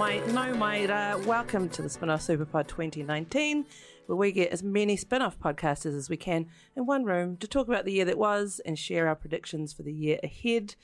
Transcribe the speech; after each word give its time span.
mai, 0.00 0.18
no 0.28 0.54
maira. 0.54 1.14
Uh, 1.14 1.18
welcome 1.26 1.68
to 1.68 1.82
the 1.82 1.90
Spin-Off 1.90 2.22
Superpod 2.22 2.68
2019, 2.68 3.66
where 4.06 4.16
we 4.16 4.32
get 4.32 4.50
as 4.50 4.62
many 4.62 4.96
spin-off 4.96 5.38
podcasters 5.38 5.94
as 5.94 6.08
we 6.08 6.16
can 6.16 6.46
in 6.74 6.86
one 6.86 7.04
room 7.04 7.36
to 7.36 7.46
talk 7.46 7.68
about 7.68 7.84
the 7.84 7.92
year 7.92 8.06
that 8.06 8.16
was 8.16 8.62
and 8.64 8.78
share 8.78 9.08
our 9.08 9.14
predictions 9.14 9.74
for 9.74 9.82
the 9.82 9.92
year 9.92 10.18
ahead. 10.22 10.74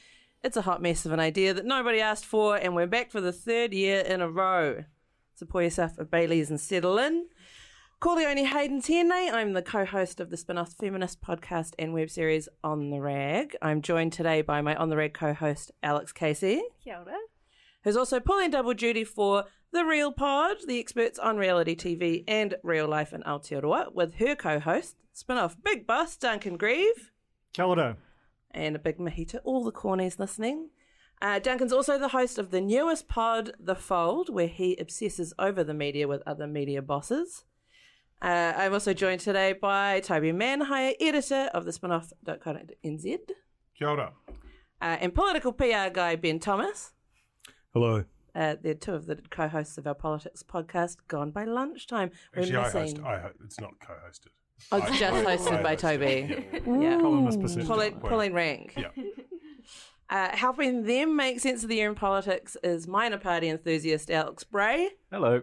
It's 0.44 0.59
a 0.59 0.62
hot 0.62 0.83
mess 0.83 1.06
of 1.06 1.12
an 1.12 1.19
idea 1.19 1.55
that 1.55 1.64
nobody 1.64 1.98
asked 1.98 2.27
for, 2.27 2.59
and 2.59 2.75
we're 2.75 2.87
back 2.87 3.11
for 3.11 3.22
the 3.22 3.33
third 3.33 3.72
year 3.72 4.00
in 4.00 4.20
a 4.20 4.28
row. 4.28 4.84
So 5.34 5.47
pour 5.47 5.62
yourself 5.62 5.92
a 5.97 6.05
Bailey's 6.05 6.50
and 6.50 6.61
settle 6.61 6.98
in. 6.98 7.28
Corleone 8.00 8.44
Hayden 8.44 8.83
Tierney. 8.83 9.31
I'm 9.31 9.55
the 9.55 9.62
co-host 9.62 10.20
of 10.20 10.28
the 10.28 10.37
Spin-Off 10.37 10.75
Feminist 10.75 11.22
podcast 11.22 11.72
and 11.78 11.94
web 11.94 12.11
series 12.11 12.50
On 12.62 12.91
the 12.91 13.00
Rag. 13.00 13.56
I'm 13.62 13.81
joined 13.81 14.12
today 14.12 14.42
by 14.42 14.61
my 14.61 14.77
On 14.77 14.91
the 14.91 14.97
Rag 14.98 15.14
co-host 15.14 15.70
Alex 15.83 16.12
Casey 16.12 16.61
Kia 16.84 16.98
ora. 16.98 17.17
Who's 17.87 17.97
also 17.97 18.19
pulling 18.19 18.51
double 18.51 18.75
duty 18.75 19.05
for 19.05 19.45
The 19.70 19.84
Real 19.84 20.11
Pod, 20.11 20.56
the 20.67 20.81
experts 20.81 21.20
on 21.20 21.37
reality 21.37 21.77
TV 21.77 22.25
and 22.27 22.56
real 22.65 22.89
life 22.89 23.12
in 23.12 23.23
Aotearoa, 23.23 23.95
with 23.95 24.17
her 24.17 24.34
co-host, 24.34 24.97
spin-off 25.12 25.56
Big 25.62 25.87
Boss 25.87 26.17
Duncan 26.17 26.56
Grieve, 26.56 27.12
Kia 27.53 27.65
ora. 27.65 27.97
and 28.51 28.75
a 28.75 28.81
big 28.81 28.98
mihi 28.98 29.25
to 29.27 29.39
all 29.45 29.62
the 29.62 29.70
cornies 29.70 30.19
listening. 30.19 30.70
Uh, 31.23 31.39
Duncan's 31.39 31.73
also 31.73 31.97
the 31.97 32.09
host 32.09 32.39
of 32.39 32.51
the 32.51 32.61
newest 32.61 33.06
pod, 33.06 33.53
The 33.61 33.77
Fold, 33.77 34.28
where 34.31 34.48
he 34.48 34.77
obsesses 34.78 35.33
over 35.39 35.62
the 35.62 35.73
media 35.73 36.09
with 36.09 36.23
other 36.27 36.48
media 36.48 36.83
bosses. 36.83 37.45
Uh, 38.21 38.53
I'm 38.56 38.73
also 38.73 38.93
joined 38.95 39.21
today 39.21 39.53
by 39.53 40.00
Toby 40.00 40.33
Manhire, 40.33 40.95
editor 41.00 41.50
of 41.55 41.65
the 41.66 41.71
spinoff.co.nz, 41.71 43.19
Kia 43.78 43.88
ora. 43.88 44.12
uh, 44.82 44.84
and 45.00 45.15
political 45.15 45.53
PR 45.53 45.88
guy 45.93 46.16
Ben 46.16 46.41
Thomas. 46.41 46.93
Hello. 47.76 48.04
Uh, 48.34 48.56
they're 48.62 48.72
two 48.72 48.94
of 48.94 49.04
the 49.04 49.16
co-hosts 49.28 49.76
of 49.76 49.87
our 49.87 49.94
politics 49.94 50.42
podcast, 50.42 50.97
Gone 51.09 51.31
by 51.31 51.44
Lunchtime. 51.44 52.10
We're 52.34 52.41
Actually, 52.44 52.56
I 52.56 52.62
missing- 52.64 52.81
host. 52.81 53.06
I 53.06 53.19
ho- 53.19 53.31
it's 53.44 53.60
not 53.60 53.75
co-hosted. 53.81 54.28
Oh, 54.72 54.78
it's 54.78 54.87
I- 54.87 54.98
just 54.98 55.03
I- 55.26 55.37
hosted 55.37 55.59
I 55.59 55.62
by 55.62 55.69
host 55.72 55.84
it, 55.84 55.87
Toby. 55.87 56.62
Yeah. 56.70 56.81
Yeah. 56.81 57.00
Columnist 57.03 57.38
position. 57.42 57.66
Pulling, 57.66 58.00
pulling 58.00 58.32
rank. 58.32 58.72
Yeah. 58.78 58.88
Uh, 60.09 60.28
helping 60.37 60.84
them 60.84 61.16
make 61.16 61.41
sense 61.41 61.64
of 61.64 61.69
the 61.69 61.75
year 61.75 61.88
in 61.88 61.97
politics 61.97 62.56
is 62.62 62.87
minor 62.87 63.19
party 63.19 63.48
enthusiast 63.48 64.08
Alex 64.08 64.44
Bray, 64.44 64.88
Hello. 65.10 65.43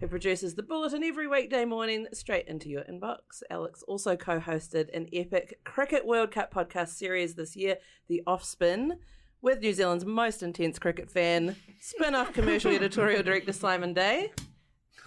who 0.00 0.08
produces 0.08 0.56
the 0.56 0.62
bulletin 0.64 1.04
every 1.04 1.28
weekday 1.28 1.64
morning 1.64 2.08
straight 2.12 2.48
into 2.48 2.68
your 2.68 2.82
inbox. 2.82 3.44
Alex 3.48 3.84
also 3.86 4.16
co-hosted 4.16 4.88
an 4.92 5.06
epic 5.12 5.60
Cricket 5.64 6.04
World 6.04 6.32
Cup 6.32 6.52
podcast 6.52 6.88
series 6.88 7.36
this 7.36 7.54
year, 7.54 7.76
The 8.08 8.22
Offspin, 8.26 8.98
with 9.42 9.60
New 9.60 9.74
Zealand's 9.74 10.06
most 10.06 10.42
intense 10.42 10.78
cricket 10.78 11.10
fan, 11.10 11.56
spin-off 11.80 12.32
commercial 12.32 12.70
editorial 12.74 13.22
director 13.22 13.52
Simon 13.52 13.92
Day. 13.92 14.32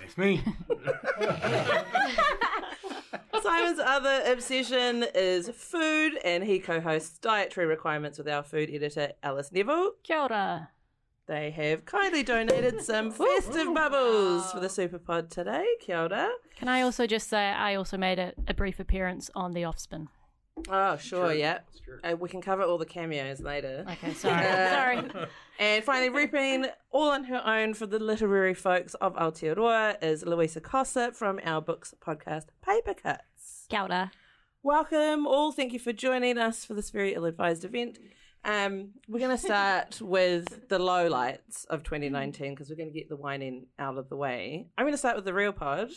It's 0.04 0.18
me. 0.18 0.44
Simon's 3.42 3.80
other 3.80 4.22
obsession 4.28 5.06
is 5.16 5.50
food, 5.50 6.20
and 6.24 6.44
he 6.44 6.60
co 6.60 6.82
hosts 6.82 7.18
Dietary 7.18 7.66
Requirements 7.66 8.18
with 8.18 8.28
our 8.28 8.44
food 8.44 8.70
editor, 8.72 9.14
Alice 9.24 9.52
Neville. 9.52 9.94
Kia 10.04 10.20
ora. 10.20 10.70
They 11.28 11.50
have 11.52 11.86
kindly 11.86 12.22
donated 12.22 12.82
some 12.82 13.10
festive 13.12 13.74
bubbles 13.74 14.52
for 14.52 14.60
the 14.60 14.68
Superpod 14.68 15.30
today. 15.30 15.66
Kia 15.80 16.02
ora. 16.04 16.30
Can 16.56 16.68
I 16.68 16.82
also 16.82 17.08
just 17.08 17.30
say 17.30 17.48
I 17.48 17.76
also 17.76 17.98
made 17.98 18.20
a, 18.20 18.34
a 18.48 18.54
brief 18.54 18.80
appearance 18.80 19.32
on 19.34 19.54
the 19.54 19.64
Offspin? 19.64 20.08
Oh, 20.70 20.98
sure, 20.98 21.34
yeah. 21.34 21.60
Uh, 22.04 22.16
we 22.16 22.30
can 22.30 22.42
cover 22.42 22.64
all 22.64 22.78
the 22.78 22.86
cameos 22.86 23.42
later. 23.42 23.86
Okay, 23.92 24.14
sorry. 24.16 24.46
Uh, 24.46 24.70
sorry. 24.70 25.28
And 25.60 25.84
finally, 25.84 26.10
reaping 26.10 26.68
all 26.92 27.12
on 27.12 27.26
her 27.26 27.46
own 27.46 27.74
for 27.74 27.86
the 27.86 28.00
literary 28.00 28.54
folks 28.54 28.94
of 28.96 29.16
Aotearoa 29.16 30.02
is 30.04 30.26
Louisa 30.26 30.62
Kasza 30.62 31.16
from 31.16 31.40
our 31.44 31.62
books 31.62 31.94
podcast, 32.06 32.46
Paper 32.64 32.94
Cuts. 32.94 33.68
Kia 33.70 33.82
ora. 33.82 34.12
Welcome 34.64 35.28
all. 35.28 35.52
Thank 35.52 35.74
you 35.74 35.80
for 35.80 35.94
joining 35.94 36.38
us 36.38 36.66
for 36.66 36.74
this 36.74 36.90
very 36.90 37.14
ill-advised 37.14 37.64
event. 37.64 38.00
Um, 38.44 38.92
we're 39.08 39.20
going 39.20 39.36
to 39.36 39.44
start 39.44 40.02
with 40.02 40.70
the 40.70 40.80
lowlights 40.80 41.66
of 41.70 41.84
2019 41.84 42.54
because 42.54 42.70
we're 42.70 42.76
going 42.76 42.92
to 42.92 42.98
get 42.98 43.10
the 43.10 43.16
whining 43.16 43.68
out 43.78 43.98
of 43.98 44.10
the 44.10 44.16
way. 44.16 44.68
I'm 44.78 44.86
going 44.86 44.94
to 44.94 44.98
start 44.98 45.16
with 45.16 45.26
the 45.26 45.34
real 45.34 45.52
pod. 45.52 45.92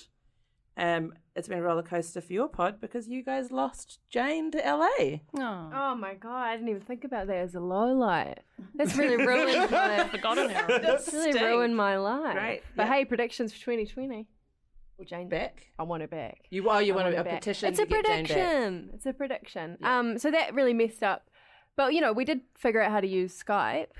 Um, 0.78 1.12
it's 1.34 1.48
been 1.48 1.58
a 1.58 1.62
roller 1.62 1.82
coaster 1.82 2.20
for 2.20 2.32
your 2.32 2.48
pod 2.48 2.80
because 2.80 3.08
you 3.08 3.22
guys 3.24 3.50
lost 3.50 3.98
Jane 4.10 4.50
to 4.52 4.58
LA. 4.58 5.18
Oh, 5.36 5.70
Oh 5.74 5.94
my 5.96 6.14
god, 6.14 6.44
I 6.44 6.56
didn't 6.56 6.68
even 6.68 6.82
think 6.82 7.04
about 7.04 7.26
that 7.26 7.36
as 7.36 7.54
a 7.54 7.60
low 7.60 7.92
light. 7.92 8.38
That's 8.74 8.96
really 8.96 9.16
ruined 9.26 9.70
my 9.70 10.08
forgotten 10.08 10.50
her. 10.50 10.78
That's 10.82 11.12
really 11.12 11.38
ruined 11.40 11.76
my 11.76 11.96
life. 11.96 12.34
Great, 12.34 12.62
But 12.76 12.86
yeah. 12.86 12.94
hey, 12.94 13.04
predictions 13.04 13.52
for 13.52 13.58
2020. 13.58 14.26
Well, 14.96 15.04
Jane 15.06 15.28
Back. 15.28 15.66
I 15.78 15.84
want 15.84 16.02
her 16.02 16.08
back. 16.08 16.38
You 16.50 16.68
oh, 16.70 16.78
you 16.78 16.92
I 16.92 16.96
want 16.96 17.14
her 17.14 17.20
a, 17.20 17.24
a 17.24 17.24
petition? 17.24 17.68
It's 17.68 17.78
to 17.78 17.84
a 17.84 17.86
get 17.86 18.04
Jane 18.06 18.24
back. 18.24 18.26
prediction. 18.32 18.90
It's 18.94 19.06
a 19.06 19.12
prediction. 19.12 19.78
Um, 19.82 20.18
so 20.18 20.30
that 20.30 20.54
really 20.54 20.74
messed 20.74 21.02
up. 21.04 21.28
But 21.76 21.94
you 21.94 22.00
know, 22.00 22.12
we 22.12 22.24
did 22.24 22.40
figure 22.56 22.80
out 22.82 22.90
how 22.90 23.00
to 23.00 23.06
use 23.06 23.40
Skype, 23.40 23.92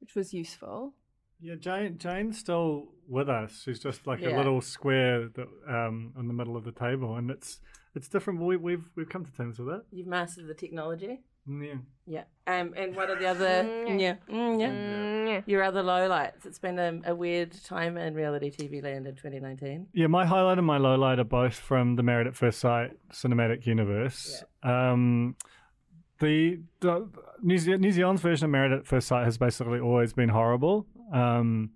which 0.00 0.14
was 0.14 0.34
useful. 0.34 0.92
Yeah, 1.42 1.56
Jane. 1.56 1.98
Jane's 1.98 2.38
still 2.38 2.88
with 3.08 3.28
us. 3.28 3.62
She's 3.64 3.80
just 3.80 4.06
like 4.06 4.20
Yeah. 4.20 4.36
a 4.36 4.38
little 4.38 4.60
square 4.60 5.28
that, 5.28 5.48
um, 5.68 6.12
in 6.18 6.28
the 6.28 6.34
middle 6.34 6.56
of 6.56 6.64
the 6.64 6.72
table, 6.72 7.16
and 7.16 7.30
it's 7.30 7.60
it's 7.94 8.08
different. 8.08 8.38
But 8.38 8.46
we, 8.46 8.56
we've 8.56 8.88
we've 8.94 9.08
come 9.08 9.24
to 9.24 9.32
terms 9.32 9.58
with 9.58 9.68
it. 9.74 9.82
You've 9.90 10.06
mastered 10.06 10.46
the 10.46 10.54
technology. 10.54 11.20
Yeah. 11.46 11.74
Yeah. 12.06 12.22
Um, 12.46 12.72
and 12.76 12.94
what 12.94 13.10
are 13.10 13.18
the 13.18 13.26
other? 13.26 13.64
Mm, 13.88 14.00
yeah. 14.00 14.14
Mm, 14.30 14.60
yeah. 14.60 14.70
Mm, 14.70 15.28
yeah. 15.28 15.40
Your 15.46 15.64
other 15.64 15.82
lowlights. 15.82 16.46
It's 16.46 16.60
been 16.60 16.78
a, 16.78 17.00
a 17.04 17.14
weird 17.16 17.52
time 17.64 17.96
in 17.98 18.14
reality 18.14 18.48
TV 18.50 18.80
land 18.80 19.08
in 19.08 19.16
2019. 19.16 19.88
Yeah, 19.92 20.06
my 20.06 20.24
highlight 20.24 20.58
and 20.58 20.66
my 20.66 20.78
lowlight 20.78 21.18
are 21.18 21.24
both 21.24 21.54
from 21.54 21.96
the 21.96 22.04
Married 22.04 22.28
at 22.28 22.36
First 22.36 22.60
Sight 22.60 22.92
cinematic 23.12 23.66
universe. 23.66 24.44
Um, 24.62 25.34
the, 26.20 26.60
the 26.78 27.08
New, 27.42 27.58
Ze- 27.58 27.76
New 27.78 27.90
Zealand's 27.90 28.22
version 28.22 28.44
of 28.44 28.50
Married 28.52 28.70
at 28.70 28.86
First 28.86 29.08
Sight 29.08 29.24
has 29.24 29.36
basically 29.36 29.80
always 29.80 30.12
been 30.12 30.28
horrible. 30.28 30.86
Um, 31.12 31.70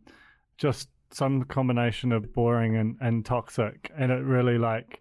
just 0.58 0.88
some 1.10 1.44
combination 1.44 2.12
of 2.12 2.32
boring 2.32 2.76
and, 2.76 2.96
and 3.00 3.24
toxic, 3.24 3.90
and 3.96 4.10
it 4.10 4.24
really 4.24 4.58
like 4.58 5.00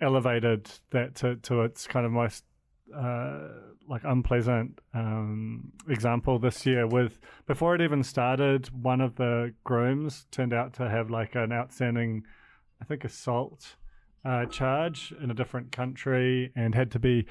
elevated 0.00 0.70
that 0.90 1.14
to, 1.16 1.36
to 1.36 1.62
its 1.62 1.86
kind 1.86 2.06
of 2.06 2.12
most 2.12 2.44
uh, 2.94 3.48
like 3.88 4.02
unpleasant 4.04 4.80
um, 4.94 5.72
example 5.88 6.38
this 6.38 6.64
year 6.64 6.86
with 6.86 7.18
before 7.46 7.74
it 7.74 7.80
even 7.80 8.02
started 8.02 8.68
one 8.82 9.00
of 9.00 9.16
the 9.16 9.52
grooms 9.64 10.26
turned 10.30 10.52
out 10.52 10.72
to 10.72 10.88
have 10.88 11.10
like 11.10 11.34
an 11.34 11.52
outstanding 11.52 12.22
i 12.80 12.84
think 12.84 13.04
assault 13.04 13.76
uh, 14.24 14.44
charge 14.46 15.12
in 15.22 15.30
a 15.30 15.34
different 15.34 15.72
country 15.72 16.52
and 16.54 16.74
had 16.74 16.90
to 16.90 16.98
be 16.98 17.26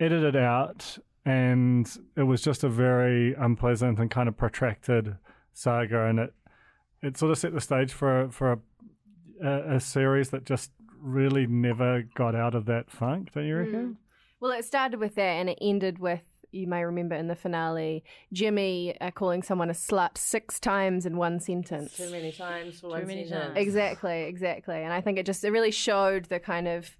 edited 0.00 0.36
out. 0.36 0.98
And 1.24 1.90
it 2.16 2.24
was 2.24 2.42
just 2.42 2.64
a 2.64 2.68
very 2.68 3.34
unpleasant 3.34 3.98
and 3.98 4.10
kind 4.10 4.28
of 4.28 4.36
protracted 4.36 5.16
saga, 5.54 6.04
and 6.04 6.18
it 6.18 6.34
it 7.02 7.16
sort 7.16 7.32
of 7.32 7.38
set 7.38 7.54
the 7.54 7.60
stage 7.60 7.92
for 7.92 8.28
for 8.30 8.52
a, 8.52 8.58
a, 9.42 9.76
a 9.76 9.80
series 9.80 10.30
that 10.30 10.44
just 10.44 10.70
really 11.00 11.46
never 11.46 12.02
got 12.14 12.34
out 12.34 12.54
of 12.54 12.66
that 12.66 12.90
funk. 12.90 13.32
Don't 13.32 13.46
you 13.46 13.56
reckon? 13.56 13.98
Well, 14.40 14.52
it 14.52 14.64
started 14.64 15.00
with 15.00 15.14
that 15.14 15.22
and 15.22 15.48
it 15.50 15.58
ended 15.60 15.98
with, 15.98 16.22
you 16.50 16.66
may 16.66 16.82
remember 16.84 17.14
in 17.14 17.28
the 17.28 17.34
finale, 17.34 18.04
Jimmy 18.32 18.94
uh, 19.00 19.10
calling 19.10 19.42
someone 19.42 19.70
a 19.70 19.74
slut 19.74 20.16
six 20.16 20.58
times 20.60 21.04
in 21.06 21.16
one 21.16 21.40
sentence. 21.40 21.96
Too 21.96 22.10
many 22.10 22.32
times 22.32 22.80
for 22.80 22.88
Too 22.88 22.92
one 22.94 23.06
many 23.06 23.26
sentence. 23.26 23.54
times. 23.54 23.58
Exactly, 23.58 24.22
exactly. 24.22 24.76
And 24.76 24.92
I 24.92 25.00
think 25.00 25.18
it 25.18 25.26
just, 25.26 25.44
it 25.44 25.50
really 25.50 25.70
showed 25.70 26.26
the 26.26 26.40
kind 26.40 26.68
of, 26.68 26.96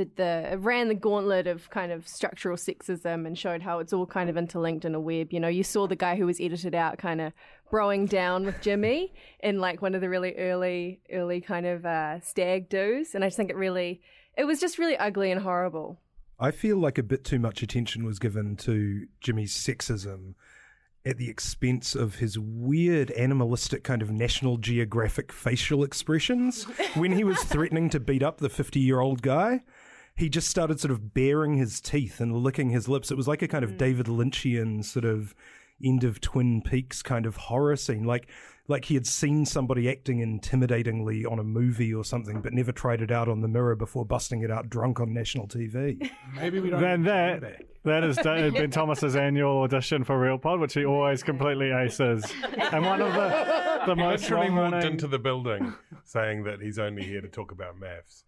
the, 0.00 0.50
the, 0.50 0.58
ran 0.58 0.88
the 0.88 0.94
gauntlet 0.94 1.46
of 1.46 1.68
kind 1.70 1.92
of 1.92 2.08
structural 2.08 2.56
sexism 2.56 3.26
and 3.26 3.36
showed 3.36 3.62
how 3.62 3.78
it's 3.80 3.92
all 3.92 4.06
kind 4.06 4.30
of 4.30 4.36
interlinked 4.36 4.84
in 4.84 4.94
a 4.94 5.00
web. 5.00 5.32
You 5.32 5.40
know, 5.40 5.48
you 5.48 5.62
saw 5.62 5.86
the 5.86 5.96
guy 5.96 6.16
who 6.16 6.26
was 6.26 6.40
edited 6.40 6.74
out 6.74 6.98
kind 6.98 7.20
of 7.20 7.32
broing 7.70 8.08
down 8.08 8.44
with 8.44 8.60
Jimmy 8.62 9.12
in 9.40 9.60
like 9.60 9.82
one 9.82 9.94
of 9.94 10.00
the 10.00 10.08
really 10.08 10.34
early, 10.36 11.00
early 11.12 11.40
kind 11.40 11.66
of 11.66 11.84
uh, 11.84 12.20
stag 12.20 12.68
do's. 12.70 13.14
And 13.14 13.22
I 13.22 13.26
just 13.26 13.36
think 13.36 13.50
it 13.50 13.56
really, 13.56 14.00
it 14.36 14.44
was 14.44 14.60
just 14.60 14.78
really 14.78 14.96
ugly 14.96 15.30
and 15.30 15.42
horrible. 15.42 15.98
I 16.38 16.50
feel 16.50 16.78
like 16.78 16.96
a 16.96 17.02
bit 17.02 17.24
too 17.24 17.38
much 17.38 17.62
attention 17.62 18.04
was 18.04 18.18
given 18.18 18.56
to 18.56 19.06
Jimmy's 19.20 19.54
sexism 19.54 20.34
at 21.04 21.16
the 21.16 21.30
expense 21.30 21.94
of 21.94 22.16
his 22.16 22.38
weird 22.38 23.10
animalistic 23.12 23.82
kind 23.84 24.02
of 24.02 24.10
National 24.10 24.58
Geographic 24.58 25.32
facial 25.32 25.82
expressions. 25.82 26.64
when 26.94 27.12
he 27.12 27.24
was 27.24 27.42
threatening 27.44 27.88
to 27.90 28.00
beat 28.00 28.22
up 28.22 28.38
the 28.38 28.48
50 28.48 28.80
year 28.80 29.00
old 29.00 29.22
guy, 29.22 29.60
he 30.20 30.28
just 30.28 30.48
started 30.48 30.78
sort 30.78 30.92
of 30.92 31.14
baring 31.14 31.54
his 31.54 31.80
teeth 31.80 32.20
and 32.20 32.36
licking 32.36 32.68
his 32.68 32.88
lips. 32.88 33.10
It 33.10 33.16
was 33.16 33.26
like 33.26 33.40
a 33.40 33.48
kind 33.48 33.64
of 33.64 33.70
hmm. 33.70 33.76
David 33.78 34.06
Lynchian 34.06 34.84
sort 34.84 35.06
of 35.06 35.34
end 35.82 36.04
of 36.04 36.20
Twin 36.20 36.60
Peaks 36.60 37.02
kind 37.02 37.24
of 37.24 37.36
horror 37.36 37.74
scene. 37.74 38.04
Like, 38.04 38.28
like 38.68 38.84
he 38.86 38.94
had 38.94 39.06
seen 39.06 39.44
somebody 39.46 39.90
acting 39.90 40.18
intimidatingly 40.18 41.30
on 41.30 41.38
a 41.38 41.44
movie 41.44 41.92
or 41.92 42.04
something, 42.04 42.40
but 42.40 42.52
never 42.52 42.72
tried 42.72 43.02
it 43.02 43.10
out 43.10 43.28
on 43.28 43.40
the 43.40 43.48
mirror 43.48 43.76
before 43.76 44.04
busting 44.04 44.42
it 44.42 44.50
out 44.50 44.70
drunk 44.70 45.00
on 45.00 45.12
national 45.12 45.48
TV. 45.48 46.10
Maybe 46.34 46.60
we 46.60 46.70
don't. 46.70 46.80
Then 46.80 47.02
do 47.02 47.10
that 47.10 47.62
that 47.84 48.04
is 48.04 48.16
Da- 48.16 48.50
Ben 48.50 48.70
Thomas's 48.70 49.16
annual 49.16 49.62
audition 49.62 50.04
for 50.04 50.18
Real 50.18 50.38
Pod, 50.38 50.60
which 50.60 50.74
he 50.74 50.84
always 50.84 51.22
completely 51.22 51.70
aces, 51.70 52.24
and 52.72 52.84
one 52.84 53.00
of 53.00 53.12
the 53.14 53.80
the 53.86 53.96
most 53.96 54.22
Literally 54.24 54.50
walked 54.50 54.84
into 54.84 55.06
the 55.06 55.18
building 55.18 55.72
saying 56.04 56.44
that 56.44 56.60
he's 56.60 56.78
only 56.78 57.02
here 57.02 57.22
to 57.22 57.28
talk 57.28 57.50
about 57.50 57.76
MAFS. 57.80 58.24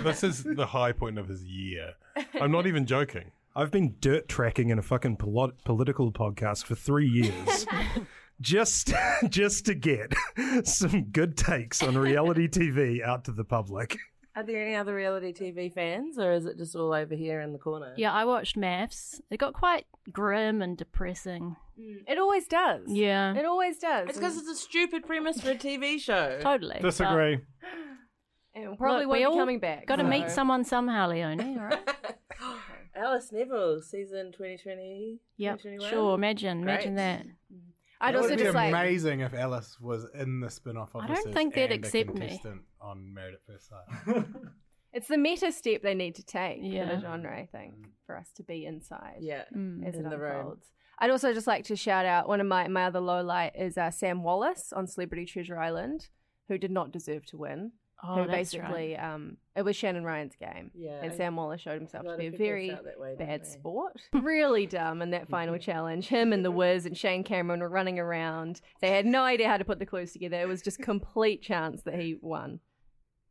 this 0.04 0.22
is 0.22 0.44
the 0.44 0.66
high 0.66 0.92
point 0.92 1.18
of 1.18 1.28
his 1.28 1.42
year. 1.42 1.94
I'm 2.40 2.52
not 2.52 2.66
even 2.66 2.86
joking. 2.86 3.32
I've 3.56 3.72
been 3.72 3.96
dirt 4.00 4.28
tracking 4.28 4.68
in 4.68 4.78
a 4.78 4.82
fucking 4.82 5.16
polo- 5.16 5.54
political 5.64 6.12
podcast 6.12 6.64
for 6.64 6.76
three 6.76 7.08
years. 7.08 7.66
Just 8.40 8.92
just 9.28 9.66
to 9.66 9.74
get 9.74 10.14
some 10.64 11.04
good 11.04 11.36
takes 11.36 11.82
on 11.82 11.96
reality 11.96 12.48
TV 12.48 13.02
out 13.02 13.24
to 13.24 13.32
the 13.32 13.44
public. 13.44 13.96
Are 14.34 14.42
there 14.42 14.62
any 14.62 14.76
other 14.76 14.94
reality 14.94 15.32
TV 15.32 15.72
fans, 15.72 16.18
or 16.18 16.32
is 16.32 16.44
it 16.44 16.58
just 16.58 16.76
all 16.76 16.92
over 16.92 17.14
here 17.14 17.40
in 17.40 17.54
the 17.54 17.58
corner? 17.58 17.94
Yeah, 17.96 18.12
I 18.12 18.26
watched 18.26 18.54
MAFS. 18.54 19.22
It 19.30 19.38
got 19.38 19.54
quite 19.54 19.86
grim 20.12 20.60
and 20.60 20.76
depressing. 20.76 21.56
Mm, 21.80 22.02
it 22.06 22.18
always 22.18 22.46
does. 22.46 22.82
Yeah. 22.86 23.34
It 23.34 23.46
always 23.46 23.78
does. 23.78 24.10
It's 24.10 24.18
because 24.18 24.36
it's 24.36 24.48
a 24.48 24.54
stupid 24.54 25.06
premise 25.06 25.40
for 25.40 25.52
a 25.52 25.54
TV 25.54 25.98
show. 25.98 26.38
Totally. 26.42 26.80
Disagree. 26.82 27.40
And 28.54 28.76
probably 28.76 29.06
Look, 29.06 29.08
won't 29.08 29.10
we 29.10 29.18
be 29.18 29.24
all 29.24 29.36
coming 29.38 29.58
back. 29.58 29.86
Got 29.86 29.96
to 29.96 30.02
so- 30.02 30.08
meet 30.08 30.30
someone 30.30 30.64
somehow, 30.64 31.08
Leonie. 31.08 31.56
All 31.58 31.64
right. 31.64 31.88
Alice 32.94 33.30
Neville, 33.30 33.80
season 33.82 34.32
2020. 34.32 35.18
Yep. 35.36 35.58
2021? 35.58 35.90
Sure. 35.90 36.14
Imagine. 36.14 36.62
Imagine 36.62 36.94
that. 36.96 37.26
I'd 38.06 38.14
it 38.14 38.18
also 38.18 38.28
would 38.30 38.38
be 38.38 38.44
just 38.44 38.54
like 38.54 38.68
amazing 38.72 39.20
if 39.20 39.34
Alice 39.34 39.78
was 39.80 40.06
in 40.14 40.40
the 40.40 40.50
spin-off 40.50 40.94
of 40.94 41.02
I 41.02 41.06
don't 41.08 41.24
This 41.24 41.34
think 41.34 41.54
they'd 41.54 41.64
and 41.72 41.72
a 41.84 41.86
accept 41.86 42.08
me. 42.14 42.20
contestant 42.20 42.62
on 42.80 43.12
Married 43.14 43.34
at 43.34 43.40
First 43.46 43.68
Sight. 43.68 44.24
it's 44.92 45.08
the 45.08 45.18
meta 45.18 45.52
step 45.52 45.82
they 45.82 45.94
need 45.94 46.14
to 46.16 46.24
take 46.24 46.60
for 46.60 46.64
Yeah. 46.66 46.94
the 46.94 47.00
genre, 47.00 47.36
I 47.36 47.46
think, 47.46 47.74
for 48.06 48.16
us 48.16 48.30
to 48.36 48.42
be 48.42 48.64
inside. 48.66 49.18
Yeah. 49.20 49.44
Mm. 49.54 49.86
as 49.86 49.94
in 49.94 50.06
it 50.06 50.10
the 50.10 50.18
room. 50.18 50.36
unfolds. 50.38 50.66
I'd 50.98 51.10
also 51.10 51.34
just 51.34 51.46
like 51.46 51.64
to 51.64 51.76
shout 51.76 52.06
out 52.06 52.26
one 52.28 52.40
of 52.40 52.46
my 52.46 52.68
my 52.68 52.84
other 52.86 53.00
low 53.00 53.22
light 53.22 53.52
is 53.54 53.76
uh, 53.76 53.90
Sam 53.90 54.22
Wallace 54.22 54.72
on 54.72 54.86
Celebrity 54.86 55.26
Treasure 55.26 55.58
Island, 55.58 56.08
who 56.48 56.56
did 56.56 56.70
not 56.70 56.90
deserve 56.92 57.26
to 57.26 57.36
win. 57.36 57.72
Oh, 58.04 58.16
who 58.16 58.26
that's 58.26 58.52
basically 58.52 58.94
right. 58.94 59.14
um, 59.14 59.38
it 59.56 59.62
was 59.62 59.74
Shannon 59.74 60.04
Ryan's 60.04 60.36
game, 60.36 60.70
Yeah. 60.74 61.00
and 61.02 61.14
Sam 61.14 61.34
Wallace 61.36 61.62
showed 61.62 61.78
himself 61.80 62.04
to 62.04 62.16
be 62.18 62.26
a 62.26 62.30
very 62.30 62.76
way, 62.98 63.16
bad 63.18 63.46
sport. 63.46 63.94
really 64.12 64.66
dumb 64.66 65.00
in 65.00 65.10
that 65.10 65.28
final 65.28 65.56
challenge. 65.56 66.08
Him 66.08 66.32
and 66.34 66.44
the 66.44 66.50
Wiz 66.60 66.84
and 66.84 66.96
Shane 66.96 67.24
Cameron 67.24 67.60
were 67.60 67.70
running 67.70 67.98
around. 67.98 68.60
They 68.82 68.90
had 68.90 69.06
no 69.06 69.22
idea 69.22 69.48
how 69.48 69.56
to 69.56 69.64
put 69.64 69.78
the 69.78 69.86
clues 69.86 70.12
together. 70.12 70.38
It 70.40 70.46
was 70.46 70.60
just 70.60 70.78
complete 70.80 71.40
chance 71.40 71.82
that 71.84 71.98
he 71.98 72.18
won. 72.20 72.60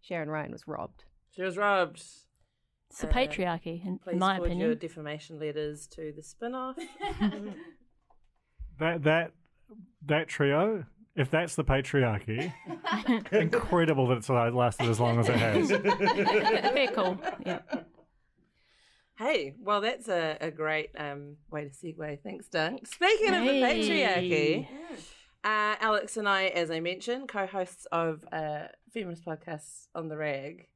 Shannon 0.02 0.30
Ryan 0.30 0.52
was 0.52 0.68
robbed. 0.68 1.04
She 1.30 1.44
was 1.44 1.58
robbed. 1.58 1.98
It's 2.90 3.02
the 3.02 3.08
Uh, 3.08 3.12
patriarchy, 3.12 3.86
in, 3.86 4.00
Please 4.00 4.14
in 4.14 4.20
my 4.20 4.36
forward 4.38 4.48
opinion. 4.48 4.66
your 4.68 4.76
defamation 4.76 5.40
letters 5.40 5.86
to 5.88 6.12
the 6.16 6.24
spin-off. 6.24 6.78
That 8.80 9.04
that 9.04 9.32
that 10.06 10.28
trio. 10.28 10.86
If 11.16 11.32
that's 11.32 11.56
the 11.56 11.64
patriarchy, 11.64 12.54
incredible 13.32 14.08
that 14.08 14.18
it's 14.18 14.30
lasted 14.30 14.90
as 14.90 15.00
long 15.00 15.20
as 15.20 15.30
it 15.30 15.38
has. 15.38 15.70
Very 16.74 16.88
cool. 16.88 17.18
Yeah. 17.46 17.60
Hey, 19.18 19.54
well, 19.62 19.80
that's 19.80 20.10
a, 20.10 20.38
a 20.42 20.52
great 20.52 20.90
um, 20.98 21.38
way 21.50 21.64
to 21.64 21.70
segue. 21.70 22.20
Thanks, 22.22 22.50
Dunk. 22.50 22.86
Speaking 22.86 23.34
of 23.34 23.46
the 23.46 23.62
patriarchy, 23.62 24.68
uh, 25.46 25.76
Alex 25.80 26.18
and 26.18 26.28
I, 26.28 26.48
as 26.48 26.70
I 26.70 26.82
mentioned, 26.82 27.30
co 27.30 27.46
hosts 27.46 27.88
of 27.94 28.26
uh, 28.34 28.64
feminist 28.94 29.24
podcasts 29.24 29.88
on 29.96 30.10
the 30.10 30.18
rag. 30.18 30.68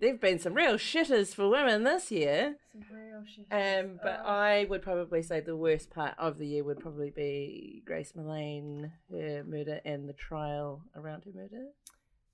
There 0.00 0.10
have 0.10 0.20
been 0.20 0.38
some 0.38 0.54
real 0.54 0.74
shitters 0.74 1.34
for 1.34 1.48
women 1.48 1.84
this 1.84 2.10
year. 2.10 2.56
Some 2.72 2.82
real 2.92 3.22
shitters. 3.22 3.84
Um, 3.84 4.00
but 4.02 4.20
I 4.24 4.66
would 4.68 4.82
probably 4.82 5.22
say 5.22 5.40
the 5.40 5.56
worst 5.56 5.90
part 5.90 6.14
of 6.18 6.38
the 6.38 6.46
year 6.46 6.64
would 6.64 6.80
probably 6.80 7.10
be 7.10 7.82
Grace 7.86 8.12
Millane, 8.16 8.90
her 9.10 9.44
murder, 9.46 9.80
and 9.84 10.08
the 10.08 10.12
trial 10.12 10.82
around 10.94 11.24
her 11.24 11.32
murder. 11.34 11.66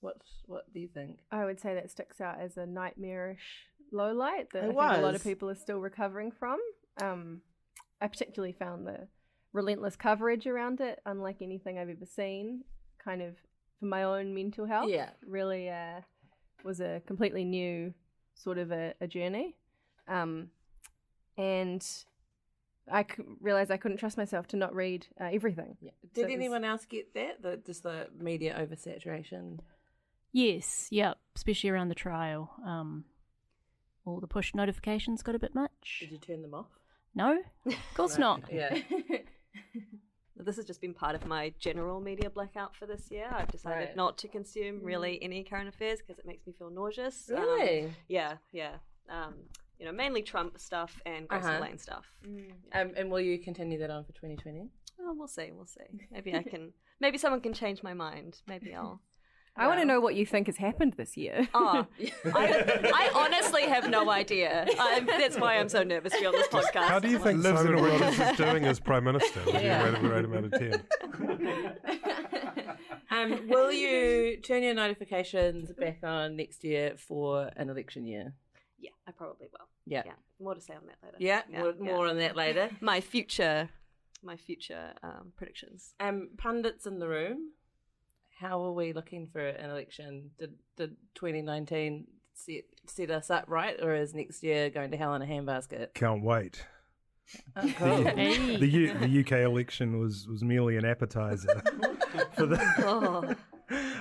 What 0.00 0.16
What 0.46 0.72
do 0.72 0.81
you 0.81 0.88
think? 0.88 1.19
I 1.31 1.44
would 1.44 1.60
say 1.60 1.75
that 1.75 1.90
sticks 1.90 2.20
out 2.20 2.40
as 2.40 2.56
a 2.56 2.66
nightmarish 2.66 3.66
low 3.93 4.12
light 4.12 4.48
that 4.52 4.64
I 4.64 4.66
think 4.66 4.78
a 4.78 5.00
lot 5.00 5.14
of 5.14 5.22
people 5.22 5.48
are 5.50 5.55
still 5.55 5.78
recovering 5.78 6.32
from. 6.32 6.58
Um, 7.00 7.43
I 8.00 8.08
particularly 8.08 8.52
found 8.52 8.87
the 8.87 9.08
relentless 9.52 9.96
coverage 9.96 10.46
around 10.46 10.81
it 10.81 11.00
unlike 11.06 11.37
anything 11.40 11.78
I've 11.78 11.88
ever 11.88 12.06
seen. 12.06 12.64
Kind 13.02 13.22
of 13.22 13.37
for 13.78 13.87
my 13.87 14.02
own 14.02 14.34
mental 14.34 14.67
health. 14.67 14.88
Yeah. 14.88 15.10
really 15.26 15.69
uh, 15.69 16.00
was 16.64 16.81
a 16.81 17.02
completely 17.06 17.44
new 17.44 17.94
sort 18.34 18.58
of 18.58 18.70
a, 18.72 18.94
a 19.00 19.06
journey, 19.06 19.56
um, 20.08 20.48
and 21.36 21.86
I 22.90 23.02
c- 23.04 23.22
realized 23.40 23.70
I 23.70 23.76
couldn't 23.76 23.98
trust 23.98 24.16
myself 24.16 24.46
to 24.48 24.56
not 24.56 24.74
read 24.74 25.06
uh, 25.20 25.28
everything. 25.32 25.76
Yeah. 25.81 25.90
So 26.02 26.08
Did 26.22 26.24
was- 26.26 26.34
anyone 26.34 26.64
else 26.64 26.84
get 26.84 27.14
that? 27.14 27.42
The, 27.42 27.58
just 27.64 27.82
the 27.84 28.08
media 28.19 28.56
oversaturation? 28.58 29.58
Yes. 30.32 30.88
Yep. 30.90 31.19
Especially 31.36 31.70
around 31.70 31.88
the 31.90 31.94
trial. 31.94 32.50
Um, 32.66 33.04
all 34.04 34.19
the 34.19 34.26
push 34.26 34.54
notifications 34.54 35.22
got 35.22 35.34
a 35.34 35.38
bit 35.38 35.54
much. 35.54 35.98
Did 36.00 36.10
you 36.12 36.19
turn 36.19 36.42
them 36.42 36.54
off? 36.54 36.66
No, 37.14 37.38
of 37.66 37.74
course 37.94 38.19
not. 38.19 38.42
Yeah. 38.50 38.78
This 40.36 40.56
has 40.56 40.65
just 40.65 40.81
been 40.81 40.94
part 40.94 41.15
of 41.15 41.27
my 41.27 41.53
general 41.58 42.01
media 42.01 42.31
blackout 42.31 42.74
for 42.74 42.86
this 42.86 43.10
year. 43.10 43.29
I've 43.31 43.51
decided 43.51 43.77
Right. 43.79 43.93
Mm. 43.93 43.96
not 43.96 44.19
to 44.19 44.29
consume 44.29 44.82
really 44.82 45.22
any 45.22 45.44
current 45.44 45.69
affairs 45.69 46.01
because 46.01 46.19
it 46.19 46.27
makes 46.27 46.46
me 46.46 46.53
feel 46.53 46.70
nauseous. 46.70 47.31
Um, 47.31 47.36
Really? 47.36 47.94
yeah, 48.08 48.36
yeah. 48.53 48.77
Um, 49.08 49.34
you 49.79 49.84
know, 49.86 49.93
mainly 49.93 50.22
Trump 50.22 50.58
stuff 50.58 51.01
and 51.05 51.29
Grace 51.29 51.44
Uh-huh. 51.44 51.60
Lane 51.60 51.79
stuff. 51.79 52.06
Um, 52.72 52.93
and 52.96 53.10
will 53.10 53.20
you 53.20 53.39
continue 53.39 53.79
that 53.81 53.91
on 53.91 54.05
for 54.05 54.12
2020? 54.12 54.69
Oh, 55.01 55.15
we'll 55.15 55.27
see, 55.29 55.51
we'll 55.53 55.67
see. 55.67 56.06
Maybe 56.10 56.34
I 56.34 56.43
can. 56.43 56.72
Maybe 57.01 57.19
someone 57.19 57.41
can 57.41 57.53
change 57.53 57.82
my 57.82 57.93
mind. 57.94 58.41
Maybe 58.46 58.74
I'll. 58.74 59.01
I 59.54 59.66
want 59.66 59.80
to 59.80 59.84
know 59.84 60.00
what 60.00 60.14
you 60.14 60.24
think 60.24 60.46
has 60.46 60.56
happened 60.56 60.94
this 60.96 61.16
year. 61.16 61.46
Oh, 61.52 61.86
I, 62.34 62.90
I 62.94 63.10
honestly 63.14 63.62
have 63.62 63.90
no 63.90 64.10
idea. 64.10 64.66
I'm, 64.78 65.04
that's 65.06 65.38
why 65.38 65.58
I'm 65.58 65.68
so 65.68 65.82
nervous 65.82 66.12
to 66.14 66.20
be 66.20 66.26
on 66.26 66.32
this 66.32 66.48
podcast. 66.48 66.84
How 66.88 66.98
do 66.98 67.08
you 67.10 67.18
think 67.18 67.42
Lives 67.44 67.60
in 67.60 67.66
Simon 67.66 67.78
a 67.78 67.82
world 67.82 68.02
is 68.02 68.36
doing 68.38 68.64
as 68.64 68.80
Prime 68.80 69.04
Minister? 69.04 69.40
Would 69.44 69.54
Yeah. 69.56 70.00
you 70.00 70.08
rate 70.08 70.10
rate 70.10 70.24
him 70.24 70.34
out 70.34 70.44
of 70.44 70.52
10? 70.52 70.82
Um, 73.10 73.46
will 73.46 73.70
you 73.70 74.38
turn 74.38 74.62
your 74.62 74.72
notifications 74.72 75.70
back 75.78 75.98
on 76.02 76.34
next 76.36 76.64
year 76.64 76.94
for 76.96 77.50
an 77.56 77.68
election 77.68 78.06
year? 78.06 78.32
Yeah, 78.78 78.90
I 79.06 79.10
probably 79.12 79.48
will. 79.52 79.68
Yeah. 79.86 80.02
Yeah, 80.06 80.12
more 80.40 80.54
to 80.54 80.60
say 80.62 80.72
on 80.74 80.86
that 80.86 80.96
later. 81.04 81.16
Yeah, 81.18 81.42
more, 81.52 81.74
more 81.78 82.06
on 82.08 82.16
that 82.18 82.36
later. 82.36 82.70
My 82.80 83.02
future, 83.02 83.68
my 84.22 84.36
future 84.36 84.92
um, 85.02 85.32
predictions. 85.36 85.92
Um, 86.00 86.30
pundits 86.38 86.86
in 86.86 87.00
the 87.00 87.08
room, 87.08 87.50
how 88.39 88.62
are 88.65 88.72
we 88.72 88.93
looking 88.93 89.29
for 89.32 89.41
an 89.41 89.70
election? 89.70 90.31
Did 90.39 90.55
did 90.77 90.96
2019 91.15 92.06
set, 92.34 92.65
set 92.86 93.10
us 93.10 93.31
up 93.31 93.44
right, 93.46 93.77
or 93.81 93.94
is 93.94 94.15
next 94.15 94.43
year 94.43 94.70
going 94.70 94.91
to 94.91 94.96
hell 94.96 95.15
in 95.15 95.22
a 95.22 95.27
handbasket? 95.27 95.94
Can't 95.94 96.22
wait. 96.22 96.65
Oh, 97.56 97.72
cool. 97.79 98.05
Hey. 98.05 98.56
The, 98.58 98.67
U, 98.67 98.98
the 98.98 99.20
UK 99.20 99.32
election 99.46 99.98
was, 99.98 100.27
was 100.29 100.43
merely 100.43 100.77
an 100.77 100.84
appetizer 100.84 101.62
for 102.34 102.46
the. 102.46 102.60
Oh. 102.79 103.34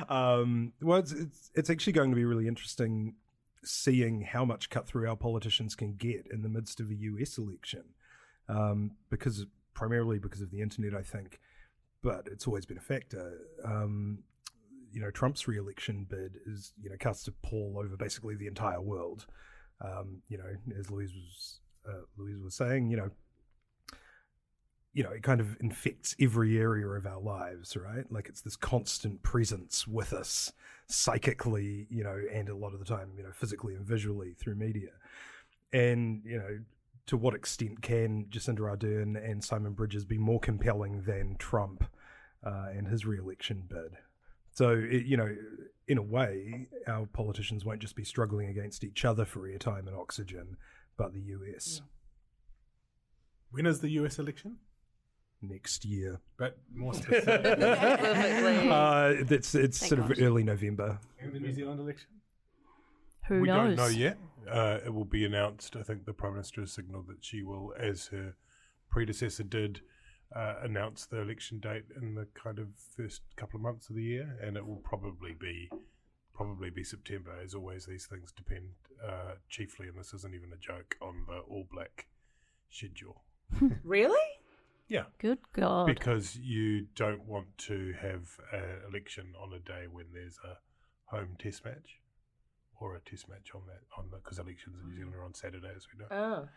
Um, 0.10 0.74
well, 0.82 1.00
it's, 1.00 1.14
it's 1.14 1.52
it's 1.56 1.70
actually 1.70 1.94
going 1.94 2.10
to 2.10 2.16
be 2.16 2.26
really 2.26 2.46
interesting 2.46 3.16
seeing 3.64 4.22
how 4.22 4.44
much 4.44 4.70
cut 4.70 4.86
through 4.86 5.08
our 5.08 5.16
politicians 5.16 5.76
can 5.76 5.94
get 5.94 6.28
in 6.30 6.42
the 6.42 6.50
midst 6.50 6.82
of 6.82 6.90
a 6.90 6.96
US 6.96 7.38
election, 7.38 7.84
um, 8.50 8.92
because 9.10 9.46
primarily 9.74 10.20
because 10.20 10.42
of 10.42 10.52
the 10.52 10.60
internet, 10.62 10.94
I 10.94 11.04
think, 11.04 11.40
but 12.04 12.28
it's 12.32 12.48
always 12.48 12.66
been 12.66 12.78
a 12.78 12.82
factor. 12.82 13.40
Um, 13.64 14.20
you 14.92 15.02
know, 15.02 15.12
Trump's 15.12 15.48
re-election 15.48 16.06
bid 16.10 16.38
is 16.46 16.74
you 16.82 16.90
know 16.90 16.98
casts 17.00 17.28
a 17.28 17.32
pall 17.32 17.82
over 17.84 17.96
basically 17.96 18.36
the 18.36 18.48
entire 18.48 18.82
world. 18.82 19.26
Um, 19.84 20.22
you 20.28 20.38
know, 20.38 20.78
as 20.78 20.92
Louise 20.92 21.14
was 21.14 21.60
uh, 21.88 22.02
Louise 22.18 22.42
was 22.44 22.56
saying, 22.56 22.90
you 22.90 22.98
know, 22.98 23.10
you 24.94 25.04
know, 25.04 25.12
it 25.12 25.24
kind 25.24 25.40
of 25.40 25.58
infects 25.62 26.16
every 26.20 26.58
area 26.58 26.88
of 26.88 27.06
our 27.06 27.20
lives, 27.20 27.78
right? 27.78 28.12
Like 28.12 28.28
it's 28.28 28.42
this 28.42 28.58
constant 28.58 29.24
presence 29.24 29.88
with 29.88 30.12
us 30.12 30.52
psychically, 30.88 31.88
you 31.90 32.04
know, 32.04 32.20
and 32.32 32.50
a 32.50 32.56
lot 32.56 32.74
of 32.74 32.80
the 32.80 32.86
time, 32.86 33.12
you 33.16 33.24
know, 33.24 33.32
physically 33.34 33.76
and 33.76 33.86
visually 33.86 34.34
through 34.34 34.56
media. 34.56 34.90
And, 35.72 36.22
you 36.26 36.38
know, 36.38 36.60
to 37.12 37.18
what 37.18 37.36
extent 37.36 37.82
can 37.82 38.24
Jacinda 38.30 38.60
Ardern 38.62 39.18
and 39.22 39.44
Simon 39.44 39.74
Bridges 39.74 40.06
be 40.06 40.18
more 40.18 40.40
compelling 40.40 41.02
than 41.02 41.36
Trump 41.38 41.84
uh, 42.42 42.68
and 42.74 42.88
his 42.88 43.06
re-election 43.06 43.64
bid? 43.68 43.98
So, 44.54 44.70
it, 44.70 45.06
you 45.06 45.18
know, 45.18 45.36
in 45.90 45.98
a 45.98 46.02
way, 46.02 46.70
our 46.88 47.06
politicians 47.08 47.66
won't 47.66 47.82
just 47.82 47.98
be 47.98 48.06
struggling 48.06 48.48
against 48.48 48.86
each 48.86 49.04
other 49.04 49.26
for 49.26 49.42
airtime 49.42 49.88
and 49.88 49.96
oxygen, 49.96 50.56
but 50.98 51.12
the 51.14 51.20
US 51.20 51.82
When 53.50 53.66
is 53.66 53.82
the 53.82 53.90
US 53.90 54.18
election? 54.18 54.56
next 55.42 55.84
year. 55.84 56.22
But 56.38 56.60
more 56.74 56.94
specific. 56.94 57.26
Specifically. 57.58 58.70
Uh, 58.72 59.14
it's 59.30 59.54
it's 59.54 59.80
Thank 59.80 59.90
sort 59.90 60.00
of 60.12 60.18
early 60.22 60.44
November. 60.44 60.98
and 61.20 61.34
the 61.34 61.42
New 61.42 61.52
Zealand 61.52 61.82
election? 61.82 62.08
Who 63.28 63.42
we 63.42 63.48
knows? 63.50 63.76
don't 63.76 63.86
know 63.86 63.88
yet. 63.92 64.18
Uh, 64.50 64.80
it 64.86 64.94
will 64.94 65.06
be 65.06 65.26
announced. 65.26 65.76
I 65.76 65.84
think 65.84 66.06
the 66.06 66.14
Prime 66.14 66.34
Minister 66.34 66.62
has 66.62 66.72
signalled 66.74 67.08
that 67.08 67.24
she 67.24 67.44
will, 67.44 67.74
as 67.80 68.08
her 68.08 68.36
predecessor 68.90 69.44
did, 69.44 69.82
uh, 70.36 70.56
announce 70.64 71.06
the 71.06 71.20
election 71.22 71.60
date 71.60 71.86
in 72.00 72.16
the 72.16 72.28
kind 72.34 72.58
of 72.60 72.68
first 72.96 73.22
couple 73.36 73.58
of 73.58 73.64
months 73.64 73.90
of 73.90 73.96
the 73.96 74.04
year, 74.04 74.38
and 74.42 74.56
it 74.58 74.66
will 74.66 74.82
probably 74.84 75.34
be 75.34 75.70
probably 76.34 76.70
be 76.70 76.84
September. 76.84 77.32
As 77.44 77.54
always, 77.54 77.86
these 77.86 78.08
things 78.08 78.32
depend 78.32 78.70
uh, 79.06 79.36
chiefly, 79.50 79.88
and 79.88 79.98
this 79.98 80.14
isn't 80.14 80.34
even 80.34 80.52
a 80.54 80.58
joke, 80.58 80.96
on 81.02 81.26
the 81.28 81.40
All 81.40 81.68
Black 81.72 82.08
schedule. 82.70 83.24
Really? 83.84 84.18
Yeah, 84.88 85.04
Good 85.20 85.40
God. 85.54 85.88
because 85.88 86.36
you 86.36 86.88
don't 86.96 87.26
want 87.26 87.58
to 87.60 87.94
have 88.02 88.40
an 88.52 88.82
election 88.90 89.34
on 89.42 89.54
a 89.54 89.60
day 89.60 89.88
when 89.92 90.06
there's 90.14 90.38
a 90.44 90.58
home 91.16 91.36
test 91.40 91.64
match 91.64 92.00
or 92.82 92.96
a 92.96 93.00
test 93.00 93.30
match 93.30 93.52
on 93.56 93.62
that 93.68 93.82
on 93.98 94.10
the 94.12 94.18
because 94.18 94.40
elections 94.40 94.76
in 94.82 94.90
New 94.90 94.96
Zealand 94.96 95.16
are 95.16 95.24
on 95.24 95.34
Saturday, 95.34 95.70
as 95.76 95.88
we 95.92 96.00
know. 96.00 96.08
Oh. 96.12 96.48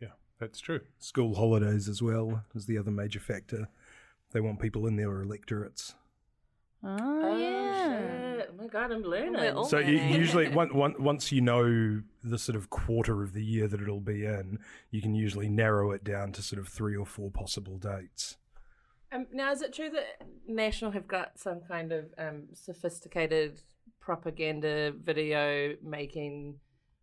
Yeah, 0.00 0.08
that's 0.40 0.58
true. 0.58 0.80
School 0.98 1.34
holidays 1.34 1.88
as 1.88 2.02
well 2.02 2.44
is 2.54 2.66
the 2.66 2.78
other 2.78 2.90
major 2.90 3.20
factor. 3.20 3.68
They 4.32 4.40
want 4.40 4.60
people 4.60 4.86
in 4.86 4.96
their 4.96 5.20
electorates. 5.22 5.94
oh, 6.82 6.96
Oh, 7.22 7.36
yeah. 7.36 8.36
shit. 8.36 8.50
Oh 8.50 8.56
my 8.62 8.66
god, 8.66 8.90
I'm 8.92 9.02
learning. 9.02 9.34
We're 9.34 9.52
all 9.52 9.64
So 9.64 9.78
you, 9.78 9.98
usually, 9.98 10.48
one, 10.62 10.74
one, 10.74 10.94
once 10.98 11.30
you 11.30 11.40
know 11.40 12.02
the 12.24 12.38
sort 12.38 12.56
of 12.56 12.70
quarter 12.70 13.22
of 13.22 13.34
the 13.34 13.44
year 13.44 13.68
that 13.68 13.80
it'll 13.80 14.00
be 14.00 14.24
in, 14.24 14.58
you 14.90 15.00
can 15.02 15.14
usually 15.14 15.48
narrow 15.48 15.90
it 15.92 16.02
down 16.02 16.32
to 16.32 16.42
sort 16.42 16.60
of 16.60 16.68
three 16.68 16.96
or 16.96 17.06
four 17.06 17.30
possible 17.30 17.78
dates. 17.78 18.36
Um, 19.12 19.26
now, 19.32 19.52
is 19.52 19.60
it 19.60 19.74
true 19.74 19.90
that 19.90 20.26
National 20.48 20.90
have 20.92 21.06
got 21.06 21.38
some 21.38 21.60
kind 21.60 21.92
of 21.92 22.06
um, 22.16 22.44
sophisticated 22.54 23.60
propaganda 24.02 24.92
video 24.92 25.74
making 25.82 26.56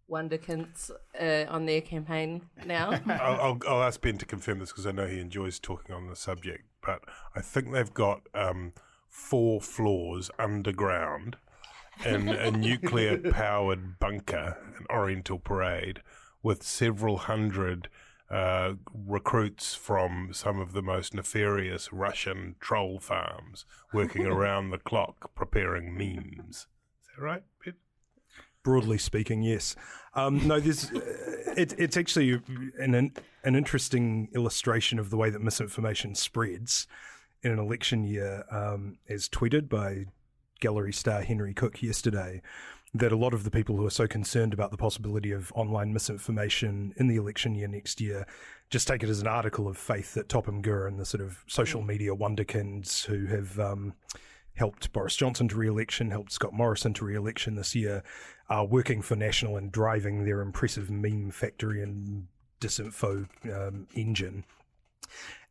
wonderkinds 0.09 0.91
uh, 1.19 1.45
on 1.49 1.65
their 1.65 1.81
campaign 1.81 2.41
now? 2.65 2.91
I'll, 3.07 3.41
I'll, 3.41 3.59
I'll 3.67 3.83
ask 3.83 4.01
Ben 4.01 4.17
to 4.17 4.25
confirm 4.25 4.59
this 4.59 4.69
because 4.69 4.85
I 4.85 4.91
know 4.91 5.07
he 5.07 5.19
enjoys 5.19 5.59
talking 5.59 5.95
on 5.95 6.07
the 6.07 6.15
subject. 6.15 6.65
But 6.85 7.01
I 7.35 7.41
think 7.41 7.71
they've 7.71 7.93
got 7.93 8.21
um, 8.33 8.73
four 9.07 9.61
floors 9.61 10.29
underground 10.37 11.37
in 12.05 12.29
a 12.29 12.51
nuclear 12.67 13.17
powered 13.17 13.99
bunker 13.99 14.57
in 14.79 14.85
Oriental 14.95 15.39
Parade 15.39 16.01
with 16.41 16.63
several 16.63 17.17
hundred 17.17 17.89
uh, 18.29 18.73
recruits 18.93 19.73
from 19.73 20.29
some 20.31 20.59
of 20.59 20.73
the 20.73 20.81
most 20.81 21.13
nefarious 21.13 21.91
Russian 21.91 22.55
troll 22.59 22.99
farms 22.99 23.65
working 23.91 24.25
around 24.27 24.69
the 24.69 24.77
clock 24.77 25.33
preparing 25.35 25.97
memes. 25.97 26.67
That 27.15 27.23
right, 27.23 27.43
Ben? 27.63 27.75
Broadly 28.63 28.97
speaking, 28.97 29.41
yes. 29.41 29.75
Um, 30.13 30.47
no, 30.47 30.59
there's. 30.59 30.91
Uh, 30.91 30.99
it, 31.57 31.73
it's 31.77 31.97
actually 31.97 32.41
an 32.79 33.13
an 33.43 33.55
interesting 33.55 34.29
illustration 34.33 34.99
of 34.99 35.09
the 35.09 35.17
way 35.17 35.29
that 35.29 35.41
misinformation 35.41 36.15
spreads 36.15 36.87
in 37.41 37.51
an 37.51 37.59
election 37.59 38.03
year, 38.03 38.43
um, 38.51 38.97
as 39.09 39.29
tweeted 39.29 39.69
by 39.69 40.05
gallery 40.59 40.93
star 40.93 41.21
Henry 41.21 41.53
Cooke 41.53 41.81
yesterday. 41.81 42.41
That 42.91 43.11
a 43.11 43.15
lot 43.15 43.35
of 43.35 43.43
the 43.43 43.51
people 43.51 43.77
who 43.77 43.85
are 43.85 43.91
so 43.91 44.07
concerned 44.07 44.51
about 44.51 44.71
the 44.71 44.77
possibility 44.77 45.31
of 45.31 45.51
online 45.53 45.93
misinformation 45.93 46.91
in 46.97 47.05
the 47.05 47.17
election 47.17 47.53
year 47.53 47.67
next 47.67 48.01
year 48.01 48.25
just 48.69 48.87
take 48.87 49.03
it 49.03 49.09
as 49.09 49.21
an 49.21 49.27
article 49.27 49.67
of 49.67 49.77
faith 49.77 50.13
that 50.13 50.29
Topham 50.29 50.61
Guerin 50.61 50.93
and 50.93 50.99
the 50.99 51.05
sort 51.05 51.21
of 51.21 51.43
social 51.47 51.81
media 51.81 52.15
wonderkins 52.15 53.05
who 53.05 53.25
have 53.25 53.59
um, 53.59 53.93
helped 54.59 54.91
Boris 54.91 55.15
Johnson 55.15 55.47
to 55.47 55.55
re-election, 55.55 56.11
helped 56.11 56.33
Scott 56.33 56.53
Morrison 56.53 56.93
to 56.95 57.05
re-election 57.05 57.55
this 57.55 57.73
year, 57.73 58.03
are 58.49 58.65
working 58.65 59.01
for 59.01 59.15
National 59.15 59.55
and 59.55 59.71
driving 59.71 60.25
their 60.25 60.41
impressive 60.41 60.91
meme 60.91 61.31
factory 61.31 61.81
and 61.81 62.27
disinfo 62.59 63.27
um, 63.45 63.87
engine. 63.95 64.43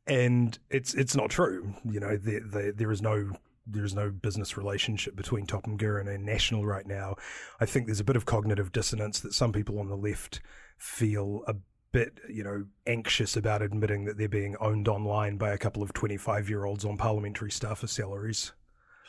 And 0.07 0.59
it's 0.71 0.95
it's 0.95 1.17
not 1.17 1.31
true. 1.31 1.75
You 1.91 2.01
know, 2.01 2.17
there 2.17 2.73
there, 2.73 2.93
is 2.93 3.01
no 3.01 3.33
there 3.67 3.85
is 3.85 3.95
no 3.95 4.11
business 4.11 4.57
relationship 4.57 5.17
between 5.17 5.47
Topham 5.47 5.77
Guerin 5.77 6.09
and 6.09 6.25
National 6.25 6.67
right 6.67 6.87
now. 6.87 7.17
I 7.61 7.67
think 7.67 7.87
there's 7.87 8.01
a 8.01 8.05
bit 8.05 8.17
of 8.17 8.27
cognitive 8.27 8.73
dissonance 8.73 9.21
that 9.21 9.35
some 9.35 9.53
people 9.53 9.79
on 9.79 9.89
the 9.89 9.97
left 9.97 10.41
feel 10.77 11.45
a 11.47 11.55
bit, 11.93 12.21
you 12.29 12.45
know, 12.45 12.67
anxious 12.87 13.37
about 13.37 13.63
admitting 13.63 14.05
that 14.05 14.19
they're 14.19 14.29
being 14.29 14.57
owned 14.61 14.87
online 14.87 15.39
by 15.39 15.51
a 15.51 15.59
couple 15.59 15.83
of 15.83 15.93
25 15.95 16.49
year 16.49 16.65
olds 16.65 16.85
on 16.85 16.97
parliamentary 16.99 17.51
staffer 17.51 17.87
salaries. 17.87 18.53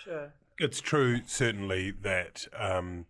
Sure. 0.04 0.34
It's 0.58 0.82
true, 0.82 1.22
certainly, 1.26 1.92
that 1.92 2.48
um, 2.58 3.06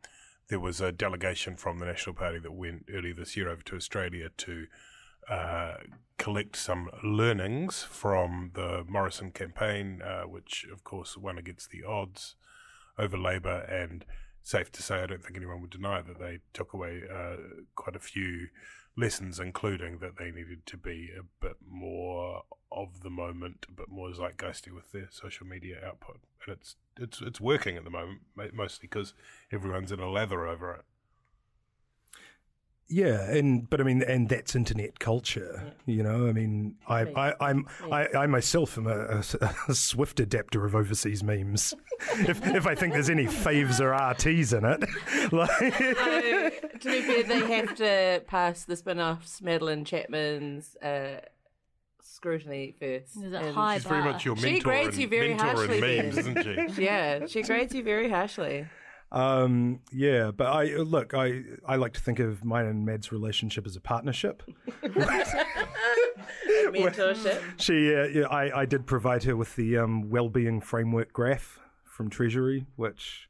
there 0.49 0.59
was 0.59 0.81
a 0.81 0.91
delegation 0.91 1.55
from 1.55 1.79
the 1.79 1.85
National 1.85 2.15
Party 2.15 2.39
that 2.39 2.51
went 2.51 2.85
earlier 2.93 3.13
this 3.13 3.35
year 3.35 3.49
over 3.49 3.61
to 3.63 3.75
Australia 3.75 4.29
to 4.37 4.67
uh, 5.29 5.75
collect 6.17 6.55
some 6.55 6.89
learnings 7.03 7.83
from 7.83 8.51
the 8.53 8.83
Morrison 8.87 9.31
campaign, 9.31 10.01
uh, 10.01 10.23
which, 10.23 10.65
of 10.71 10.83
course, 10.83 11.17
won 11.17 11.37
against 11.37 11.71
the 11.71 11.83
odds 11.83 12.35
over 12.97 13.17
Labor. 13.17 13.61
And 13.61 14.05
safe 14.41 14.71
to 14.73 14.83
say, 14.83 15.01
I 15.01 15.05
don't 15.05 15.23
think 15.23 15.37
anyone 15.37 15.61
would 15.61 15.69
deny 15.69 16.01
that 16.01 16.19
they 16.19 16.39
took 16.53 16.73
away 16.73 17.01
uh, 17.11 17.35
quite 17.75 17.95
a 17.95 17.99
few 17.99 18.47
lessons, 18.99 19.39
including 19.39 19.99
that 19.99 20.17
they 20.17 20.31
needed 20.31 20.65
to 20.67 20.77
be 20.77 21.09
a 21.17 21.23
bit 21.45 21.57
more 21.67 22.43
of 22.71 23.01
the 23.01 23.09
moment, 23.09 23.65
a 23.69 23.71
bit 23.71 23.89
more 23.89 24.09
zeitgeisty 24.09 24.73
with 24.73 24.91
their 24.91 25.07
social 25.09 25.47
media 25.47 25.77
output. 25.85 26.19
And 26.45 26.57
it's 26.57 26.75
it's 26.97 27.21
it's 27.21 27.41
working 27.41 27.77
at 27.77 27.83
the 27.83 27.89
moment, 27.89 28.21
mostly 28.53 28.87
because 28.87 29.13
everyone's 29.51 29.91
in 29.91 29.99
a 29.99 30.09
lather 30.09 30.45
over 30.45 30.73
it. 30.73 30.85
Yeah, 32.91 33.29
and 33.29 33.69
but 33.69 33.79
I 33.79 33.83
mean, 33.83 34.01
and 34.01 34.27
that's 34.27 34.55
internet 34.55 34.99
culture. 34.99 35.73
You 35.85 36.01
know, 36.01 36.27
I 36.27 36.31
mean, 36.33 36.75
I, 36.87 37.01
I 37.01 37.33
I'm 37.39 37.67
I, 37.91 38.07
I 38.15 38.25
myself 38.25 38.77
am 38.79 38.87
a, 38.87 39.21
a, 39.39 39.55
a 39.67 39.75
swift 39.75 40.19
adapter 40.19 40.65
of 40.65 40.73
overseas 40.73 41.23
memes. 41.23 41.75
if 42.17 42.45
if 42.47 42.65
I 42.65 42.73
think 42.73 42.93
there's 42.93 43.09
any 43.11 43.25
faves 43.25 43.79
or 43.79 43.91
RTs 43.91 44.57
in 44.57 44.65
it, 44.65 45.31
like, 45.31 45.49
So, 45.59 46.79
to 46.79 46.89
be 46.89 47.01
fair, 47.01 47.23
they 47.23 47.55
have 47.55 47.75
to 47.75 48.23
pass 48.25 48.65
the 48.65 48.75
spin-offs, 48.75 49.39
Madeline 49.41 49.85
Chapman's 49.85 50.75
uh, 50.77 51.21
scrutiny 52.01 52.73
first. 52.79 53.21
There's 53.21 53.53
high 53.53 53.75
She's 53.75 53.83
very 53.83 54.01
bar. 54.01 54.13
much 54.13 54.25
your 54.25 54.35
She 54.35 54.53
mentor 54.53 54.63
grades 54.63 54.87
and 54.95 54.97
you 54.97 55.07
very 55.07 55.33
harshly, 55.33 55.79
memes, 55.79 56.17
isn't 56.17 56.43
she? 56.75 56.83
Yeah, 56.83 57.27
she 57.27 57.43
grades 57.43 57.75
you 57.75 57.83
very 57.83 58.09
harshly. 58.09 58.65
Um, 59.11 59.81
yeah. 59.91 60.31
But 60.31 60.47
I 60.47 60.65
look, 60.75 61.13
I 61.13 61.43
I 61.65 61.75
like 61.75 61.93
to 61.93 61.99
think 62.01 62.19
of 62.19 62.43
mine 62.43 62.65
and 62.65 62.85
Mad's 62.85 63.11
relationship 63.11 63.65
as 63.65 63.75
a 63.75 63.81
partnership. 63.81 64.43
Mentorship. 66.71 67.41
She, 67.57 67.95
uh, 67.95 68.03
yeah, 68.05 68.27
I, 68.27 68.61
I 68.61 68.65
did 68.65 68.85
provide 68.85 69.23
her 69.23 69.35
with 69.35 69.55
the 69.55 69.77
um, 69.77 70.09
well-being 70.09 70.61
framework 70.61 71.13
graph 71.13 71.59
from 71.83 72.09
Treasury, 72.09 72.65
which, 72.75 73.29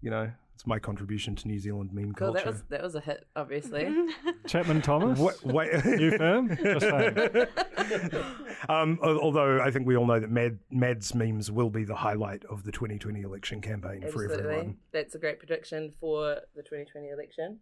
you 0.00 0.10
know, 0.10 0.32
it's 0.62 0.66
It's 0.66 0.68
my 0.68 0.78
contribution 0.78 1.34
to 1.36 1.48
New 1.48 1.58
Zealand 1.58 1.90
meme 1.92 2.14
Cool. 2.14 2.28
culture. 2.34 2.44
That 2.44 2.46
was 2.52 2.62
that 2.68 2.82
was 2.82 2.94
a 2.94 3.00
hit, 3.00 3.26
obviously. 3.34 3.92
Chapman 4.46 4.80
Thomas. 4.80 5.18
Wait, 5.18 5.44
wait. 5.44 5.84
You 6.00 6.16
firm? 6.16 6.56
Just 6.56 6.86
saying. 6.86 7.18
um, 8.68 8.98
al- 9.02 9.18
although 9.18 9.60
I 9.60 9.72
think 9.72 9.86
we 9.88 9.96
all 9.96 10.06
know 10.06 10.20
that 10.20 10.30
Mad, 10.30 10.58
Mad's 10.70 11.14
memes 11.16 11.50
will 11.50 11.68
be 11.70 11.82
the 11.82 11.96
highlight 11.96 12.44
of 12.44 12.62
the 12.62 12.70
2020 12.70 13.22
election 13.22 13.60
campaign 13.60 14.02
for 14.02 14.06
Absolutely. 14.24 14.36
everyone. 14.38 14.76
That's 14.92 15.16
a 15.16 15.18
great 15.18 15.40
prediction 15.40 15.92
for 16.00 16.36
the 16.54 16.62
2020 16.62 17.08
election. 17.08 17.58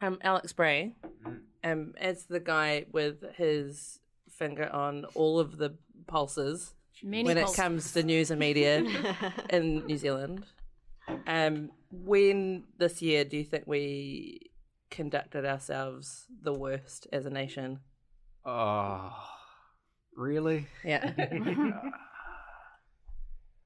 Um, 0.00 0.18
Alex 0.22 0.54
Bray, 0.54 0.94
um, 1.62 1.92
as 2.00 2.24
the 2.24 2.40
guy 2.40 2.86
with 2.90 3.22
his 3.36 4.00
finger 4.30 4.70
on 4.72 5.04
all 5.14 5.38
of 5.38 5.58
the 5.58 5.74
pulses 6.06 6.72
Many 7.02 7.24
when 7.24 7.36
pulses. 7.36 7.58
it 7.58 7.60
comes 7.62 7.92
to 7.92 8.02
news 8.02 8.30
and 8.30 8.40
media 8.40 8.82
in 9.50 9.84
New 9.84 9.98
Zealand. 9.98 10.46
Um, 11.26 11.70
when 11.90 12.64
this 12.78 13.02
year 13.02 13.24
do 13.24 13.36
you 13.36 13.44
think 13.44 13.64
we 13.66 14.50
conducted 14.90 15.44
ourselves 15.44 16.26
the 16.42 16.52
worst 16.52 17.06
as 17.12 17.26
a 17.26 17.30
nation? 17.30 17.80
Oh, 18.44 19.12
really? 20.16 20.66
Yeah. 20.84 21.12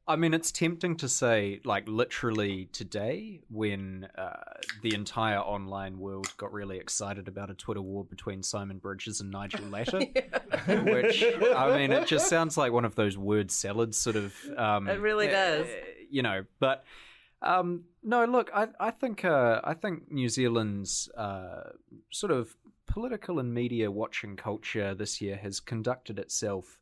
I 0.06 0.16
mean, 0.16 0.34
it's 0.34 0.52
tempting 0.52 0.98
to 0.98 1.08
say, 1.08 1.60
like, 1.64 1.88
literally 1.88 2.66
today, 2.72 3.40
when 3.48 4.06
uh, 4.18 4.34
the 4.82 4.94
entire 4.94 5.38
online 5.38 5.98
world 5.98 6.30
got 6.36 6.52
really 6.52 6.76
excited 6.76 7.26
about 7.26 7.48
a 7.48 7.54
Twitter 7.54 7.80
war 7.80 8.04
between 8.04 8.42
Simon 8.42 8.76
Bridges 8.76 9.22
and 9.22 9.30
Nigel 9.30 9.64
Latta, 9.64 10.00
which, 10.66 11.24
I 11.56 11.78
mean, 11.78 11.90
it 11.90 12.06
just 12.06 12.28
sounds 12.28 12.58
like 12.58 12.70
one 12.70 12.84
of 12.84 12.96
those 12.96 13.16
word 13.16 13.50
salads 13.50 13.96
sort 13.96 14.16
of. 14.16 14.34
Um, 14.58 14.88
It 14.88 15.00
really 15.00 15.28
does. 15.28 15.66
uh, 15.66 15.70
you 16.10 16.22
know, 16.22 16.44
but. 16.60 16.84
Um, 17.44 17.84
no, 18.02 18.24
look, 18.24 18.50
I, 18.54 18.68
I 18.80 18.90
think 18.90 19.24
uh, 19.24 19.60
I 19.62 19.74
think 19.74 20.10
New 20.10 20.28
Zealand's 20.28 21.10
uh, 21.16 21.70
sort 22.10 22.32
of 22.32 22.56
political 22.86 23.38
and 23.38 23.52
media 23.52 23.90
watching 23.90 24.36
culture 24.36 24.94
this 24.94 25.20
year 25.20 25.36
has 25.36 25.60
conducted 25.60 26.18
itself 26.18 26.78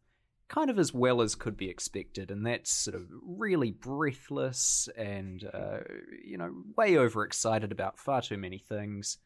kind 0.52 0.68
of 0.68 0.78
as 0.78 0.92
well 0.92 1.22
as 1.22 1.34
could 1.34 1.56
be 1.56 1.70
expected, 1.70 2.30
and 2.30 2.46
that's 2.46 2.70
sort 2.70 2.94
of 2.94 3.06
really 3.26 3.70
breathless 3.70 4.88
and 4.96 5.48
uh, 5.52 5.78
you 6.22 6.36
know 6.36 6.52
way 6.76 6.98
overexcited 6.98 7.72
about 7.72 7.98
far 7.98 8.20
too 8.20 8.36
many 8.36 8.58
things. 8.58 9.18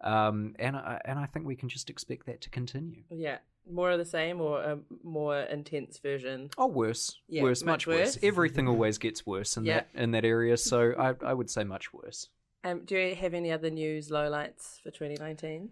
Um, 0.00 0.54
and 0.58 0.76
I, 0.76 1.00
and 1.04 1.18
I 1.18 1.26
think 1.26 1.46
we 1.46 1.56
can 1.56 1.68
just 1.68 1.88
expect 1.88 2.26
that 2.26 2.42
to 2.42 2.50
continue. 2.50 3.04
yeah. 3.10 3.38
More 3.70 3.90
of 3.92 3.98
the 3.98 4.04
same 4.04 4.40
or 4.42 4.60
a 4.62 4.78
more 5.02 5.40
intense 5.40 5.98
version? 5.98 6.50
Oh, 6.58 6.66
worse, 6.66 7.18
Yeah, 7.28 7.42
worse, 7.42 7.62
much 7.62 7.86
much, 7.86 7.86
worse. 7.86 8.16
worse. 8.16 8.18
Everything 8.22 8.68
always 8.68 8.98
gets 8.98 9.24
worse 9.26 9.56
in 9.56 9.64
Yeah. 9.64 9.74
that 9.74 9.88
in 9.94 10.10
that 10.10 10.24
area. 10.24 10.56
So 10.58 10.92
I 10.98 11.14
I 11.26 11.32
would 11.32 11.48
say 11.50 11.64
much 11.64 11.92
worse. 11.92 12.28
Um, 12.62 12.84
do 12.84 12.96
you 12.96 13.14
have 13.14 13.32
any 13.34 13.50
other 13.52 13.70
news 13.70 14.10
lowlights 14.10 14.80
for 14.82 14.90
2019? 14.90 15.70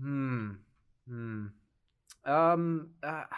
Hmm. 0.00 0.50
Hmm. 1.08 1.46
Um. 2.24 2.90
Uh, 3.02 3.24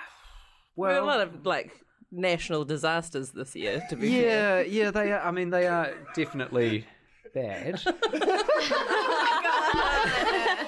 Well, 0.76 0.92
well, 0.92 1.04
a 1.04 1.06
lot 1.06 1.20
of 1.20 1.46
like 1.46 1.70
national 2.10 2.64
disasters 2.64 3.30
this 3.30 3.54
year. 3.54 3.80
To 3.90 3.96
be 3.96 4.08
yeah, 4.10 4.60
yeah. 4.60 4.90
They 4.90 5.12
are. 5.12 5.20
I 5.20 5.30
mean, 5.30 5.50
they 5.50 5.68
are 5.68 5.94
definitely 6.16 6.84
bad. 7.32 7.80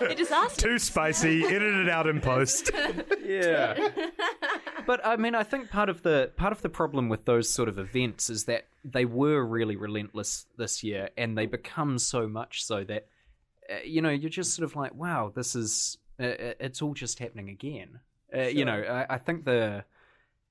A 0.00 0.14
disaster. 0.14 0.68
Too 0.68 0.78
spicy. 0.78 1.44
Edit 1.44 1.74
it 1.74 1.88
out 1.88 2.06
in 2.06 2.20
post. 2.20 2.70
yeah. 3.24 3.88
But 4.86 5.04
I 5.04 5.16
mean, 5.16 5.34
I 5.34 5.42
think 5.42 5.70
part 5.70 5.88
of 5.88 6.02
the 6.02 6.30
part 6.36 6.52
of 6.52 6.62
the 6.62 6.68
problem 6.68 7.08
with 7.08 7.24
those 7.24 7.48
sort 7.50 7.68
of 7.68 7.78
events 7.78 8.30
is 8.30 8.44
that 8.44 8.66
they 8.84 9.04
were 9.04 9.44
really 9.44 9.76
relentless 9.76 10.46
this 10.56 10.84
year, 10.84 11.10
and 11.16 11.36
they 11.36 11.46
become 11.46 11.98
so 11.98 12.28
much 12.28 12.64
so 12.64 12.84
that 12.84 13.06
uh, 13.70 13.76
you 13.84 14.00
know 14.00 14.10
you're 14.10 14.30
just 14.30 14.54
sort 14.54 14.64
of 14.68 14.76
like, 14.76 14.94
wow, 14.94 15.32
this 15.34 15.54
is 15.56 15.98
uh, 16.20 16.24
uh, 16.24 16.52
it's 16.60 16.80
all 16.82 16.94
just 16.94 17.18
happening 17.18 17.48
again. 17.48 18.00
Uh, 18.34 18.42
You 18.42 18.64
know, 18.64 18.80
I, 18.82 19.14
I 19.14 19.18
think 19.18 19.44
the 19.44 19.84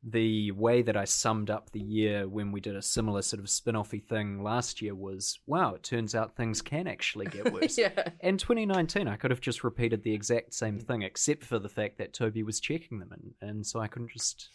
the 0.08 0.52
way 0.52 0.84
that 0.84 0.96
I 0.96 1.06
summed 1.06 1.50
up 1.50 1.72
the 1.72 1.82
year 1.82 2.28
when 2.28 2.52
we 2.52 2.62
did 2.62 2.76
a 2.76 2.82
similar 2.82 3.24
sort 3.24 3.40
of 3.40 3.50
spin-offy 3.50 4.04
thing 4.04 4.44
last 4.44 4.80
year 4.82 4.94
was, 4.94 5.40
wow, 5.48 5.74
it 5.74 5.82
turns 5.82 6.14
out 6.14 6.36
things 6.36 6.62
can 6.62 6.88
actually 6.88 7.26
get 7.26 7.52
worse. 7.54 7.78
yeah. 7.78 8.10
In 8.20 8.38
2019, 8.38 9.08
I 9.08 9.16
could 9.16 9.32
have 9.32 9.42
just 9.42 9.64
repeated 9.64 10.04
the 10.04 10.14
exact 10.14 10.54
same 10.54 10.80
thing, 10.80 11.02
except 11.02 11.44
for 11.44 11.58
the 11.58 11.70
fact 11.70 11.98
that 11.98 12.14
Toby 12.14 12.44
was 12.44 12.60
checking 12.60 13.00
them, 13.00 13.12
and, 13.12 13.34
and 13.42 13.66
so 13.66 13.80
I 13.80 13.88
couldn't 13.88 14.12
just. 14.12 14.50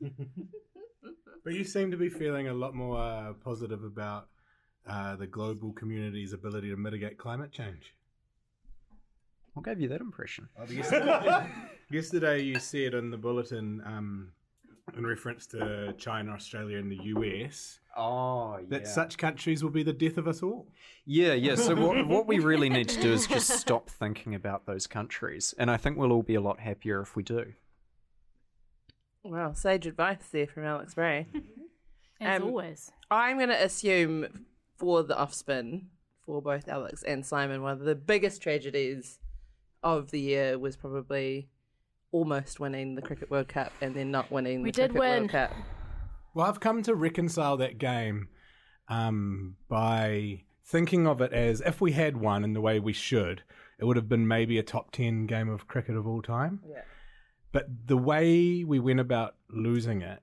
But 1.42 1.54
you 1.54 1.64
seem 1.64 1.90
to 1.90 1.96
be 1.96 2.08
feeling 2.08 2.48
a 2.48 2.52
lot 2.52 2.74
more 2.74 2.98
uh, 2.98 3.32
positive 3.42 3.82
about 3.82 4.28
uh, 4.86 5.16
the 5.16 5.26
global 5.26 5.72
community's 5.72 6.32
ability 6.32 6.68
to 6.70 6.76
mitigate 6.76 7.16
climate 7.18 7.50
change. 7.50 7.94
What 9.54 9.64
gave 9.64 9.80
you 9.80 9.88
that 9.88 10.00
impression? 10.00 10.48
Yesterday, 10.68 11.46
yesterday 11.90 12.40
you 12.42 12.58
said 12.58 12.94
in 12.94 13.10
the 13.10 13.16
bulletin, 13.16 13.82
um, 13.84 14.32
in 14.96 15.06
reference 15.06 15.46
to 15.48 15.94
China, 15.98 16.32
Australia, 16.32 16.78
and 16.78 16.90
the 16.90 17.02
US, 17.04 17.78
Oh, 17.96 18.58
that 18.68 18.86
such 18.86 19.18
countries 19.18 19.62
will 19.64 19.70
be 19.70 19.82
the 19.82 19.92
death 19.92 20.16
of 20.16 20.28
us 20.28 20.42
all. 20.42 20.68
Yeah, 21.04 21.32
yeah. 21.32 21.56
So 21.56 21.74
what 21.74 22.06
what 22.14 22.26
we 22.26 22.38
really 22.38 22.68
need 22.68 22.88
to 22.90 23.00
do 23.00 23.12
is 23.12 23.26
just 23.26 23.50
stop 23.50 23.90
thinking 23.90 24.34
about 24.34 24.66
those 24.66 24.86
countries, 24.86 25.54
and 25.58 25.70
I 25.70 25.76
think 25.76 25.96
we'll 25.96 26.12
all 26.12 26.22
be 26.22 26.36
a 26.36 26.40
lot 26.40 26.60
happier 26.60 27.00
if 27.00 27.16
we 27.16 27.22
do. 27.24 27.52
Well, 29.22 29.54
sage 29.54 29.86
advice 29.86 30.28
there 30.32 30.46
from 30.46 30.64
Alex 30.64 30.94
Bray. 30.94 31.26
As 32.20 32.40
Um, 32.40 32.48
always. 32.48 32.90
I'm 33.10 33.36
going 33.38 33.48
to 33.48 33.62
assume 33.64 34.44
for 34.76 35.02
the 35.02 35.14
offspin 35.20 35.86
for 36.24 36.40
both 36.40 36.68
Alex 36.68 37.02
and 37.02 37.24
Simon, 37.26 37.62
one 37.62 37.72
of 37.72 37.80
the 37.80 37.94
biggest 37.94 38.40
tragedies 38.42 39.18
of 39.82 40.10
the 40.10 40.20
year 40.20 40.58
was 40.58 40.76
probably 40.76 41.48
almost 42.12 42.60
winning 42.60 42.94
the 42.94 43.02
Cricket 43.02 43.30
World 43.30 43.48
Cup 43.48 43.72
and 43.80 43.94
then 43.94 44.10
not 44.10 44.30
winning 44.30 44.62
We 44.62 44.70
the 44.70 44.82
did 44.82 44.90
Cricket 44.90 45.00
win. 45.00 45.18
World 45.22 45.30
Cup. 45.30 45.52
Well, 46.34 46.46
I've 46.46 46.60
come 46.60 46.82
to 46.84 46.94
reconcile 46.94 47.56
that 47.58 47.78
game 47.78 48.28
um, 48.88 49.56
by 49.68 50.42
thinking 50.64 51.06
of 51.06 51.20
it 51.20 51.32
as 51.32 51.60
if 51.60 51.80
we 51.80 51.92
had 51.92 52.16
one 52.16 52.44
in 52.44 52.52
the 52.52 52.60
way 52.60 52.78
we 52.78 52.92
should, 52.92 53.42
it 53.78 53.84
would 53.84 53.96
have 53.96 54.08
been 54.08 54.26
maybe 54.28 54.58
a 54.58 54.62
top 54.62 54.92
10 54.92 55.26
game 55.26 55.48
of 55.48 55.66
cricket 55.66 55.96
of 55.96 56.06
all 56.06 56.22
time. 56.22 56.60
Yeah. 56.68 56.82
But 57.52 57.66
the 57.86 57.96
way 57.96 58.62
we 58.62 58.78
went 58.78 59.00
about 59.00 59.34
losing 59.48 60.02
it 60.02 60.20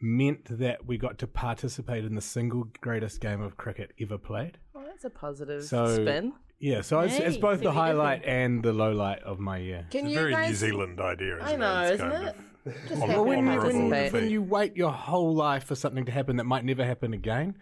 meant 0.00 0.58
that 0.58 0.84
we 0.86 0.98
got 0.98 1.18
to 1.18 1.26
participate 1.26 2.04
in 2.04 2.14
the 2.14 2.20
single 2.20 2.64
greatest 2.80 3.20
game 3.20 3.40
of 3.40 3.56
cricket 3.56 3.92
ever 4.00 4.18
played. 4.18 4.58
Well, 4.74 4.84
that's 4.86 5.04
a 5.04 5.10
positive 5.10 5.64
So, 5.64 5.94
spin. 5.94 6.32
Yeah, 6.64 6.80
so 6.80 7.00
it's, 7.00 7.18
it's 7.18 7.34
Hey, 7.34 7.40
both 7.42 7.58
the 7.58 7.64
very 7.64 7.74
highlight 7.74 8.24
and 8.24 8.62
the 8.62 8.72
low 8.72 8.92
light 8.92 9.22
of 9.22 9.38
my 9.38 9.58
year. 9.58 9.86
Can 9.90 10.06
It's 10.06 10.14
you 10.14 10.18
a 10.18 10.22
very 10.22 10.32
guys... 10.32 10.48
New 10.48 10.54
Zealand 10.54 10.98
idea, 10.98 11.36
isn't 11.36 11.46
I 11.46 11.56
know, 11.56 11.80
it? 11.80 11.84
It's 11.84 11.94
isn't 11.96 12.10
kind 12.10 12.28
it? 12.28 12.36
of 12.64 12.88
Just 12.88 13.02
on- 13.02 13.08
have 13.10 13.16
Well, 13.18 13.24
when, 13.26 13.44
you, 13.44 13.50
honourable 13.50 13.78
when, 13.80 13.90
defeat. 13.90 14.12
when 14.14 14.30
you 14.30 14.40
wait 14.42 14.74
your 14.74 14.92
whole 14.92 15.34
life 15.34 15.64
for 15.64 15.74
something 15.74 16.06
to 16.06 16.12
happen 16.12 16.36
that 16.36 16.44
might 16.44 16.64
never 16.64 16.82
happen 16.82 17.12
again, 17.12 17.58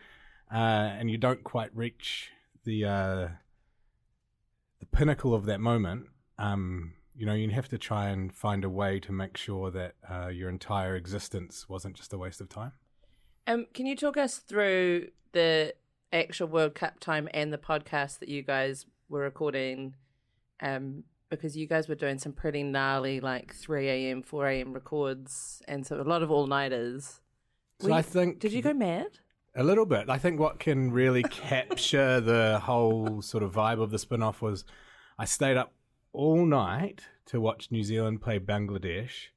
uh, 0.55 0.57
and 0.57 1.11
you 1.11 1.19
don't 1.19 1.43
quite 1.43 1.77
reach 1.77 2.31
the 2.63 2.85
uh, 2.85 3.29
the 4.79 4.87
pinnacle 4.93 5.35
of 5.35 5.47
that 5.47 5.59
moment, 5.59 6.07
um, 6.39 6.93
you 7.17 7.27
know, 7.27 7.35
you 7.35 7.51
have 7.51 7.69
to 7.71 7.79
try 7.79 8.09
and 8.09 8.33
find 8.33 8.65
a 8.65 8.71
way 8.71 9.01
to 9.01 9.11
make 9.11 9.37
sure 9.37 9.73
that 9.73 9.97
uh, 10.09 10.29
your 10.29 10.49
entire 10.49 10.95
existence 10.95 11.69
wasn't 11.69 11.97
just 11.97 12.13
a 12.13 12.19
waste 12.19 12.41
of 12.41 12.49
time. 12.49 12.71
Um, 13.49 13.67
can 13.75 13.87
you 13.87 13.97
talk 13.97 14.17
us 14.17 14.37
through 14.37 15.09
the 15.33 15.75
actual 16.13 16.47
World 16.47 16.77
Cup 16.77 17.01
time 17.01 17.29
and 17.35 17.53
the 17.53 17.59
podcast 17.59 18.21
that 18.21 18.29
you 18.29 18.43
guys 18.43 18.87
were 19.13 19.21
recording? 19.21 19.95
Um, 20.61 21.05
because 21.29 21.57
you 21.57 21.67
guys 21.67 21.89
were 21.89 21.95
doing 21.95 22.19
some 22.19 22.33
pretty 22.33 22.63
gnarly, 22.63 23.21
like 23.21 23.55
three 23.55 23.89
a.m., 23.89 24.23
four 24.23 24.49
a.m. 24.49 24.73
records, 24.73 25.63
and 25.69 25.87
so 25.87 26.01
a 26.01 26.03
lot 26.03 26.23
of 26.23 26.31
all 26.31 26.47
nighters. 26.47 27.21
So 27.81 27.93
I 27.93 28.03
think 28.03 28.39
Did 28.39 28.53
you 28.53 28.63
go 28.63 28.73
mad? 28.73 29.19
A 29.55 29.63
little 29.63 29.87
bit. 29.87 30.09
I 30.09 30.19
think 30.19 30.41
what 30.41 30.59
can 30.59 30.93
really 30.93 31.23
capture 31.31 32.21
the 32.21 32.61
whole 32.63 33.23
sort 33.23 33.43
of 33.43 33.53
vibe 33.53 33.81
of 33.81 33.91
the 33.91 33.99
spin 33.99 34.23
off 34.23 34.41
was 34.43 34.65
I 35.19 35.25
stayed 35.25 35.57
up 35.57 35.73
all 36.13 36.45
night 36.47 37.03
to 37.27 37.41
watch 37.41 37.71
New 37.71 37.83
Zealand 37.83 38.23
play 38.23 38.39
Bangladesh. 38.39 39.29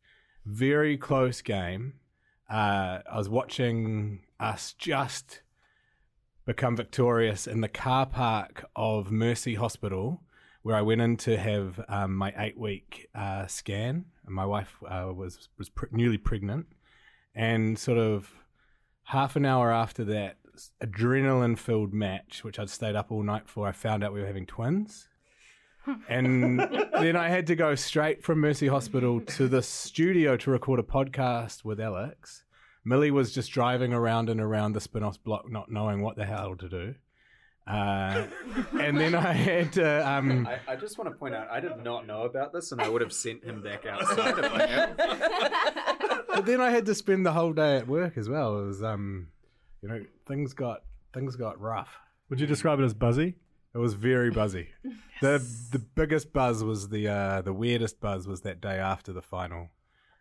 Very 0.46 0.98
close 0.98 1.42
game. 1.42 1.96
Uh, 2.50 3.00
I 3.12 3.18
was 3.18 3.30
watching 3.30 4.22
us 4.40 4.74
just 4.78 5.42
become 6.46 6.76
victorious 6.76 7.48
in 7.48 7.62
the 7.62 7.68
car 7.68 8.06
park 8.06 8.66
of 8.76 9.12
Mercy 9.12 9.56
Hospital, 9.56 10.22
where 10.62 10.76
I 10.76 10.82
went 10.82 11.02
in 11.02 11.18
to 11.18 11.38
have 11.38 11.84
um, 11.88 12.16
my 12.16 12.34
eight 12.38 12.58
week 12.58 13.08
uh, 13.16 13.48
scan. 13.48 14.06
And 14.26 14.36
my 14.36 14.46
wife 14.46 14.76
uh, 14.88 15.12
was 15.14 15.50
was 15.58 15.70
pre- 15.70 15.90
newly 15.92 16.18
pregnant, 16.18 16.68
and 17.36 17.78
sort 17.78 17.98
of 17.98 18.32
half 19.04 19.36
an 19.36 19.46
hour 19.46 19.72
after 19.72 20.04
that 20.06 20.38
adrenaline 20.84 21.58
filled 21.58 21.94
match, 21.94 22.44
which 22.44 22.60
I'd 22.60 22.70
stayed 22.70 22.96
up 22.96 23.12
all 23.12 23.24
night 23.24 23.48
for, 23.48 23.68
I 23.68 23.72
found 23.72 24.04
out 24.04 24.14
we 24.14 24.22
were 24.22 24.28
having 24.28 24.46
twins. 24.46 25.10
And 26.10 26.60
then 26.94 27.16
I 27.16 27.30
had 27.30 27.46
to 27.46 27.56
go 27.56 27.76
straight 27.76 28.24
from 28.24 28.40
Mercy 28.40 28.66
Hospital 28.66 29.22
to 29.22 29.48
the 29.48 29.62
studio 29.62 30.36
to 30.38 30.50
record 30.50 30.80
a 30.80 30.84
podcast 30.84 31.64
with 31.64 31.80
Alex 31.80 32.45
Millie 32.86 33.12
was 33.12 33.34
just 33.34 33.52
driving 33.52 33.94
around 33.94 34.30
and 34.30 34.40
around 34.40 34.74
the 34.74 34.82
spin-off 34.82 35.22
block, 35.24 35.52
not 35.52 35.72
knowing 35.72 36.02
what 36.02 36.16
the 36.16 36.26
hell 36.26 36.56
to 36.56 36.70
do. 36.70 36.96
Uh, 37.68 38.28
and 38.80 39.00
then 39.00 39.16
I 39.16 39.34
had 39.34 39.74
to. 39.74 40.08
Um, 40.08 40.48
I, 40.48 40.74
I 40.74 40.76
just 40.76 41.00
want 41.00 41.10
to 41.10 41.16
point 41.18 41.34
out, 41.34 41.50
I 41.50 41.60
did 41.60 41.84
not 41.84 42.06
know 42.06 42.22
about 42.22 42.54
this, 42.54 42.72
and 42.72 42.80
I 42.80 42.88
would 42.88 43.02
have 43.02 43.12
sent 43.12 43.44
him 43.44 43.64
back 43.64 43.88
outside 43.88 44.38
if 44.38 44.54
I 44.54 44.68
had. 44.68 44.98
but 46.28 46.46
then 46.46 46.62
I 46.62 46.70
had 46.70 46.86
to 46.86 46.94
spend 46.94 47.26
the 47.26 47.32
whole 47.32 47.54
day 47.54 47.78
at 47.78 47.88
work 47.88 48.18
as 48.18 48.30
well. 48.30 48.60
It 48.60 48.66
was, 48.68 48.84
um, 48.84 49.30
you 49.82 49.90
know, 49.90 50.06
things 50.28 50.54
got 50.54 50.84
things 51.12 51.36
got 51.36 51.60
rough. 51.60 51.98
Would 52.30 52.40
you 52.40 52.46
describe 52.46 52.80
it 52.80 52.84
as 52.84 52.94
buzzy? 52.94 53.36
It 53.74 53.80
was 53.80 53.96
very 53.96 54.30
buzzy. 54.30 54.70
the 55.22 55.44
The 55.72 55.80
biggest 55.80 56.34
buzz 56.34 56.64
was 56.64 56.90
the 56.90 57.08
uh, 57.08 57.42
the 57.42 57.54
weirdest 57.54 58.00
buzz 58.00 58.28
was 58.28 58.42
that 58.42 58.62
day 58.62 58.78
after 58.78 59.12
the 59.12 59.24
final, 59.24 59.72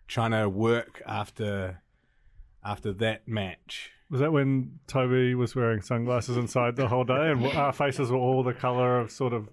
trying 0.09 0.31
to 0.31 0.49
work 0.49 1.03
after 1.07 1.83
after 2.65 2.93
that 2.95 3.27
match. 3.29 3.91
Was 4.11 4.21
that 4.21 4.33
when 4.33 4.79
Toby 4.87 5.35
was 5.35 5.57
wearing 5.57 5.81
sunglasses 5.83 6.37
inside 6.37 6.77
the 6.77 6.89
whole 6.89 7.05
day, 7.05 7.31
and 7.31 7.45
our 7.47 7.73
faces 7.73 8.11
were 8.11 8.19
all 8.19 8.43
the 8.43 8.53
color 8.55 9.01
of 9.01 9.11
sort 9.11 9.33
of 9.33 9.49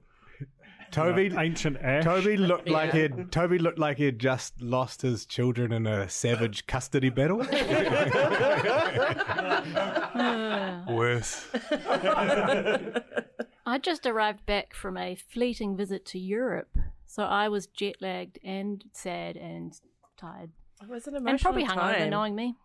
Toby 0.91 1.24
you 1.24 1.30
know, 1.30 1.39
ancient 1.39 1.78
ash? 1.82 2.04
Toby 2.04 2.36
looked 2.38 2.67
like 2.67 2.91
he 2.91 3.04
would 3.04 3.32
Toby 3.32 3.58
looked 3.58 3.80
like 3.80 3.97
he 3.97 4.04
had 4.06 4.19
just 4.19 4.62
lost 4.62 5.02
his 5.02 5.26
children 5.26 5.71
in 5.71 5.88
a 5.88 6.10
savage 6.10 6.67
custody 6.67 7.10
battle. 7.10 7.38
Worse. 10.89 11.47
I 13.65 13.78
just 13.82 14.06
arrived 14.06 14.45
back 14.45 14.74
from 14.74 14.97
a 14.97 15.15
fleeting 15.15 15.78
visit 15.78 16.06
to 16.08 16.19
Europe, 16.19 16.78
so 17.06 17.24
I 17.24 17.47
was 17.47 17.67
jet 17.67 17.95
lagged 18.02 18.39
and 18.43 18.84
sad 18.91 19.38
and 19.38 19.74
tired, 20.17 20.50
It 20.82 20.89
was 20.89 21.08
an 21.08 21.15
and 21.28 21.39
probably 21.39 21.63
hungover, 21.65 21.97
time. 22.00 22.10
knowing 22.10 22.36
me. 22.36 22.56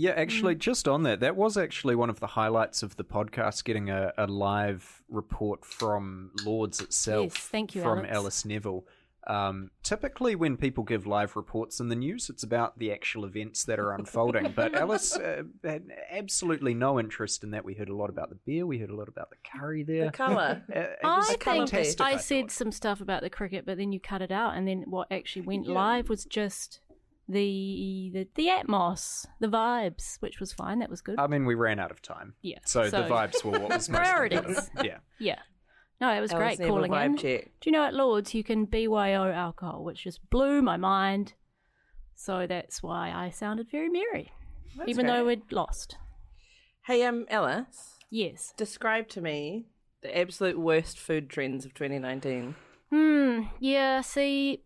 Yeah, 0.00 0.12
actually, 0.12 0.54
just 0.54 0.88
on 0.88 1.02
that, 1.02 1.20
that 1.20 1.36
was 1.36 1.58
actually 1.58 1.94
one 1.94 2.08
of 2.08 2.20
the 2.20 2.26
highlights 2.26 2.82
of 2.82 2.96
the 2.96 3.04
podcast, 3.04 3.64
getting 3.64 3.90
a, 3.90 4.14
a 4.16 4.26
live 4.26 5.02
report 5.10 5.62
from 5.62 6.30
Lords 6.42 6.80
itself. 6.80 7.34
Yes, 7.34 7.36
thank 7.36 7.74
you, 7.74 7.82
From 7.82 7.98
Alex. 7.98 8.14
Alice 8.14 8.44
Neville. 8.46 8.86
Um, 9.26 9.70
typically, 9.82 10.34
when 10.34 10.56
people 10.56 10.84
give 10.84 11.06
live 11.06 11.36
reports 11.36 11.80
in 11.80 11.90
the 11.90 11.96
news, 11.96 12.30
it's 12.30 12.42
about 12.42 12.78
the 12.78 12.90
actual 12.90 13.26
events 13.26 13.64
that 13.64 13.78
are 13.78 13.92
unfolding. 13.92 14.52
but 14.56 14.74
Alice 14.74 15.14
uh, 15.14 15.42
had 15.62 15.84
absolutely 16.10 16.72
no 16.72 16.98
interest 16.98 17.44
in 17.44 17.50
that. 17.50 17.62
We 17.62 17.74
heard 17.74 17.90
a 17.90 17.94
lot 17.94 18.08
about 18.08 18.30
the 18.30 18.38
beer, 18.46 18.64
we 18.64 18.78
heard 18.78 18.88
a 18.88 18.96
lot 18.96 19.08
about 19.08 19.28
the 19.28 19.36
curry 19.54 19.82
there. 19.82 20.06
The 20.06 20.12
colour. 20.12 20.62
Uh, 20.74 20.86
I 21.04 21.36
think 21.36 21.74
I 21.74 21.94
I 22.00 22.16
said 22.16 22.50
some 22.50 22.72
stuff 22.72 23.02
about 23.02 23.20
the 23.20 23.28
cricket, 23.28 23.66
but 23.66 23.76
then 23.76 23.92
you 23.92 24.00
cut 24.00 24.22
it 24.22 24.30
out, 24.30 24.56
and 24.56 24.66
then 24.66 24.84
what 24.86 25.08
actually 25.10 25.42
went 25.42 25.66
live 25.66 26.08
was 26.08 26.24
just 26.24 26.80
the 27.30 28.10
the 28.12 28.28
the 28.34 28.46
atmos, 28.48 29.26
the 29.40 29.48
vibes, 29.48 30.16
which 30.20 30.40
was 30.40 30.52
fine. 30.52 30.80
That 30.80 30.90
was 30.90 31.00
good. 31.00 31.18
I 31.18 31.26
mean, 31.26 31.46
we 31.46 31.54
ran 31.54 31.78
out 31.78 31.90
of 31.90 32.02
time. 32.02 32.34
Yeah, 32.42 32.58
So, 32.64 32.88
so- 32.88 33.02
the 33.02 33.08
vibes 33.08 33.42
were 33.44 33.52
what 33.52 33.70
was 33.70 33.88
most 33.88 33.98
Priorities. 34.02 34.40
important. 34.40 34.68
Yeah. 34.84 34.98
yeah, 35.18 35.38
no, 36.00 36.10
it 36.12 36.20
was 36.20 36.32
Alice 36.32 36.42
great 36.42 36.58
Neville 36.58 36.74
calling 36.76 36.90
vibe 36.90 37.04
in. 37.06 37.16
check. 37.16 37.44
Do 37.60 37.70
you 37.70 37.72
know 37.72 37.84
at 37.84 37.94
Lords 37.94 38.34
you 38.34 38.42
can 38.44 38.64
BYO 38.66 39.30
alcohol, 39.32 39.84
which 39.84 40.04
just 40.04 40.20
blew 40.30 40.60
my 40.62 40.76
mind. 40.76 41.34
So 42.14 42.46
that's 42.46 42.82
why 42.82 43.10
I 43.14 43.30
sounded 43.30 43.70
very 43.70 43.88
merry, 43.88 44.30
That's 44.76 44.90
even 44.90 45.06
though 45.06 45.24
we'd 45.24 45.50
lost. 45.52 45.96
Hey, 46.86 47.02
um, 47.04 47.24
Alice, 47.30 47.96
Yes. 48.10 48.52
describe 48.56 49.08
to 49.10 49.20
me 49.22 49.66
the 50.02 50.16
absolute 50.18 50.58
worst 50.58 50.98
food 50.98 51.30
trends 51.30 51.64
of 51.64 51.72
2019. 51.74 52.56
Hmm. 52.90 53.42
Yeah. 53.58 54.00
See, 54.02 54.62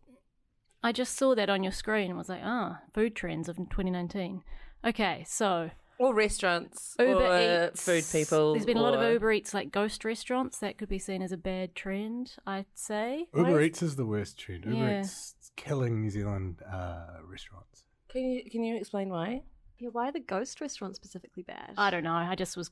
I 0.84 0.92
just 0.92 1.16
saw 1.16 1.34
that 1.34 1.48
on 1.48 1.62
your 1.62 1.72
screen 1.72 2.10
and 2.10 2.18
was 2.18 2.28
like, 2.28 2.42
ah, 2.44 2.80
food 2.92 3.16
trends 3.16 3.48
of 3.48 3.56
2019. 3.56 4.42
Okay, 4.84 5.24
so 5.26 5.70
Or 5.98 6.14
restaurants, 6.14 6.94
Uber 6.98 7.24
or 7.24 7.68
Eats. 7.70 7.82
food 7.82 8.04
people. 8.12 8.52
There's 8.52 8.66
been 8.66 8.76
a 8.76 8.82
lot 8.82 8.94
of 8.94 9.12
Uber 9.12 9.32
Eats, 9.32 9.54
like 9.54 9.72
ghost 9.72 10.04
restaurants. 10.04 10.58
That 10.58 10.76
could 10.76 10.90
be 10.90 10.98
seen 10.98 11.22
as 11.22 11.32
a 11.32 11.38
bad 11.38 11.74
trend, 11.74 12.34
I'd 12.46 12.66
say. 12.74 13.26
Uber 13.34 13.62
Eats 13.62 13.82
is 13.82 13.96
the 13.96 14.04
worst 14.04 14.38
trend. 14.38 14.66
Uber 14.66 14.76
Yeah. 14.76 15.00
Eats 15.00 15.34
is 15.40 15.50
killing 15.56 16.02
New 16.02 16.10
Zealand 16.10 16.60
uh, 16.70 17.16
restaurants. 17.26 17.84
Can 18.10 18.22
you 18.22 18.50
can 18.50 18.62
you 18.62 18.76
explain 18.76 19.08
why? 19.08 19.42
Yeah, 19.78 19.88
why 19.90 20.08
are 20.08 20.12
the 20.12 20.20
ghost 20.20 20.60
restaurants 20.60 20.96
specifically 20.96 21.42
bad? 21.44 21.72
I 21.78 21.90
don't 21.90 22.04
know. 22.04 22.12
I 22.12 22.34
just 22.36 22.56
was 22.56 22.70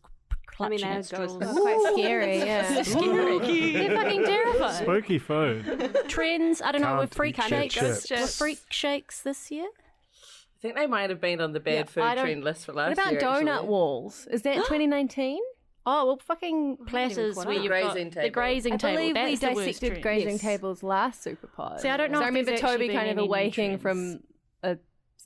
I 0.61 0.69
mean, 0.69 0.79
clutching 0.81 0.89
they 0.89 0.95
are 0.95 0.99
at 0.99 1.05
straws. 1.31 1.37
quite 1.37 1.93
scary. 1.95 2.39
Yeah, 2.39 2.83
Scary. 2.83 3.73
They're 3.73 3.97
fucking 3.97 4.25
terrifying. 4.25 4.83
Spooky 4.85 5.19
food. 5.19 5.97
Trends. 6.09 6.63
I 6.63 6.73
don't 6.73 6.83
know. 6.83 6.99
With 6.99 7.11
Can't 7.11 7.15
freak 7.15 7.39
eat 7.39 7.73
shakes. 7.73 8.07
chips. 8.07 8.11
Were 8.41 8.47
freak 8.47 8.59
shakes 8.71 9.21
this 9.23 9.51
year? 9.51 9.67
I 9.67 10.61
think 10.61 10.77
they 10.77 10.87
might 10.87 11.11
have 11.11 11.21
been 11.21 11.41
on 11.41 11.53
the 11.53 11.61
bad 11.61 11.73
Yeah, 11.75 11.83
food 11.85 12.03
I 12.05 12.15
don't- 12.15 12.25
trend 12.25 12.45
list 12.45 12.67
for 12.67 12.73
last 12.73 12.97
year. 12.97 13.05
What 13.05 13.13
about 13.13 13.13
year. 13.13 13.21
donut 13.47 13.55
actually. 13.57 13.69
walls? 13.69 14.29
Is 14.31 14.43
that 14.43 14.55
2019? 14.57 15.41
Oh 15.85 16.07
well, 16.07 16.17
fucking 16.25 16.77
platters 16.87 17.35
caught 17.35 17.47
where 17.47 17.57
up. 17.57 17.63
you've 17.63 17.69
Grazing 17.71 18.05
got 18.11 18.15
the 18.15 18.21
table. 18.21 18.33
grazing 18.35 18.73
I 18.75 18.77
table. 18.77 18.97
believe 18.99 19.15
we 19.17 19.21
That's 19.35 19.41
the 19.41 19.47
worst 19.49 19.67
dissected 19.67 19.89
trend. 19.89 20.03
grazing 20.05 20.29
Yes. 20.35 20.41
tables 20.41 20.83
last 20.85 21.23
super 21.25 21.49
pod. 21.49 21.81
See, 21.81 21.89
I 21.89 21.97
don't 21.97 22.13
know 22.13 22.19
So 22.21 22.23
I 22.23 22.27
remember 22.29 22.51
there's 22.53 22.61
Toby 22.61 22.73
actually 22.85 22.89
kind 22.95 23.09
of 23.11 23.17
been 23.17 23.19
any 23.19 23.27
awaking 23.27 23.79
trends. 23.81 23.83
from 23.83 23.99
a 24.15 24.19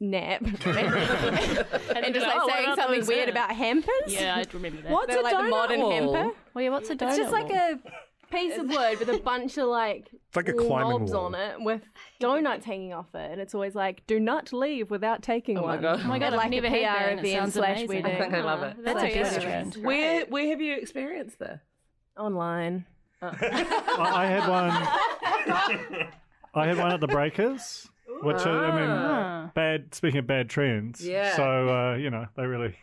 nap 0.01 0.41
and, 0.43 0.57
And 2.05 2.15
just 2.15 2.27
like 2.27 2.37
"Oh, 2.39 2.49
saying 2.49 2.75
something 2.77 3.07
weird 3.07 3.27
there?" 3.27 3.31
about 3.31 3.53
hampers. 3.53 3.91
Yeah, 4.09 4.37
I 4.37 4.45
remember 4.53 4.83
that. 4.83 4.91
What's 4.93 5.09
They're 5.09 5.21
a 5.21 5.23
like 5.23 5.37
the 5.37 5.43
donut 5.43 5.51
modern 5.51 5.81
wall? 5.81 5.91
hamper. 6.15 6.37
Well, 6.55 6.65
yeah, 6.65 6.71
what's 6.71 6.91
a 6.91 6.97
donut? 6.97 7.09
It's 7.09 7.17
just 7.19 7.33
like 7.33 7.49
wall? 7.49 7.75
a 7.75 8.33
piece 8.33 8.59
of 8.59 8.69
wood 8.69 8.99
with 8.99 9.09
a 9.09 9.19
bunch 9.19 9.57
of 9.57 9.69
like 9.69 10.09
like 10.35 10.49
a 10.49 10.53
climbing 10.53 10.91
knobs 10.99 11.13
wall. 11.13 11.27
on 11.27 11.35
it 11.37 11.61
with 11.61 11.83
donuts 12.19 12.65
hanging 12.67 12.93
off 12.93 13.15
it, 13.15 13.31
and 13.31 13.41
it's 13.41 13.55
always 13.55 13.75
like, 13.75 14.07
"Do 14.07 14.19
not 14.21 14.53
leave 14.53 14.91
without 14.91 15.23
taking 15.23 15.57
Oh 15.59 15.63
my 15.63 15.67
one." 15.69 15.81
God. 15.83 16.01
Oh 16.05 16.09
my 16.09 16.19
god, 16.19 16.27
At, 16.27 16.33
I've 16.35 16.39
like 16.41 16.51
never 16.51 16.67
a 16.67 16.71
had 16.71 16.79
PR 16.79 16.83
that. 17.05 17.09
and 17.11 17.21
it 17.21 17.27
event 17.27 17.43
sounds 17.43 17.55
slash 17.55 17.71
amazing. 17.79 17.89
wedding. 18.03 18.17
I 18.17 18.19
think 18.21 18.35
I 18.35 18.41
love 18.43 18.63
it. 18.63 18.77
That's 18.85 19.01
So 19.01 19.07
a 19.07 19.13
good. 19.13 19.23
best 19.23 19.41
trend. 19.41 19.75
Where 19.77 20.27
where 20.27 20.49
have 20.49 20.61
you 20.61 20.75
experienced 20.77 21.39
this? 21.39 21.61
Online. 22.19 22.85
Uh. 23.23 23.33
I 23.41 24.13
I 24.15 24.27
had 24.27 24.49
one. 24.49 26.11
I 26.55 26.67
had 26.67 26.79
one 26.79 26.93
at 26.93 27.01
the 27.01 27.07
Breakers, 27.07 27.89
which 28.23 28.39
uh, 28.47 28.51
I 28.51 28.81
mean, 28.81 28.91
Ah. 28.91 29.51
bad. 29.55 29.95
Speaking 29.95 30.19
of 30.19 30.27
bad 30.27 30.49
trends, 30.51 31.07
Yeah. 31.07 31.35
So 31.37 31.69
uh, 31.69 31.95
you 31.97 32.11
know 32.11 32.27
they 32.37 32.47
really 32.47 32.77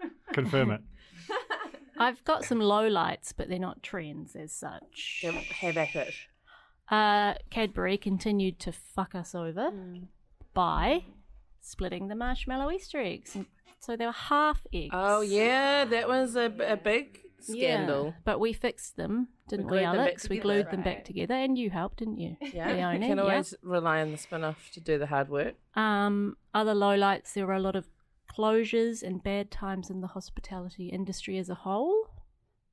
confirm 0.32 0.70
it. 0.70 0.80
I've 1.98 2.22
got 2.24 2.44
some 2.44 2.60
low 2.60 2.86
lights, 2.86 3.32
but 3.32 3.48
they're 3.48 3.58
not 3.58 3.82
trends 3.82 4.36
as 4.36 4.52
such. 4.52 5.20
Have, 5.22 5.34
have 5.34 5.76
at 5.76 5.94
it. 5.96 6.14
Uh, 6.90 7.34
Cadbury 7.50 7.98
continued 7.98 8.58
to 8.60 8.72
fuck 8.72 9.14
us 9.14 9.34
over 9.34 9.70
by 10.54 11.04
splitting 11.60 12.08
the 12.08 12.14
marshmallow 12.14 12.70
Easter 12.70 12.98
eggs. 12.98 13.34
And 13.34 13.46
so 13.80 13.96
they 13.96 14.06
were 14.06 14.12
half 14.12 14.66
eggs. 14.72 14.90
Oh 14.92 15.20
yeah, 15.22 15.84
that 15.84 16.08
was 16.08 16.36
a, 16.36 16.52
a 16.66 16.76
big 16.76 17.18
scandal. 17.40 18.06
Yeah, 18.06 18.12
but 18.24 18.38
we 18.40 18.52
fixed 18.52 18.96
them, 18.96 19.28
didn't 19.48 19.66
we, 19.66 19.70
glued 19.78 19.82
them 19.84 19.92
back 19.96 20.00
Alex? 20.06 20.28
We 20.28 20.36
together. 20.36 20.42
glued 20.54 20.70
them 20.70 20.82
back 20.82 21.04
together, 21.04 21.34
and 21.34 21.58
you 21.58 21.70
helped, 21.70 21.98
didn't 21.98 22.18
you? 22.18 22.36
Yeah, 22.40 22.72
Leonie? 22.72 23.06
you 23.06 23.10
can 23.14 23.18
Yeah. 23.18 23.22
always 23.24 23.54
rely 23.62 24.00
on 24.00 24.10
the 24.12 24.18
spin-off 24.18 24.70
to 24.74 24.80
do 24.80 24.98
the 24.98 25.06
hard 25.06 25.28
work. 25.28 25.54
Um, 25.74 26.36
other 26.54 26.74
lowlights, 26.74 27.32
there 27.34 27.46
were 27.46 27.54
a 27.54 27.60
lot 27.60 27.76
of 27.76 27.86
closures 28.36 29.02
and 29.02 29.22
bad 29.22 29.50
times 29.50 29.90
in 29.90 30.00
the 30.00 30.08
hospitality 30.08 30.88
industry 30.88 31.38
as 31.38 31.48
a 31.48 31.54
whole. 31.54 32.08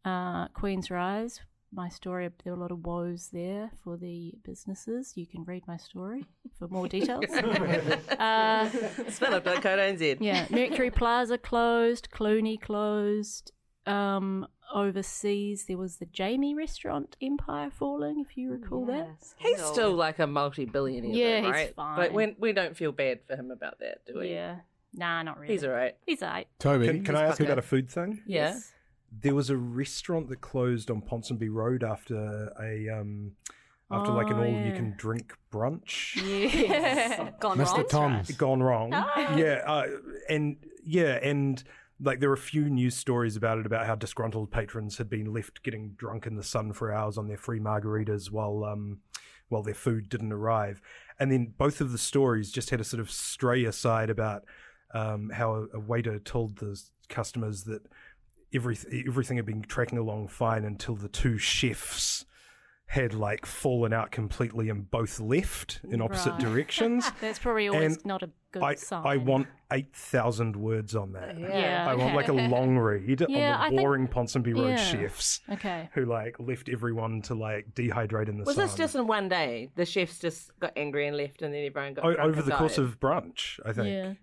Uh, 0.03 0.47
Queen's 0.49 0.91
Rise, 0.91 1.41
my 1.71 1.89
story, 1.89 2.29
there 2.43 2.53
were 2.53 2.59
a 2.59 2.61
lot 2.61 2.71
of 2.71 2.85
woes 2.85 3.29
there 3.33 3.71
for 3.83 3.97
the 3.97 4.33
businesses. 4.43 5.13
You 5.15 5.25
can 5.25 5.43
read 5.43 5.63
my 5.67 5.77
story 5.77 6.25
for 6.59 6.67
more 6.67 6.87
details. 6.87 7.25
uh, 7.33 8.69
Spin-off.co.nz. 9.09 10.17
yeah, 10.19 10.45
Mercury 10.49 10.91
Plaza 10.91 11.37
closed, 11.37 12.09
Clooney 12.11 12.59
closed. 12.61 13.51
Um, 13.87 14.47
overseas, 14.73 15.65
there 15.65 15.77
was 15.77 15.97
the 15.97 16.05
Jamie 16.05 16.55
restaurant 16.55 17.15
empire 17.21 17.69
falling, 17.69 18.19
if 18.19 18.37
you 18.37 18.51
recall 18.51 18.85
that. 18.87 19.09
He's 19.37 19.63
still 19.63 19.93
like 19.93 20.19
a 20.19 20.27
multi-billionaire. 20.27 21.11
Yeah, 21.11 21.41
though, 21.41 21.57
he's 21.57 21.69
fine. 21.71 21.97
But 21.97 22.13
we 22.13 22.35
we 22.39 22.53
don't 22.53 22.75
feel 22.75 22.91
bad 22.91 23.19
for 23.27 23.35
him 23.35 23.51
about 23.51 23.79
that, 23.79 24.05
do 24.05 24.19
we? 24.19 24.31
Yeah. 24.31 24.57
Nah, 24.93 25.23
not 25.23 25.39
really. 25.39 25.53
He's 25.53 25.63
all 25.63 25.71
right. 25.71 25.95
He's 26.05 26.23
alright. 26.23 26.47
Toby, 26.59 26.87
Can, 26.87 27.03
can 27.03 27.15
I 27.15 27.23
ask 27.23 27.39
you 27.39 27.45
about 27.45 27.59
a 27.59 27.63
food 27.63 27.89
thing? 27.89 28.21
Yeah. 28.25 28.57
There 29.21 29.35
was 29.35 29.49
a 29.49 29.57
restaurant 29.57 30.29
that 30.29 30.41
closed 30.41 30.89
on 30.89 31.01
Ponsonby 31.01 31.49
Road 31.51 31.83
after 31.83 32.51
a 32.61 32.89
um, 32.89 33.33
after 33.91 34.11
like 34.11 34.27
an 34.27 34.37
Oh, 34.37 34.43
all-you-can 34.43 34.95
drink 34.97 35.33
brunch. 35.51 36.15
Yeah. 36.15 37.29
Gone 37.39 37.57
Mr. 37.57 37.77
wrong. 37.77 37.87
Tom's. 37.87 38.31
gone 38.31 38.63
wrong. 38.63 38.91
Ah. 38.93 39.35
Yeah, 39.35 39.63
uh, 39.65 39.87
and 40.29 40.57
yeah, 40.83 41.19
and 41.21 41.63
like 41.99 42.19
there 42.19 42.29
were 42.29 42.35
a 42.35 42.37
few 42.37 42.69
news 42.69 42.95
stories 42.95 43.35
about 43.35 43.57
it 43.57 43.65
about 43.65 43.85
how 43.85 43.95
disgruntled 43.95 44.51
patrons 44.51 44.97
had 44.97 45.09
been 45.09 45.33
left 45.33 45.63
getting 45.63 45.91
drunk 45.91 46.27
in 46.27 46.35
the 46.35 46.43
sun 46.43 46.73
for 46.73 46.93
hours 46.93 47.17
on 47.17 47.27
their 47.27 47.37
free 47.37 47.59
margaritas 47.59 48.31
while 48.31 48.63
um 48.63 48.99
while 49.49 49.63
their 49.63 49.73
food 49.73 50.09
didn't 50.09 50.33
arrive. 50.33 50.81
And 51.19 51.31
then 51.31 51.53
both 51.57 51.81
of 51.81 51.91
the 51.91 51.97
stories 51.97 52.51
just 52.51 52.69
had 52.69 52.81
a 52.81 52.83
sort 52.83 52.99
of 52.99 53.11
stray 53.11 53.65
aside 53.65 54.09
about 54.09 54.43
um, 54.93 55.29
how 55.29 55.53
a, 55.53 55.77
a 55.77 55.79
waiter 55.79 56.19
told 56.19 56.57
the 56.57 56.81
customers 57.09 57.63
that 57.65 57.83
every, 58.53 58.77
everything 59.07 59.37
had 59.37 59.45
been 59.45 59.61
tracking 59.61 59.97
along 59.97 60.29
fine 60.29 60.65
until 60.65 60.95
the 60.95 61.09
two 61.09 61.37
chefs 61.37 62.25
had 62.87 63.13
like 63.13 63.45
fallen 63.45 63.91
out 63.93 64.11
completely 64.11 64.69
and 64.69 64.89
both 64.89 65.19
left 65.19 65.81
in 65.89 66.01
opposite 66.01 66.31
Right. 66.33 66.39
directions. 66.53 67.11
That's 67.19 67.39
probably 67.39 67.67
always 67.67 67.95
And 67.97 68.05
not 68.05 68.23
a 68.23 68.29
good 68.51 68.63
I, 68.63 68.75
sign. 68.75 69.05
I 69.05 69.17
want 69.17 69.47
8,000 69.73 70.55
words 70.55 70.95
on 70.95 71.13
that. 71.13 71.37
Yeah, 71.39 71.85
I 71.89 71.95
want 71.95 72.15
like 72.15 72.27
a 72.27 72.33
long 72.55 72.77
read 72.77 73.25
Yeah, 73.27 73.57
I 73.57 73.65
on 73.67 73.71
the 73.71 73.77
think- 73.77 73.81
boring 73.81 74.07
Ponsonby 74.07 74.55
Road 74.55 74.69
yeah. 74.69 74.75
chefs 74.77 75.41
Okay. 75.51 75.89
who 75.93 76.05
like 76.05 76.35
left 76.39 76.69
everyone 76.69 77.21
to 77.23 77.33
like 77.35 77.73
dehydrate 77.73 78.29
in 78.29 78.37
the 78.37 78.45
sun. 78.45 78.47
Was 78.51 78.55
sun. 78.55 78.65
this 78.67 78.75
just 78.75 78.95
in 78.95 79.07
one 79.07 79.29
day? 79.29 79.71
The 79.75 79.85
chefs 79.85 80.19
just 80.19 80.57
got 80.59 80.71
angry 80.77 81.07
and 81.07 81.17
left, 81.17 81.41
and 81.41 81.53
then 81.53 81.65
everyone 81.65 81.95
got 81.95 82.05
O- 82.05 82.13
drunk 82.13 82.29
over 82.29 82.39
and 82.41 82.51
the 82.51 82.55
course 82.55 82.77
of 82.77 82.99
brunch, 82.99 83.59
I 83.65 83.73
think. 83.73 83.87
Yeah. 83.87 84.13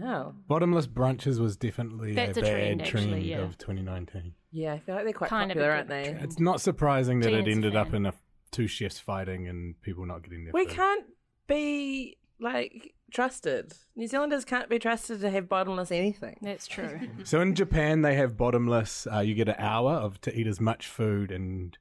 Wow. 0.00 0.34
Bottomless 0.46 0.86
brunches 0.86 1.40
was 1.40 1.56
definitely 1.56 2.14
That's 2.14 2.36
a 2.36 2.40
a 2.40 2.44
bad 2.44 2.50
trend, 2.50 2.84
trend, 2.84 3.06
actually, 3.14 3.30
yeah. 3.30 3.38
of 3.38 3.58
2019. 3.58 4.34
Yeah, 4.52 4.74
I 4.74 4.78
feel 4.78 4.94
like 4.94 5.04
they're 5.04 5.12
quite 5.14 5.30
Kind 5.30 5.50
of 5.50 5.56
a 5.56 5.60
popular, 5.60 5.70
good 5.70 5.76
aren't 5.76 5.88
they? 5.88 6.10
trend. 6.12 6.24
It's 6.24 6.38
not 6.38 6.60
surprising 6.60 7.20
that 7.20 7.30
Janet's 7.30 7.46
it 7.48 7.50
a 7.50 7.52
ended 7.54 7.76
up 7.76 7.94
in 7.94 8.06
a 8.06 8.12
two 8.50 8.66
chefs 8.66 8.98
fighting 8.98 9.48
and 9.48 9.80
people 9.82 10.04
not 10.06 10.22
getting 10.22 10.44
their 10.44 10.52
We 10.52 10.66
food. 10.66 10.74
can't 10.74 11.04
be 11.46 12.18
like 12.38 12.94
trusted. 13.12 13.72
New 13.96 14.06
Zealanders 14.06 14.44
can't 14.44 14.68
be 14.68 14.78
trusted 14.78 15.20
to 15.20 15.30
have 15.30 15.48
bottomless 15.48 15.90
anything. 15.90 16.36
That's 16.42 16.66
true. 16.66 17.00
So 17.24 17.40
in 17.40 17.54
Japan, 17.54 18.02
they 18.02 18.14
have 18.16 18.36
bottomless. 18.36 19.06
Uh, 19.10 19.20
you 19.20 19.34
get 19.34 19.48
an 19.48 19.54
hour 19.58 19.92
of 19.92 20.20
to 20.22 20.38
eat 20.38 20.46
as 20.46 20.60
much 20.60 20.86
food, 20.86 21.30
and 21.30 21.76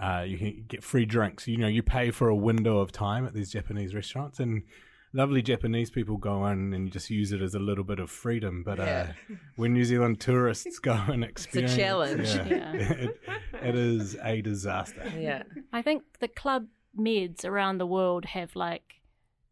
uh, 0.00 0.24
you 0.26 0.38
can 0.38 0.64
get 0.68 0.82
free 0.82 1.04
drinks. 1.04 1.46
You 1.48 1.58
know, 1.58 1.66
you 1.68 1.82
pay 1.82 2.10
for 2.10 2.28
a 2.28 2.36
window 2.36 2.78
of 2.78 2.90
time 2.92 3.26
at 3.26 3.34
these 3.34 3.50
Japanese 3.50 3.94
restaurants, 3.94 4.40
and 4.40 4.62
lovely 5.12 5.42
Japanese 5.42 5.90
people 5.90 6.16
go 6.16 6.46
in 6.46 6.72
and 6.72 6.90
just 6.92 7.10
use 7.10 7.32
it 7.32 7.42
as 7.42 7.54
a 7.54 7.58
little 7.58 7.84
bit 7.84 7.98
of 7.98 8.10
freedom. 8.10 8.62
But 8.64 8.80
uh, 8.80 8.84
Yeah. 8.84 9.12
when 9.56 9.72
New 9.72 9.84
Zealand 9.84 10.20
tourists 10.20 10.78
go 10.78 10.92
and 11.08 11.22
experience, 11.32 11.76
challenge. 11.76 12.28
yeah, 12.34 12.46
Yeah. 12.48 12.72
it, 12.92 13.20
it 13.62 13.74
is 13.74 14.16
a 14.22 14.40
disaster. 14.40 15.10
Yeah. 15.18 15.42
I 15.72 15.82
think 15.82 16.02
the 16.20 16.28
club 16.28 16.66
meds 16.98 17.44
around 17.44 17.78
the 17.78 17.86
world 17.86 18.24
have 18.26 18.54
like 18.56 18.82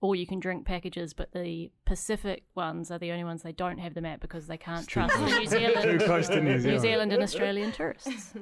all 0.02 0.14
you 0.14 0.26
can 0.26 0.40
drink 0.40 0.64
packages, 0.64 1.12
but 1.12 1.32
the 1.32 1.70
Pacific 1.84 2.44
ones 2.54 2.90
are 2.90 2.98
the 2.98 3.12
only 3.12 3.24
ones 3.24 3.42
they 3.42 3.52
don't 3.52 3.76
have 3.78 3.92
them 3.92 4.06
at 4.06 4.20
because 4.20 4.46
they 4.46 4.56
can't 4.56 4.88
too 4.88 4.92
trust 5.06 5.18
New 5.20 5.46
Zealand, 5.46 6.00
too 6.00 6.06
close 6.06 6.26
to 6.28 6.40
New 6.40 6.58
Zealand. 6.58 6.64
New 6.64 6.78
Zealand 6.78 7.12
and 7.12 7.22
Australian 7.22 7.70
tourists. 7.72 8.32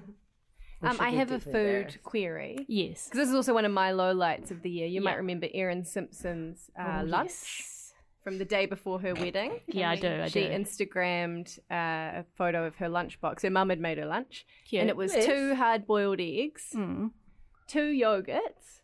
Um, 0.82 0.96
I 1.00 1.10
have 1.10 1.32
a 1.32 1.40
food 1.40 1.98
query. 2.04 2.64
Yes. 2.68 3.04
Because 3.06 3.18
this 3.18 3.28
is 3.30 3.34
also 3.34 3.52
one 3.54 3.64
of 3.64 3.72
my 3.72 3.90
lowlights 3.92 4.50
of 4.52 4.62
the 4.62 4.70
year. 4.70 4.86
You 4.86 5.00
might 5.00 5.16
remember 5.16 5.48
Erin 5.52 5.84
Simpson's 5.84 6.70
uh, 6.78 7.00
Oh, 7.00 7.04
lunch 7.04 7.30
yes. 7.30 7.92
from 8.22 8.38
the 8.38 8.44
day 8.44 8.66
before 8.66 9.00
her 9.00 9.12
wedding. 9.14 9.60
Yeah, 9.66 9.90
I 9.90 9.96
do. 9.96 10.22
I 10.22 10.28
she 10.28 10.44
do. 10.44 10.50
Instagrammed 10.50 11.58
uh, 11.70 12.20
a 12.20 12.24
photo 12.36 12.64
of 12.64 12.76
her 12.76 12.88
lunchbox. 12.88 13.42
Her 13.42 13.50
mum 13.50 13.70
had 13.70 13.80
made 13.80 13.98
her 13.98 14.06
lunch, 14.06 14.46
Cute. 14.68 14.82
and 14.82 14.88
it 14.90 14.96
was 14.96 15.14
Yes. 15.14 15.26
two 15.26 15.54
hard-boiled 15.56 16.20
eggs, 16.20 16.72
Mm. 16.74 17.10
two 17.66 17.90
yogurts, 17.90 18.82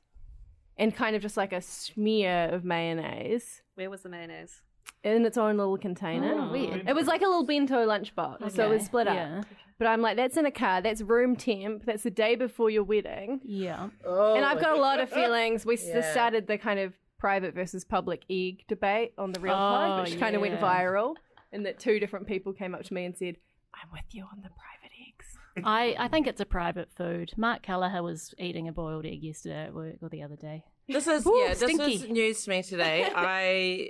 and 0.76 0.94
kind 0.96 1.14
of 1.14 1.22
just 1.22 1.36
like 1.36 1.52
a 1.52 1.60
smear 1.60 2.48
of 2.52 2.64
mayonnaise 2.64 3.62
Where 3.76 3.88
was 3.90 4.02
the 4.02 4.08
mayonnaise? 4.08 4.62
In 5.02 5.24
its 5.26 5.36
own 5.36 5.56
little 5.58 5.76
container. 5.78 6.34
Oh, 6.34 6.52
weird. 6.52 6.88
It 6.88 6.94
was 6.94 7.06
like 7.06 7.20
a 7.22 7.26
little 7.26 7.44
bento 7.44 7.86
lunchbox, 7.86 8.52
so 8.52 8.66
it 8.66 8.70
was 8.70 8.84
split 8.86 9.06
up. 9.08 9.14
yeah. 9.14 9.42
But 9.78 9.88
I'm 9.88 10.00
like, 10.00 10.16
that's 10.16 10.36
in 10.36 10.46
a 10.46 10.50
car. 10.52 10.80
That's 10.80 11.02
room 11.02 11.34
temp. 11.36 11.84
That's 11.84 12.04
the 12.04 12.10
day 12.10 12.36
before 12.36 12.70
your 12.70 12.84
wedding. 12.84 13.40
Yeah. 13.44 13.88
Oh, 14.06 14.34
And 14.36 14.44
I've 14.44 14.60
got 14.60 14.76
a 14.76 14.80
lot 14.80 15.00
of 15.00 15.10
feelings. 15.20 15.66
We 15.66 15.74
s 15.74 15.84
Yeah. 15.86 16.12
started 16.12 16.46
the 16.46 16.58
kind 16.58 16.78
of 16.78 16.92
private 17.18 17.54
versus 17.54 17.84
public 17.84 18.22
egg 18.30 18.64
debate 18.68 19.12
on 19.18 19.32
the 19.32 19.40
Real 19.40 19.54
Oh, 19.54 19.56
Pod, 19.56 20.04
which 20.08 20.18
kind 20.20 20.36
of 20.36 20.42
went 20.42 20.60
viral. 20.60 21.16
And 21.52 21.66
that 21.66 21.78
two 21.80 21.98
different 21.98 22.26
people 22.28 22.52
came 22.52 22.72
up 22.74 22.82
to 22.84 22.94
me 22.94 23.04
and 23.04 23.16
said, 23.16 23.36
I'm 23.74 23.90
with 23.92 24.04
you 24.12 24.22
on 24.22 24.42
the 24.42 24.50
private 24.50 24.92
eggs. 25.08 25.26
I, 25.64 25.96
I 25.98 26.08
think 26.08 26.26
it's 26.28 26.40
a 26.40 26.46
private 26.46 26.90
food. 26.96 27.32
Mark 27.36 27.62
Callagher 27.62 28.02
was 28.02 28.32
eating 28.38 28.68
a 28.68 28.72
boiled 28.72 29.06
egg 29.06 29.22
yesterday 29.24 29.64
at 29.64 29.74
work 29.74 29.96
or 30.02 30.08
the 30.08 30.22
other 30.22 30.36
day. 30.36 30.64
This 30.88 31.06
is 31.08 31.26
Ooh, 31.26 31.36
yeah. 31.36 31.54
This 31.54 31.78
was 31.78 32.08
news 32.08 32.44
to 32.44 32.50
me 32.50 32.62
today. 32.62 33.08
I 33.16 33.88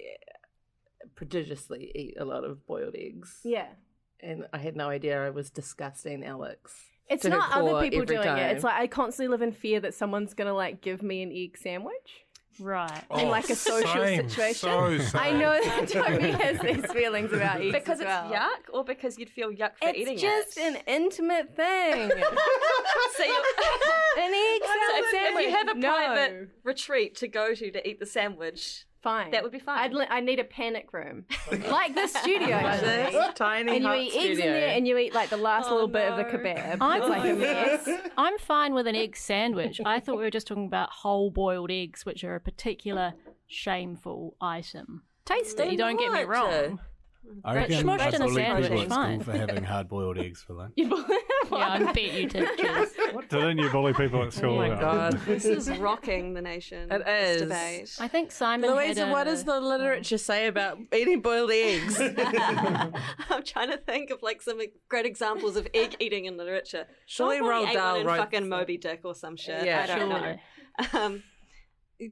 prodigiously 1.15 1.91
eat 1.95 2.15
a 2.19 2.25
lot 2.25 2.45
of 2.45 2.67
boiled 2.67 2.95
eggs. 2.97 3.41
Yeah. 3.45 3.67
and 4.21 4.47
I 4.53 4.59
had 4.59 4.77
no 4.77 4.89
idea 4.89 5.25
I 5.25 5.31
was 5.31 5.51
disgusting 5.51 6.25
Alex. 6.25 6.73
It's 7.09 7.25
not 7.25 7.53
other 7.53 7.81
people 7.83 8.03
every 8.03 8.17
doing 8.17 8.29
it. 8.39 8.53
It's 8.57 8.65
like 8.65 8.75
I 8.81 8.87
constantly 8.87 9.29
live 9.29 9.43
in 9.43 9.53
fear 9.53 9.81
that 9.81 9.93
someone's 9.95 10.33
going 10.35 10.47
to 10.49 10.55
like 10.55 10.81
give 10.81 11.03
me 11.03 11.23
an 11.23 11.31
egg 11.33 11.59
sandwich 11.59 12.25
Right. 12.61 13.03
in 13.11 13.27
oh, 13.27 13.29
like 13.29 13.51
a 13.51 13.57
social 13.57 13.91
Oh, 14.01 14.05
same, 14.05 14.29
situation. 14.31 14.55
so 14.71 14.99
same. 14.99 15.21
I 15.21 15.33
know 15.33 15.61
that 15.63 15.89
Toby 15.89 16.31
has 16.31 16.59
these 16.61 16.87
feelings 16.93 17.33
about 17.33 17.61
eggs 17.61 17.73
Because 17.73 18.01
as 18.01 18.03
it's 18.03 18.07
well. 18.07 18.31
yuck, 18.33 18.73
or 18.73 18.85
because 18.85 19.19
you'd 19.19 19.29
feel 19.29 19.51
yuck 19.51 19.73
for 19.77 19.89
eating 19.89 20.15
it? 20.15 20.23
It's 20.23 20.23
just 20.23 20.59
an 20.59 20.77
intimate 20.87 21.55
thing. 21.57 22.11
so 23.17 23.25
you 23.25 23.43
an 24.19 24.33
egg 24.33 24.63
so 24.63 24.97
if, 24.97 25.11
sandwich. 25.11 25.45
if 25.45 25.51
you 25.51 25.57
have 25.57 25.69
a 25.69 25.75
No. 25.75 25.89
private 25.89 26.49
retreat 26.63 27.17
to 27.17 27.29
go 27.29 27.55
to 27.55 27.71
to 27.73 27.89
eat 27.89 27.99
the 28.01 28.07
sandwich, 28.07 28.87
Fine. 29.05 29.31
That 29.33 29.43
would 29.43 29.53
be 29.53 29.59
fine. 29.61 29.79
I'd 29.79 29.93
li- 29.93 30.07
I 30.11 30.21
need 30.21 30.41
a 30.41 30.45
panic 30.45 30.93
room, 30.93 31.27
like 31.71 31.95
this 31.95 32.13
studio, 32.15 32.49
Like 32.49 32.65
actually. 32.65 33.13
this 33.13 33.35
tiny 33.35 33.73
and 33.77 33.83
you 33.83 33.87
hot 33.87 33.99
eat 33.99 34.07
eggs 34.15 34.15
in 34.17 34.21
studio. 34.37 34.45
there, 34.53 34.69
and 34.71 34.89
you 34.89 34.97
eat 34.99 35.15
like 35.15 35.29
the 35.31 35.37
last 35.37 35.69
Oh, 35.69 35.75
little 35.75 35.89
bit 35.89 36.09
of 36.11 36.17
the 36.17 36.25
kebab. 36.25 36.79
I'm 36.81 37.01
It's 37.03 37.09
like 37.11 37.25
a 37.31 37.35
mess. 37.35 37.89
I'm 38.17 38.39
fine 38.39 38.73
with 38.75 38.87
an 38.87 38.97
egg 38.97 39.15
sandwich. 39.17 39.81
I 39.85 40.01
thought 40.01 40.17
we 40.17 40.23
were 40.25 40.31
just 40.31 40.47
talking 40.49 40.67
about 40.67 40.89
whole 40.91 41.31
boiled 41.31 41.71
eggs, 41.71 42.05
which 42.07 42.25
are 42.25 42.35
a 42.35 42.41
particular 42.41 43.13
shameful 43.47 44.37
item. 44.41 45.03
Tasty, 45.27 45.77
don't 45.77 45.97
get 45.99 46.11
me 46.13 46.19
what? 46.25 46.29
wrong. 46.29 46.81
I 47.45 47.55
But 47.55 47.57
reckon 47.61 47.87
smushed 47.87 48.01
I 48.01 48.09
in 48.09 48.15
a 48.15 48.19
bullied 48.19 48.35
sandwich 48.37 48.63
people 48.65 48.79
is 48.79 48.83
at 48.85 48.89
fine. 48.89 49.21
school 49.21 49.33
for 49.33 49.39
having 49.39 49.65
hard 49.65 49.89
boiled 49.89 50.19
eggs 50.19 50.43
for 50.43 50.55
lunch. 50.55 50.73
you 50.77 50.89
yeah, 51.53 51.69
I 51.69 51.93
bet 51.93 52.13
you 52.15 52.29
did. 52.29 52.49
Jess. 52.59 52.91
Didn't 53.29 53.59
you 53.59 53.71
bully 53.71 53.93
people 53.93 54.23
at 54.23 54.33
school? 54.33 54.55
Oh 54.55 54.57
my 54.57 54.67
about 54.69 55.13
god. 55.13 55.21
this 55.27 55.45
is 55.45 55.69
rocking 55.79 56.35
the 56.35 56.41
nation. 56.43 56.91
It 56.91 57.05
this 57.05 57.37
is. 57.37 57.43
debate. 57.43 57.97
I 58.01 58.09
think 58.09 58.33
Simon. 58.33 58.71
Louisa, 58.71 59.01
had 59.01 59.09
a, 59.09 59.13
what 59.13 59.25
does 59.25 59.45
the 59.45 59.61
literature 59.61 60.19
say 60.19 60.47
about 60.47 60.79
eating 60.95 61.21
boiled 61.21 61.51
eggs? 61.51 62.01
I'm 62.01 63.43
trying 63.45 63.71
to 63.71 63.79
think 63.79 64.11
of 64.11 64.23
like 64.23 64.41
some 64.43 64.59
great 64.89 65.07
examples 65.07 65.57
of 65.57 65.67
egg 65.75 65.97
eating 66.01 66.25
in 66.27 66.37
literature. 66.37 66.87
Surely 67.07 67.39
Someone 67.39 67.55
Roald 67.65 67.69
ate 67.69 67.75
Dahl 67.75 67.93
one 67.93 68.01
in 68.01 68.07
wrote 68.07 68.17
fucking 68.19 68.49
Moby 68.49 68.79
Dick 68.79 69.01
or 69.05 69.15
some 69.15 69.37
shit. 69.37 69.65
Yeah, 69.65 69.83
I 69.83 69.87
don't 69.87 70.11
surely. 70.11 70.21
know. 70.93 71.01
Um, 71.01 71.23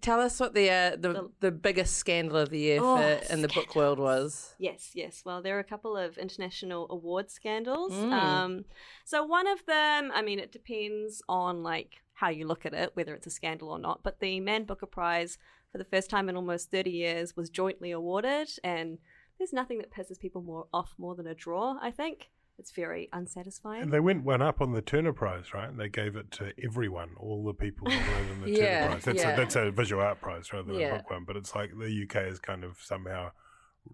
Tell 0.01 0.21
us 0.21 0.39
what 0.39 0.55
the, 0.55 0.71
uh, 0.71 0.97
the 0.97 1.31
the 1.41 1.51
biggest 1.51 1.97
scandal 1.97 2.37
of 2.37 2.51
the 2.51 2.59
year 2.59 2.79
Oh, 2.81 2.97
for, 2.97 3.33
in 3.33 3.43
the 3.43 3.49
book 3.49 3.75
world 3.75 3.99
was. 3.99 4.55
Yes, 4.59 4.93
yes. 4.95 5.23
Well, 5.25 5.43
there 5.43 5.57
are 5.57 5.61
a 5.61 5.65
couple 5.65 5.97
of 5.97 6.17
international 6.19 6.87
award 6.89 7.31
scandals. 7.31 7.93
Mm. 7.93 8.13
Um, 8.13 8.65
so 9.05 9.25
one 9.25 9.49
of 9.49 9.67
them, 9.67 10.13
I 10.15 10.23
mean, 10.23 10.39
it 10.39 10.53
depends 10.53 11.23
on 11.29 11.63
like 11.65 12.03
how 12.15 12.29
you 12.29 12.47
look 12.47 12.65
at 12.65 12.75
it, 12.75 12.91
whether 12.95 13.15
it's 13.15 13.27
a 13.27 13.31
scandal 13.31 13.71
or 13.71 13.79
not. 13.79 14.03
But 14.05 14.21
the 14.21 14.39
Man 14.39 14.65
Booker 14.65 14.87
Prize, 14.87 15.39
for 15.73 15.79
the 15.79 15.85
first 15.85 16.09
time 16.09 16.29
in 16.29 16.37
almost 16.37 16.71
thirty 16.71 16.91
years, 16.91 17.37
was 17.37 17.51
jointly 17.51 17.91
awarded, 17.91 18.51
and 18.63 18.99
there's 19.39 19.53
nothing 19.53 19.79
that 19.79 19.93
pisses 19.93 20.21
people 20.21 20.43
more 20.43 20.67
off 20.73 20.95
more 20.97 21.17
than 21.17 21.27
a 21.27 21.35
draw. 21.35 21.77
I 21.83 21.91
think 21.91 22.31
it's 22.59 22.71
very 22.73 23.09
unsatisfying. 23.13 23.83
And 23.83 23.93
they 23.93 24.01
went 24.01 24.25
one 24.25 24.43
up 24.43 24.61
on 24.61 24.73
the 24.73 24.83
Turner 24.83 25.13
Prize, 25.13 25.53
right? 25.55 25.77
They 25.77 25.89
gave 25.89 26.17
it 26.17 26.31
to 26.33 26.53
everyone, 26.63 27.11
all 27.17 27.45
the 27.45 27.55
people 27.55 27.89
that 27.89 28.07
were 28.09 28.33
in 28.35 28.41
the 28.43 28.51
Yeah, 28.61 28.81
Turner 28.81 28.91
Prize. 28.91 29.05
That's, 29.05 29.19
yeah. 29.23 29.31
a, 29.33 29.37
that's 29.37 29.57
a 29.57 29.71
visual 29.71 30.03
art 30.03 30.21
prize 30.21 30.53
rather 30.53 30.73
than 30.73 30.81
Yeah. 30.81 30.95
a 30.95 30.97
book 30.99 31.11
one. 31.11 31.25
But 31.25 31.37
it's 31.37 31.55
like 31.55 31.71
the 31.79 32.03
UK 32.09 32.31
is 32.31 32.39
kind 32.39 32.63
of 32.65 32.77
somehow 32.81 33.31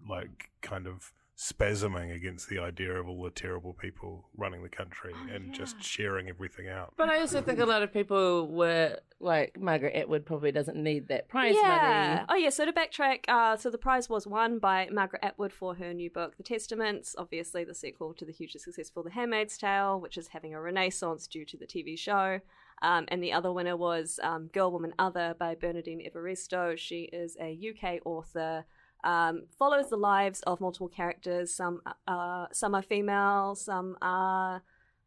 like 0.07 0.49
kind 0.61 0.87
of 0.87 1.11
spasming 1.39 2.13
against 2.13 2.49
the 2.49 2.59
idea 2.59 2.91
of 2.91 3.07
all 3.07 3.23
the 3.23 3.29
terrible 3.29 3.71
people 3.71 4.25
running 4.35 4.61
the 4.61 4.67
country 4.67 5.13
Oh, 5.15 5.33
and 5.33 5.53
just 5.53 5.81
sharing 5.81 6.27
everything 6.27 6.67
out. 6.67 6.93
But 6.97 7.07
I 7.07 7.21
also 7.21 7.41
think 7.41 7.59
a 7.59 7.65
lot 7.65 7.81
of 7.81 7.93
people 7.93 8.49
were 8.49 8.99
like 9.21 9.57
Margaret 9.57 9.95
Atwood 9.95 10.25
probably 10.25 10.51
doesn't 10.51 10.75
need 10.75 11.07
that 11.07 11.29
prize 11.29 11.55
yeah. 11.55 12.25
money. 12.25 12.25
Oh, 12.27 12.35
yeah. 12.35 12.49
So 12.49 12.65
to 12.65 12.73
backtrack, 12.73 13.19
uh, 13.29 13.55
so 13.55 13.69
the 13.69 13.77
prize 13.77 14.09
was 14.09 14.27
won 14.27 14.59
by 14.59 14.89
Margaret 14.91 15.23
Atwood 15.23 15.53
for 15.53 15.75
her 15.75 15.93
new 15.93 16.09
book, 16.09 16.35
The 16.35 16.43
Testaments. 16.43 17.15
Obviously, 17.17 17.63
the 17.63 17.73
sequel 17.73 18.13
to 18.15 18.25
the 18.25 18.33
hugely 18.33 18.59
successful 18.59 19.03
The 19.03 19.11
Handmaid's 19.11 19.57
Tale, 19.57 19.99
which 19.99 20.17
is 20.17 20.27
having 20.27 20.53
a 20.53 20.61
renaissance 20.61 21.25
due 21.25 21.45
to 21.45 21.57
the 21.57 21.65
TV 21.65 21.97
show. 21.97 22.41
Um, 22.81 23.05
and 23.07 23.23
the 23.23 23.31
other 23.31 23.51
winner 23.53 23.77
was 23.77 24.19
um, 24.23 24.47
Girl, 24.47 24.71
Woman, 24.71 24.93
Other 24.99 25.35
by 25.39 25.55
Bernardine 25.55 26.01
Evaristo. 26.01 26.77
She 26.77 27.03
is 27.13 27.37
a 27.39 27.57
UK 27.71 28.05
author. 28.05 28.65
Um, 29.03 29.43
follows 29.57 29.89
the 29.89 29.97
lives 29.97 30.41
of 30.41 30.59
multiple 30.59 30.89
characters. 30.89 31.53
Some 31.53 31.81
uh, 32.07 32.47
some 32.51 32.75
are 32.75 32.81
female, 32.81 33.55
some 33.55 33.97
are 34.01 34.61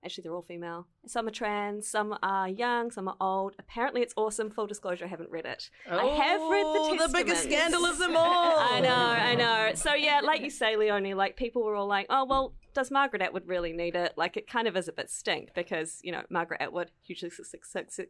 Actually, 0.05 0.23
they're 0.23 0.35
all 0.35 0.43
female. 0.43 0.89
Some 1.07 1.29
are 1.29 1.31
trans, 1.31 1.87
some 1.87 2.19
are 2.25 2.49
young, 2.49 2.91
some 2.91 3.07
are 3.07 3.15
old. 3.21 3.55
Apparently, 3.61 4.01
it's 4.03 4.13
awesome. 4.17 4.51
Full 4.51 4.67
disclosure, 4.67 5.05
I 5.05 5.09
haven't 5.09 5.31
read 5.31 5.47
it. 5.47 5.71
I 5.89 6.07
have 6.07 6.41
read 6.41 6.65
Oh, 6.67 6.97
the 6.99 7.07
the 7.07 7.13
biggest 7.13 7.45
scandal 7.45 7.85
of 7.87 7.99
them 7.99 8.17
all. 8.17 8.59
I 8.59 8.81
know, 8.81 8.93
I 8.93 9.37
know. 9.37 9.71
So 9.77 9.95
yeah, 9.95 10.19
like 10.25 10.41
you 10.41 10.51
say, 10.51 10.75
Leonie, 10.77 11.15
like 11.15 11.37
people 11.37 11.63
were 11.63 11.77
all 11.77 11.87
like, 11.87 12.07
"Oh 12.11 12.25
well, 12.25 12.55
does 12.75 12.91
Margaret 12.91 13.23
Atwood 13.23 13.47
really 13.47 13.73
need 13.73 13.95
it?" 13.95 14.15
Like 14.17 14.37
it 14.37 14.49
kind 14.49 14.67
of 14.67 14.77
is 14.77 14.89
a 14.89 14.93
bit 14.93 15.09
stink 15.09 15.55
because 15.55 16.01
you 16.03 16.11
know 16.11 16.23
Margaret 16.31 16.61
Atwood 16.61 16.91
hugely 17.03 17.31
suc- 17.31 17.65
suc- 17.65 17.93
suc- 17.93 18.09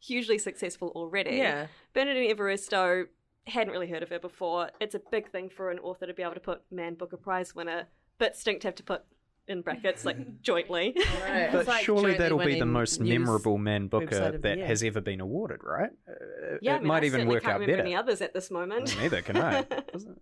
hugely 0.00 0.38
successful 0.38 0.92
already. 0.94 1.36
Yeah. 1.36 1.66
Bernardine 1.94 2.30
Evaristo 2.34 3.06
hadn't 3.46 3.72
really 3.72 3.88
heard 3.88 4.02
of 4.02 4.08
her 4.10 4.18
before. 4.18 4.70
It's 4.80 4.94
a 4.94 5.00
big 5.10 5.30
thing 5.30 5.48
for 5.48 5.70
an 5.70 5.78
author 5.78 6.06
to 6.06 6.14
be 6.14 6.22
able 6.22 6.34
to 6.34 6.40
put 6.40 6.62
Man 6.70 6.94
Booker 6.94 7.16
Prize 7.16 7.54
winner, 7.54 7.86
but 8.18 8.36
stink 8.36 8.60
to 8.62 8.68
have 8.68 8.74
to 8.76 8.82
put 8.82 9.04
in 9.48 9.62
brackets 9.62 10.04
like 10.04 10.16
jointly. 10.42 10.94
Right. 11.22 11.48
But 11.52 11.66
like 11.68 11.84
surely 11.84 12.02
jointly 12.12 12.18
that'll 12.18 12.38
be 12.38 12.58
the 12.58 12.66
most 12.66 13.00
memorable 13.00 13.58
man 13.58 13.86
booker 13.86 14.36
that 14.38 14.58
has 14.58 14.82
ever 14.82 15.00
been 15.00 15.20
awarded, 15.20 15.60
right? 15.62 15.90
Uh, 16.08 16.56
Yeah, 16.60 16.72
I 16.72 16.76
it 16.76 16.78
mean, 16.80 16.88
might 16.88 17.02
I 17.04 17.06
even 17.06 17.18
certainly 17.20 17.34
work 17.36 17.42
can't 17.44 17.54
out 17.54 17.60
remember 17.60 17.76
better. 17.82 17.86
any 17.86 17.94
others 17.94 18.20
at 18.20 18.34
this 18.34 18.50
moment. 18.50 18.96
Neither 18.98 19.22
can 19.22 19.36
I. 19.36 19.64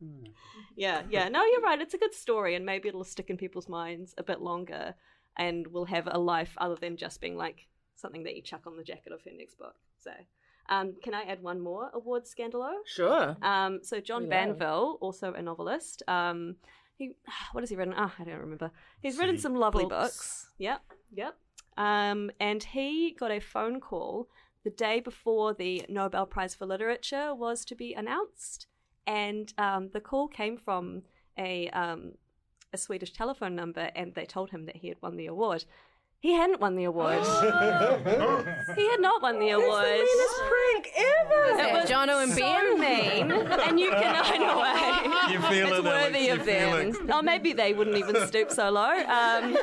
yeah, 0.77 1.03
yeah. 1.09 1.29
No, 1.29 1.45
you're 1.45 1.61
right. 1.63 1.81
It's 1.81 1.95
a 1.95 1.99
good 1.99 2.15
story, 2.15 2.55
and 2.55 2.67
maybe 2.67 2.89
it'll 2.89 3.05
stick 3.05 3.31
in 3.31 3.37
people's 3.37 3.69
minds 3.69 4.15
a 4.19 4.23
bit 4.23 4.41
longer, 4.41 4.95
and 5.37 5.67
will 5.69 5.87
have 5.87 6.07
a 6.11 6.19
life 6.19 6.53
other 6.59 6.77
than 6.77 6.97
just 6.97 7.21
being 7.21 7.37
like 7.37 7.67
something 7.97 8.25
that 8.25 8.37
you 8.37 8.43
chuck 8.43 8.63
on 8.67 8.77
the 8.77 8.85
jacket 8.85 9.13
of 9.13 9.23
her 9.23 9.31
next 9.37 9.57
book. 9.59 9.75
So, 9.99 10.11
um, 10.69 10.95
can 11.03 11.15
I 11.15 11.23
add 11.23 11.43
one 11.43 11.61
more 11.61 11.91
award 11.93 12.25
scandalo? 12.25 12.73
Sure. 12.87 13.37
Um, 13.43 13.81
so 13.83 14.01
John 14.01 14.23
We 14.23 14.29
love. 14.29 14.59
Banville, 14.59 14.99
also 15.01 15.33
a 15.35 15.43
novelist. 15.43 16.03
Um, 16.09 16.57
he 16.97 17.13
what 17.53 17.63
has 17.63 17.71
he 17.71 17.77
written? 17.77 17.95
Ah, 17.97 18.15
I 18.19 18.25
don't 18.25 18.39
remember. 18.39 18.71
He's 19.01 19.19
written 19.19 19.39
some 19.39 19.55
lovely 19.55 19.85
Books. 19.85 20.17
books. 20.17 20.47
Yep, 20.59 20.81
yep. 21.15 21.37
Um, 21.77 22.31
and 22.41 22.63
he 22.63 23.15
got 23.19 23.31
a 23.31 23.41
phone 23.41 23.81
call 23.81 24.29
the 24.63 24.71
day 24.71 25.01
before 25.01 25.53
the 25.55 25.85
Nobel 25.89 26.25
Prize 26.27 26.55
for 26.55 26.67
Literature 26.67 27.35
was 27.35 27.65
to 27.67 27.75
be 27.75 27.93
announced, 27.95 28.67
and 29.07 29.53
um, 29.59 29.91
the 29.93 30.01
call 30.01 30.29
came 30.29 30.57
from 30.57 31.03
a 31.39 31.69
um, 31.71 32.13
a 32.73 32.79
Swedish 32.79 33.13
telephone 33.13 33.55
number, 33.55 33.91
and 33.95 34.15
they 34.15 34.25
told 34.25 34.51
him 34.51 34.67
that 34.67 34.77
he 34.77 34.89
had 34.89 34.97
won 35.03 35.17
the 35.17 35.27
award. 35.27 35.65
He 36.21 36.33
hadn't 36.33 36.59
won 36.61 36.75
the 36.75 36.85
award. 36.85 37.19
he 38.77 38.91
had 38.91 39.01
not 39.01 39.21
won 39.21 39.39
the 39.39 39.51
award. 39.51 39.85
It's 39.87 40.11
the 40.11 40.17
meanest 40.17 40.41
prank 40.49 40.91
ever. 40.97 41.69
It 41.69 41.73
was 41.75 41.91
Jono 41.91 42.23
and 42.23 42.33
so 42.33 42.39
Ben? 42.41 42.81
mean, 42.81 43.31
and 43.61 43.79
you 43.79 43.91
can, 43.91 44.35
in 44.35 44.43
a 44.43 44.59
way, 44.59 45.33
You 45.33 45.41
feel 45.43 45.69
it's 45.69 45.79
it, 45.79 45.85
worthy 45.85 46.31
Alex, 46.31 46.33
of 46.33 46.39
you 46.39 46.53
them. 46.53 47.09
it. 47.09 47.15
Or 47.15 47.23
maybe 47.23 47.53
they 47.53 47.75
wouldn't 47.75 47.99
even 47.99 48.27
stoop 48.27 48.51
so 48.51 48.71
low. 48.71 48.89
Um, 49.05 49.57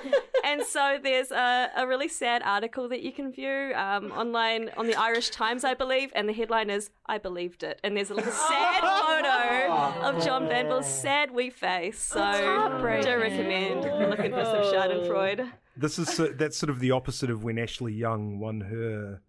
and 0.43 0.63
so 0.63 0.97
there's 1.01 1.31
a, 1.31 1.69
a 1.75 1.87
really 1.87 2.07
sad 2.07 2.41
article 2.43 2.89
that 2.89 3.01
you 3.01 3.11
can 3.11 3.31
view 3.31 3.73
um, 3.75 4.11
online 4.11 4.69
on 4.77 4.87
the 4.87 4.95
Irish 4.95 5.29
Times, 5.29 5.63
I 5.63 5.73
believe, 5.73 6.11
and 6.15 6.27
the 6.27 6.33
headline 6.33 6.69
is 6.69 6.89
"I 7.05 7.17
believed 7.17 7.63
it," 7.63 7.79
and 7.83 7.95
there's 7.95 8.09
a 8.09 8.13
little 8.13 8.31
sad 8.31 8.81
photo 9.69 10.07
of 10.07 10.23
John 10.23 10.47
Banville's 10.47 10.87
sad 10.87 11.31
wee 11.31 11.49
face. 11.49 11.99
So 11.99 12.21
I 12.21 13.01
do 13.01 13.17
recommend 13.17 13.85
if 13.85 13.99
you're 13.99 14.09
looking 14.09 14.31
for 14.31 14.45
some 14.45 14.63
Schadenfreude. 14.63 15.51
This 15.77 15.97
is 15.97 16.09
so, 16.09 16.27
that's 16.27 16.57
sort 16.57 16.69
of 16.69 16.79
the 16.79 16.91
opposite 16.91 17.29
of 17.29 17.43
when 17.43 17.55
Ashleigh 17.55 17.97
Young 17.97 18.39
won 18.39 18.61
her 18.61 19.21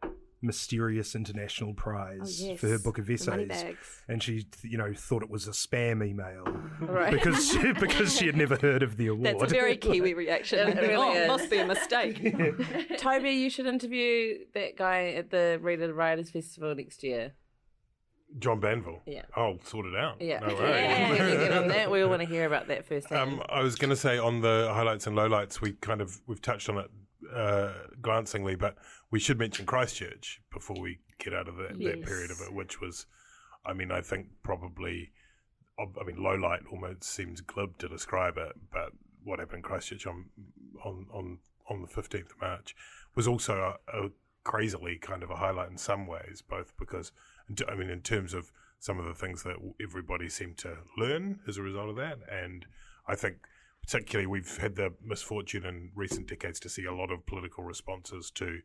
mysterious 0.42 1.14
international 1.14 1.72
prize 1.74 2.40
Oh, 2.42 2.46
yes, 2.48 2.60
for 2.60 2.68
her 2.68 2.78
book 2.78 2.98
of 2.98 3.06
the 3.06 3.14
essays, 3.14 3.28
Moneybags. 3.28 4.02
and 4.08 4.22
she, 4.22 4.46
you 4.62 4.76
know, 4.76 4.92
thought 4.94 5.22
it 5.22 5.30
was 5.30 5.46
a 5.48 5.52
spam 5.52 6.06
email 6.06 6.44
Right. 6.80 7.12
because 7.12 7.48
she, 7.50 7.72
because 7.72 8.16
she 8.16 8.26
had 8.26 8.36
never 8.36 8.56
heard 8.56 8.82
of 8.82 8.96
the 8.96 9.06
award. 9.06 9.24
That's 9.40 9.44
a 9.44 9.54
very 9.54 9.76
Kiwi 9.76 10.14
reaction. 10.24 10.68
It 10.68 10.80
really 10.80 10.94
oh, 10.94 11.12
is. 11.12 11.28
must 11.28 11.50
be 11.50 11.58
a 11.58 11.66
mistake. 11.66 12.18
Toby, 12.98 13.30
you 13.30 13.50
should 13.50 13.66
interview 13.66 14.38
that 14.54 14.76
guy 14.76 15.10
at 15.10 15.30
the 15.30 15.58
Reader 15.62 15.92
Writers 15.94 16.30
Festival 16.30 16.74
next 16.74 17.02
year. 17.02 17.32
John 18.38 18.60
Banville. 18.60 19.00
Yeah. 19.06 19.22
I'll 19.36 19.58
sort 19.64 19.86
it 19.86 19.94
out. 19.94 20.20
Yeah. 20.20 20.40
No 20.40 20.48
yeah. 20.48 21.10
worries. 21.10 21.32
you 21.32 21.38
get 21.38 21.52
on 21.52 21.68
that. 21.68 21.90
We 21.90 22.02
all 22.02 22.08
want 22.08 22.22
to 22.22 22.28
hear 22.28 22.46
about 22.46 22.68
that 22.68 22.86
first. 22.86 23.12
Um, 23.12 23.42
I 23.48 23.60
was 23.60 23.74
going 23.74 23.90
to 23.90 23.96
say 23.96 24.18
on 24.18 24.40
the 24.40 24.70
highlights 24.72 25.06
and 25.06 25.16
lowlights, 25.16 25.60
we 25.60 25.72
kind 25.72 26.00
of 26.00 26.20
we've 26.26 26.40
touched 26.40 26.68
on 26.68 26.78
it 26.78 26.90
uh, 27.34 27.72
glancingly, 28.00 28.54
but 28.54 28.76
we 29.10 29.20
should 29.20 29.38
mention 29.38 29.66
Christchurch 29.66 30.40
before 30.52 30.80
we 30.80 30.98
get 31.18 31.34
out 31.34 31.48
of 31.48 31.56
that, 31.56 31.78
that 31.78 32.02
period 32.04 32.30
of 32.30 32.40
it, 32.40 32.52
which 32.52 32.80
was, 32.80 33.06
I 33.64 33.72
mean, 33.72 33.90
I 33.90 34.00
think 34.00 34.26
probably, 34.42 35.12
I 35.78 36.04
mean, 36.04 36.22
low 36.22 36.34
light 36.34 36.60
almost 36.70 37.04
seems 37.04 37.40
glib 37.40 37.78
to 37.78 37.88
describe 37.88 38.36
it, 38.36 38.52
but 38.72 38.92
what 39.24 39.38
happened 39.38 39.58
in 39.58 39.62
Christchurch 39.62 40.06
on 40.06 40.26
on 40.84 41.06
on 41.12 41.38
on 41.68 41.82
the 41.82 41.88
fifteenth 41.88 42.30
of 42.30 42.40
March 42.40 42.74
was 43.14 43.28
also 43.28 43.76
a, 43.92 44.04
a 44.04 44.10
crazily 44.44 44.98
kind 44.98 45.22
of 45.22 45.30
a 45.30 45.36
highlight 45.36 45.70
in 45.70 45.78
some 45.78 46.06
ways, 46.06 46.42
both 46.46 46.72
because 46.78 47.12
I 47.68 47.74
mean, 47.74 47.90
in 47.90 48.00
terms 48.00 48.34
of 48.34 48.50
some 48.78 48.98
of 48.98 49.06
the 49.06 49.14
things 49.14 49.44
that 49.44 49.56
everybody 49.80 50.28
seemed 50.28 50.58
to 50.58 50.78
learn 50.98 51.40
as 51.46 51.56
a 51.56 51.62
result 51.62 51.88
of 51.88 51.96
that, 51.96 52.18
and 52.30 52.66
I 53.06 53.14
think 53.14 53.36
particularly 53.82 54.26
we've 54.26 54.58
had 54.58 54.76
the 54.76 54.92
misfortune 55.04 55.64
in 55.64 55.90
recent 55.94 56.28
decades 56.28 56.60
to 56.60 56.68
see 56.68 56.84
a 56.84 56.94
lot 56.94 57.10
of 57.10 57.26
political 57.26 57.64
responses 57.64 58.30
to 58.30 58.60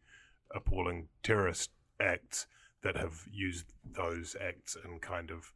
appalling 0.54 1.08
terrorist 1.24 1.72
acts 2.00 2.48
that 2.84 2.96
have 2.96 3.24
used 3.32 3.66
those 3.84 4.36
acts 4.40 4.78
in 4.86 5.00
kind 5.00 5.32
of 5.32 5.52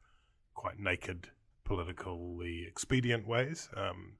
quite 0.53 0.79
naked, 0.79 1.29
politically 1.63 2.65
expedient 2.67 3.27
ways. 3.27 3.69
Um, 3.75 4.13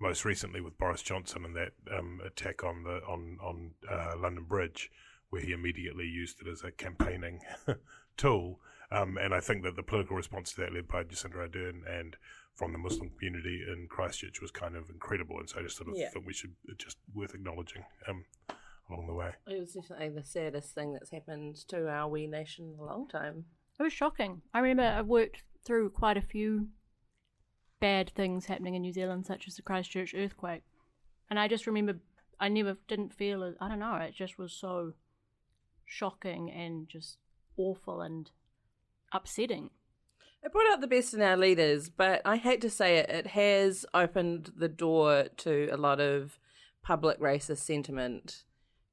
most 0.00 0.24
recently 0.24 0.60
with 0.60 0.78
Boris 0.78 1.02
Johnson 1.02 1.44
and 1.44 1.56
that 1.56 1.72
um, 1.96 2.20
attack 2.24 2.62
on 2.62 2.84
the 2.84 3.00
on 3.06 3.38
on 3.42 3.72
uh, 3.90 4.14
London 4.18 4.44
Bridge, 4.44 4.90
where 5.30 5.42
he 5.42 5.52
immediately 5.52 6.06
used 6.06 6.40
it 6.40 6.48
as 6.48 6.62
a 6.62 6.70
campaigning 6.70 7.40
tool. 8.16 8.60
Um, 8.90 9.18
and 9.18 9.34
I 9.34 9.40
think 9.40 9.64
that 9.64 9.76
the 9.76 9.82
political 9.82 10.16
response 10.16 10.52
to 10.52 10.62
that, 10.62 10.72
led 10.72 10.88
by 10.88 11.02
Jacinda 11.02 11.48
Ardern 11.48 11.82
and 11.86 12.16
from 12.58 12.72
the 12.72 12.78
Muslim 12.78 13.08
community 13.10 13.62
in 13.72 13.86
Christchurch, 13.88 14.40
was 14.42 14.50
kind 14.50 14.74
of 14.74 14.90
incredible. 14.90 15.38
And 15.38 15.48
so 15.48 15.60
I 15.60 15.62
just 15.62 15.76
sort 15.76 15.88
of 15.90 15.96
Yeah. 15.96 16.10
think 16.10 16.26
we 16.26 16.32
should 16.32 16.54
just 16.76 16.98
worth 17.14 17.32
acknowledging 17.34 17.84
um, 18.08 18.24
along 18.90 19.06
the 19.06 19.14
way. 19.14 19.30
It 19.46 19.60
was 19.60 19.72
definitely 19.74 20.08
the 20.10 20.24
saddest 20.24 20.74
thing 20.74 20.92
that's 20.92 21.10
happened 21.12 21.56
to 21.68 21.88
our 21.88 22.08
wee 22.08 22.26
nation 22.26 22.72
in 22.74 22.78
a 22.80 22.84
long 22.84 23.06
time. 23.08 23.44
It 23.78 23.82
was 23.84 23.92
shocking. 23.92 24.42
I 24.52 24.58
remember 24.58 24.82
I 24.82 25.02
worked 25.02 25.44
through 25.64 25.90
quite 25.90 26.16
a 26.16 26.20
few 26.22 26.68
bad 27.80 28.10
things 28.10 28.46
happening 28.46 28.74
in 28.74 28.82
New 28.82 28.92
Zealand, 28.92 29.24
such 29.26 29.46
as 29.46 29.54
the 29.54 29.62
Christchurch 29.62 30.12
earthquake, 30.14 30.62
and 31.30 31.38
I 31.38 31.46
just 31.46 31.66
remember 31.68 32.00
I 32.40 32.48
never 32.48 32.76
didn't 32.88 33.14
feel 33.14 33.44
it. 33.44 33.54
I 33.60 33.68
don't 33.68 33.78
know. 33.78 33.94
It 33.96 34.14
just 34.14 34.36
was 34.36 34.52
so 34.52 34.94
shocking 35.84 36.50
and 36.50 36.88
just 36.88 37.18
awful 37.56 38.00
and 38.00 38.30
upsetting. 39.12 39.70
It 40.42 40.52
brought 40.52 40.72
out 40.72 40.80
the 40.80 40.86
best 40.86 41.14
in 41.14 41.22
our 41.22 41.36
leaders, 41.36 41.88
but 41.88 42.22
I 42.24 42.36
hate 42.36 42.60
to 42.60 42.70
say 42.70 42.98
it, 42.98 43.10
it 43.10 43.26
has 43.28 43.84
opened 43.92 44.52
the 44.56 44.68
door 44.68 45.26
to 45.38 45.68
a 45.72 45.76
lot 45.76 46.00
of 46.00 46.38
public 46.82 47.18
racist 47.20 47.58
sentiment. 47.58 48.44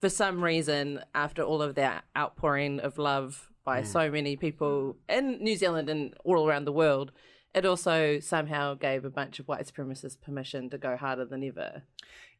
For 0.02 0.10
some 0.10 0.44
reason, 0.44 1.02
after 1.14 1.44
all 1.44 1.62
of 1.62 1.76
that 1.76 2.06
outpouring 2.18 2.80
of 2.80 2.98
love 2.98 3.50
by 3.64 3.82
hmm. 3.82 3.88
so 3.88 4.12
many 4.12 4.36
people 4.36 4.98
in 5.08 5.44
New 5.44 5.56
Zealand 5.56 5.90
and 5.90 6.14
all 6.24 6.48
around 6.48 6.66
the 6.66 6.72
world, 6.72 7.12
it 7.54 7.66
also 7.66 8.20
somehow 8.20 8.74
gave 8.74 9.06
a 9.06 9.10
bunch 9.10 9.40
of 9.40 9.48
white 9.48 9.66
supremacists 9.66 10.20
permission 10.20 10.70
to 10.72 10.78
go 10.78 10.98
harder 10.98 11.26
than 11.26 11.44
ever. 11.44 11.84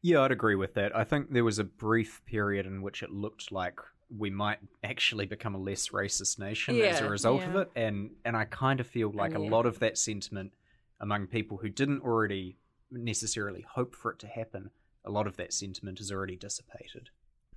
Yeah, 0.02 0.20
I'd 0.20 0.30
agree 0.30 0.56
with 0.56 0.74
that. 0.74 0.94
I 0.94 1.04
think 1.04 1.32
there 1.32 1.44
was 1.44 1.58
a 1.58 1.64
brief 1.64 2.20
period 2.26 2.66
in 2.66 2.82
which 2.82 3.02
it 3.02 3.10
looked 3.10 3.50
like 3.50 3.80
we 4.08 4.30
might 4.30 4.58
actually 4.84 5.26
become 5.26 5.54
a 5.54 5.58
less 5.58 5.88
racist 5.88 6.38
nation 6.38 6.80
as 6.80 7.00
a 7.00 7.04
Yeah. 7.04 7.10
result 7.10 7.42
of 7.42 7.56
it, 7.56 7.70
and 7.74 8.10
and 8.24 8.36
I 8.36 8.44
kind 8.44 8.80
of 8.80 8.86
feel 8.86 9.10
like 9.10 9.34
And 9.34 9.42
a 9.42 9.44
yeah. 9.44 9.50
lot 9.50 9.66
of 9.66 9.78
that 9.80 9.98
sentiment 9.98 10.52
among 11.00 11.26
people 11.26 11.58
who 11.58 11.68
didn't 11.68 12.02
already 12.02 12.56
necessarily 12.90 13.62
hope 13.68 13.94
for 13.94 14.12
it 14.12 14.18
to 14.20 14.26
happen, 14.26 14.70
a 15.04 15.10
lot 15.10 15.26
of 15.26 15.36
that 15.36 15.52
sentiment 15.52 16.00
is 16.00 16.10
already 16.12 16.36
dissipated. 16.36 17.10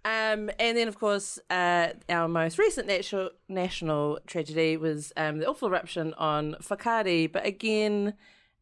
Um, 0.06 0.50
and 0.60 0.78
then, 0.78 0.88
of 0.88 0.98
course, 0.98 1.40
uh, 1.50 1.90
our 2.10 2.28
most 2.28 2.58
recent 2.58 2.88
national 2.88 3.32
national 3.48 4.20
tragedy 4.26 4.78
was 4.78 5.12
um, 5.18 5.40
the 5.40 5.46
awful 5.48 5.68
eruption 5.68 6.14
on 6.16 6.56
Whakaari. 6.62 7.32
But 7.32 7.46
again, 7.46 8.14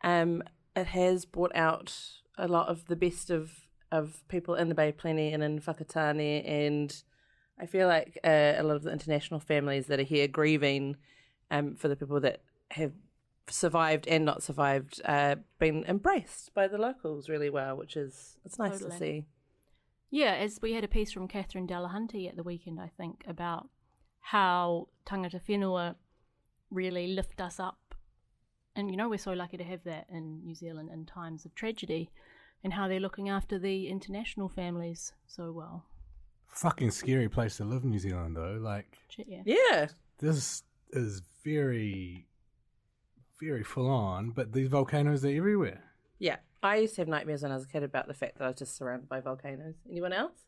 um, 0.04 0.44
it 0.76 0.88
has 0.88 1.26
brought 1.26 1.56
out 1.56 1.96
a 2.38 2.48
lot 2.48 2.68
of 2.68 2.86
the 2.88 2.96
best 2.96 3.30
of, 3.30 3.52
of 3.92 4.28
people 4.28 4.56
in 4.56 4.68
the 4.70 4.76
Bay 4.76 4.90
of 4.90 4.98
Plenty 4.98 5.32
and 5.32 5.44
in 5.44 5.60
Whakatane. 5.60 6.48
And 6.48 7.04
I 7.60 7.66
feel 7.66 7.88
like 7.88 8.20
uh, 8.24 8.54
a 8.58 8.64
lot 8.64 8.76
of 8.76 8.84
the 8.84 8.92
international 8.92 9.40
families 9.40 9.88
that 9.88 10.00
are 10.00 10.04
here 10.04 10.28
grieving 10.28 10.98
um, 11.50 11.76
for 11.76 11.88
the 11.88 11.96
people 11.96 12.20
that 12.22 12.42
have 12.72 12.92
survived 13.50 14.08
and 14.08 14.26
not 14.26 14.44
survived 14.44 15.02
uh, 15.06 15.36
been 15.58 15.84
embraced 15.88 16.54
by 16.54 16.68
the 16.68 16.78
locals 16.78 17.30
really 17.30 17.50
well, 17.50 17.76
which 17.76 17.96
is 17.96 18.38
it's 18.46 18.60
nice 18.60 18.80
to 18.80 18.92
see. 18.92 19.26
Yeah, 20.10 20.34
as 20.36 20.60
we 20.62 20.74
had 20.74 20.84
a 20.84 20.88
piece 20.88 21.12
from 21.12 21.28
Catherine 21.28 21.68
Delahunty 21.68 22.30
at 22.30 22.36
the 22.36 22.44
weekend, 22.44 22.80
I 22.80 22.92
think, 22.98 23.24
about 23.28 23.70
how 24.20 24.88
tangata 25.06 25.42
whenua 25.48 25.96
really 26.70 27.08
lift 27.08 27.42
us 27.42 27.60
up. 27.60 27.96
And, 28.76 28.92
you 28.92 28.98
know, 28.98 29.10
we're 29.10 29.18
so 29.18 29.34
lucky 29.34 29.58
to 29.58 29.64
have 29.64 29.84
that 29.86 30.06
in 30.10 30.44
New 30.46 30.54
Zealand 30.54 30.90
in 30.94 31.06
times 31.06 31.46
of 31.46 31.56
tragedy 31.56 32.10
and 32.64 32.74
how 32.74 32.88
they're 32.88 33.00
looking 33.00 33.28
after 33.28 33.58
the 33.58 33.88
international 33.88 34.50
families 34.50 35.14
so 35.26 35.52
well. 35.52 35.86
Fucking 36.48 36.92
scary 36.92 37.30
place 37.30 37.58
to 37.58 37.64
live, 37.66 37.84
in 37.84 37.92
New 37.92 38.00
Zealand, 38.00 38.36
though. 38.36 38.58
Like, 38.60 38.98
yeah. 39.18 39.42
Yeah. 39.46 39.88
this 40.20 40.64
is 40.92 41.22
very, 41.44 42.26
very 43.40 43.64
full 43.64 43.90
on, 43.90 44.32
but 44.32 44.54
these 44.54 44.68
volcanoes 44.70 45.24
are 45.24 45.30
everywhere. 45.30 45.84
Yeah, 46.20 46.38
I 46.64 46.78
used 46.78 46.96
to 46.96 47.02
have 47.02 47.08
nightmares 47.08 47.44
when 47.44 47.52
I 47.52 47.56
was 47.56 47.66
a 47.66 47.68
kid 47.68 47.84
about 47.84 48.08
the 48.08 48.14
fact 48.14 48.38
that 48.38 48.46
I 48.46 48.48
was 48.48 48.58
just 48.58 48.76
surrounded 48.76 49.08
by 49.08 49.20
volcanoes. 49.22 49.76
Anyone 49.90 50.14
else? 50.14 50.48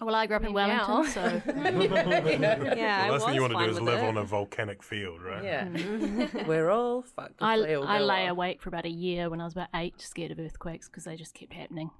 Well, 0.00 0.14
I 0.14 0.26
grew 0.26 0.36
up 0.36 0.44
in 0.44 0.52
Wellington, 0.52 1.06
so 1.06 1.24
Yeah, 1.46 1.50
the 1.52 2.76
I 2.78 3.08
last 3.10 3.26
thing 3.26 3.34
you 3.34 3.40
want 3.40 3.54
to 3.54 3.64
do 3.64 3.70
is 3.70 3.80
live 3.80 3.98
it. 4.00 4.06
on 4.06 4.16
a 4.16 4.22
volcanic 4.22 4.80
field, 4.82 5.20
right? 5.20 5.42
Yeah, 5.42 5.64
mm-hmm. 5.66 6.46
we're 6.46 6.70
all 6.70 7.02
fucked. 7.02 7.42
I, 7.42 7.54
I 7.54 7.98
lay 7.98 8.26
off. 8.26 8.30
awake 8.30 8.62
for 8.62 8.68
about 8.68 8.84
a 8.84 8.90
year 8.90 9.28
when 9.28 9.40
I 9.40 9.44
was 9.44 9.54
about 9.54 9.68
eight, 9.74 10.00
scared 10.00 10.30
of 10.30 10.38
earthquakes 10.38 10.88
because 10.88 11.04
they 11.04 11.16
just 11.16 11.34
kept 11.34 11.52
happening. 11.52 11.90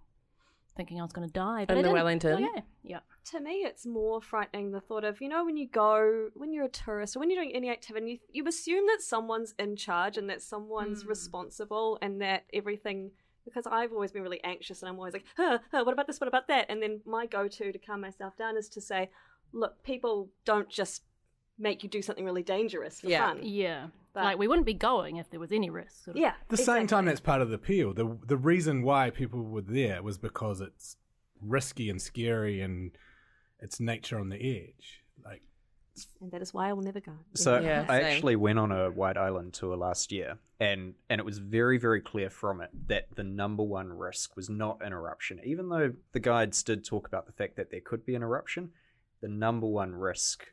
Thinking 0.78 0.98
I 0.98 1.02
was 1.02 1.12
going 1.12 1.28
to 1.28 1.32
die. 1.32 1.66
But 1.66 1.74
In 1.74 1.80
I 1.80 1.82
the 1.82 1.88
didn't. 1.88 1.94
Wellington? 1.94 2.32
Oh, 2.44 2.50
yeah, 2.54 2.62
yeah. 2.82 3.00
To 3.32 3.40
me, 3.40 3.50
it's 3.66 3.84
more 3.84 4.22
frightening 4.22 4.70
the 4.70 4.80
thought 4.80 5.04
of, 5.04 5.20
you 5.20 5.28
know, 5.28 5.44
when 5.44 5.58
you 5.58 5.68
go, 5.68 6.28
when 6.34 6.52
you're 6.52 6.64
a 6.64 6.70
tourist 6.70 7.16
or 7.16 7.20
when 7.20 7.28
you're 7.30 7.42
doing 7.42 7.54
any 7.54 7.68
activity, 7.68 8.12
you, 8.12 8.18
you 8.32 8.48
assume 8.48 8.86
that 8.86 9.02
someone's 9.02 9.54
in 9.58 9.76
charge 9.76 10.16
and 10.16 10.30
that 10.30 10.40
someone's 10.40 11.02
hmm. 11.02 11.08
responsible 11.10 11.98
and 12.00 12.22
that 12.22 12.44
everything. 12.54 13.10
Because 13.44 13.66
I've 13.66 13.92
always 13.92 14.12
been 14.12 14.22
really 14.22 14.42
anxious 14.44 14.82
and 14.82 14.88
I'm 14.88 14.96
always 14.96 15.14
like, 15.14 15.24
huh, 15.36 15.58
huh, 15.72 15.82
what 15.84 15.92
about 15.92 16.06
this? 16.06 16.20
What 16.20 16.28
about 16.28 16.48
that? 16.48 16.66
And 16.70 16.82
then 16.82 17.00
my 17.04 17.26
go 17.26 17.48
to 17.48 17.72
to 17.72 17.78
calm 17.78 18.00
myself 18.00 18.36
down 18.36 18.56
is 18.56 18.68
to 18.70 18.80
say, 18.80 19.10
look, 19.52 19.82
people 19.82 20.30
don't 20.44 20.68
just 20.68 21.02
make 21.58 21.82
you 21.82 21.88
do 21.88 22.00
something 22.02 22.24
really 22.24 22.42
dangerous 22.42 23.00
for 23.00 23.08
Yeah. 23.08 23.26
fun. 23.26 23.40
Yeah. 23.42 23.86
But- 24.18 24.24
like, 24.24 24.38
we 24.38 24.48
wouldn't 24.48 24.66
be 24.66 24.74
going 24.74 25.16
if 25.16 25.30
there 25.30 25.40
was 25.40 25.52
any 25.52 25.70
risk. 25.70 26.04
Sort 26.04 26.16
of. 26.16 26.20
Yeah. 26.20 26.34
the 26.48 26.56
same 26.56 26.86
time 26.86 27.04
that's 27.04 27.20
part 27.20 27.40
of 27.40 27.48
the 27.50 27.54
appeal. 27.54 27.94
The 27.94 28.18
the 28.26 28.36
reason 28.36 28.82
why 28.82 29.10
people 29.10 29.42
were 29.42 29.62
there 29.62 30.02
was 30.02 30.18
because 30.18 30.60
it's 30.60 30.96
risky 31.40 31.88
and 31.88 32.02
scary 32.02 32.60
and 32.60 32.90
it's 33.60 33.78
nature 33.80 34.18
on 34.18 34.28
the 34.28 34.36
edge. 34.36 35.04
Like 35.24 35.42
And 36.20 36.32
that 36.32 36.42
is 36.42 36.52
why 36.52 36.68
I 36.68 36.72
will 36.72 36.82
never 36.82 37.00
go. 37.00 37.12
So 37.34 37.60
Yeah, 37.60 37.84
I 37.88 38.00
actually 38.02 38.36
went 38.36 38.58
on 38.58 38.72
a 38.72 38.90
White 38.90 39.16
Island 39.16 39.54
tour 39.54 39.76
last 39.76 40.10
year, 40.12 40.38
and 40.58 40.94
and 41.08 41.20
it 41.20 41.24
was 41.24 41.38
very 41.38 41.78
very 41.78 42.00
clear 42.00 42.30
from 42.30 42.60
it 42.60 42.70
that 42.88 43.14
the 43.14 43.24
number 43.24 43.62
one 43.62 43.92
risk 43.92 44.36
was 44.36 44.48
not 44.50 44.78
an 44.84 44.92
eruption. 44.92 45.40
Even 45.44 45.68
though 45.68 45.92
the 46.12 46.20
guides 46.20 46.62
did 46.62 46.84
talk 46.84 47.06
about 47.06 47.26
the 47.26 47.32
fact 47.32 47.56
that 47.56 47.70
there 47.70 47.80
could 47.80 48.04
be 48.04 48.14
an 48.14 48.22
eruption, 48.22 48.70
the 49.20 49.28
number 49.28 49.66
one 49.66 49.94
risk 49.94 50.46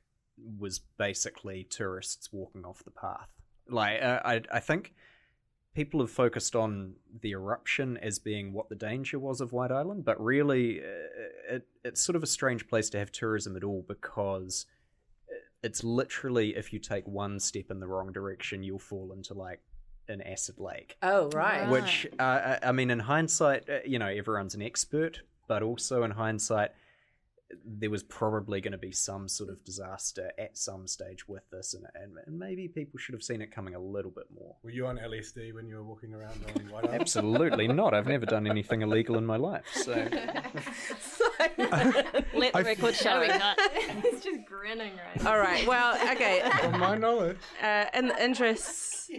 was 0.59 0.80
basically 0.97 1.63
tourists 1.63 2.32
walking 2.32 2.66
off 2.66 2.84
the 2.84 2.91
path. 2.91 3.30
Like 3.70 4.01
uh, 4.01 4.20
I 4.24 4.41
I 4.51 4.59
think 4.59 4.93
people 5.74 5.99
have 5.99 6.11
focused 6.11 6.55
on 6.55 6.93
the 7.22 7.32
eruption 7.32 7.97
as 7.97 8.18
being 8.18 8.53
what 8.53 8.70
the 8.70 8.76
danger 8.76 9.20
was 9.20 9.41
of 9.41 9.51
White 9.51 9.72
Island, 9.72 10.05
but 10.05 10.20
really 10.24 10.82
uh, 10.82 11.55
it, 11.55 11.68
it's 11.84 12.01
sort 12.01 12.16
of 12.16 12.24
a 12.24 12.28
strange 12.28 12.68
place 12.68 12.89
to 12.91 12.99
have 12.99 13.11
tourism 13.11 13.55
at 13.55 13.63
all 13.63 13.84
because 13.88 14.66
it's 15.63 15.84
literally 15.84 16.55
if 16.55 16.72
you 16.72 16.80
take 16.80 17.07
one 17.07 17.39
step 17.39 17.72
in 17.72 17.80
the 17.80 17.88
wrong 17.88 18.11
direction, 18.11 18.63
you'll 18.63 18.80
fall 18.80 19.11
into 19.11 19.34
like 19.34 19.61
an 20.07 20.22
acid 20.22 20.59
lake. 20.59 20.95
Oh, 21.01 21.30
right. 21.30 21.68
Which, 21.70 22.07
uh, 22.20 22.24
I 22.24 22.59
I 22.63 22.72
mean, 22.72 22.91
in 22.91 22.99
hindsight, 22.99 23.70
uh, 23.70 23.80
you 23.86 23.97
know, 23.99 24.07
everyone's 24.07 24.55
an 24.55 24.61
expert, 24.61 25.22
but 25.47 25.63
also 25.63 26.03
in 26.03 26.11
hindsight, 26.11 26.72
there 27.64 27.89
was 27.89 28.04
probably 28.04 28.60
going 28.60 28.72
to 28.72 28.78
be 28.78 28.91
some 28.91 29.28
sort 29.28 29.50
of 29.50 29.64
disaster 29.64 30.32
at 30.38 30.58
some 30.58 30.88
stage 30.88 31.28
with 31.28 31.48
this, 31.52 31.74
and, 31.74 31.86
and, 31.96 32.18
and 32.26 32.39
maybe 32.39 32.68
people 32.68 32.98
should 32.98 33.14
have 33.14 33.24
seen 33.24 33.41
it 33.41 33.52
coming 33.52 33.76
a 33.76 33.80
little 33.80 34.12
bit 34.12 34.26
more. 34.34 34.56
were 34.64 34.72
you 34.72 34.88
on 34.88 34.98
LSD 34.98 35.54
when 35.54 35.68
you 35.68 35.76
were 35.76 35.84
walking 35.84 36.14
around 36.14 36.39
on 36.56 36.70
White 36.70 36.86
Island? 36.86 37.02
Absolutely 37.02 37.68
not. 37.68 37.93
I've 37.93 38.08
never 38.08 38.26
done 38.26 38.48
anything 38.48 38.82
illegal 38.82 39.18
in 39.18 39.26
my 39.26 39.38
life. 39.38 39.66
So 39.74 39.93
Let 41.58 42.54
the 42.54 42.64
record 42.64 42.96
show 42.96 43.22
it. 43.22 43.32
He's 44.04 44.24
just 44.24 44.46
grinning 44.46 44.93
right 44.98 45.24
now. 45.24 45.32
All 45.32 45.39
right. 45.39 45.66
Well, 45.68 45.96
okay. 46.12 46.41
From 46.62 46.80
my 46.80 46.96
knowledge. 46.96 47.38
Uh, 47.62 47.86
in 47.93 48.08
the 48.08 48.24
interests 48.24 49.10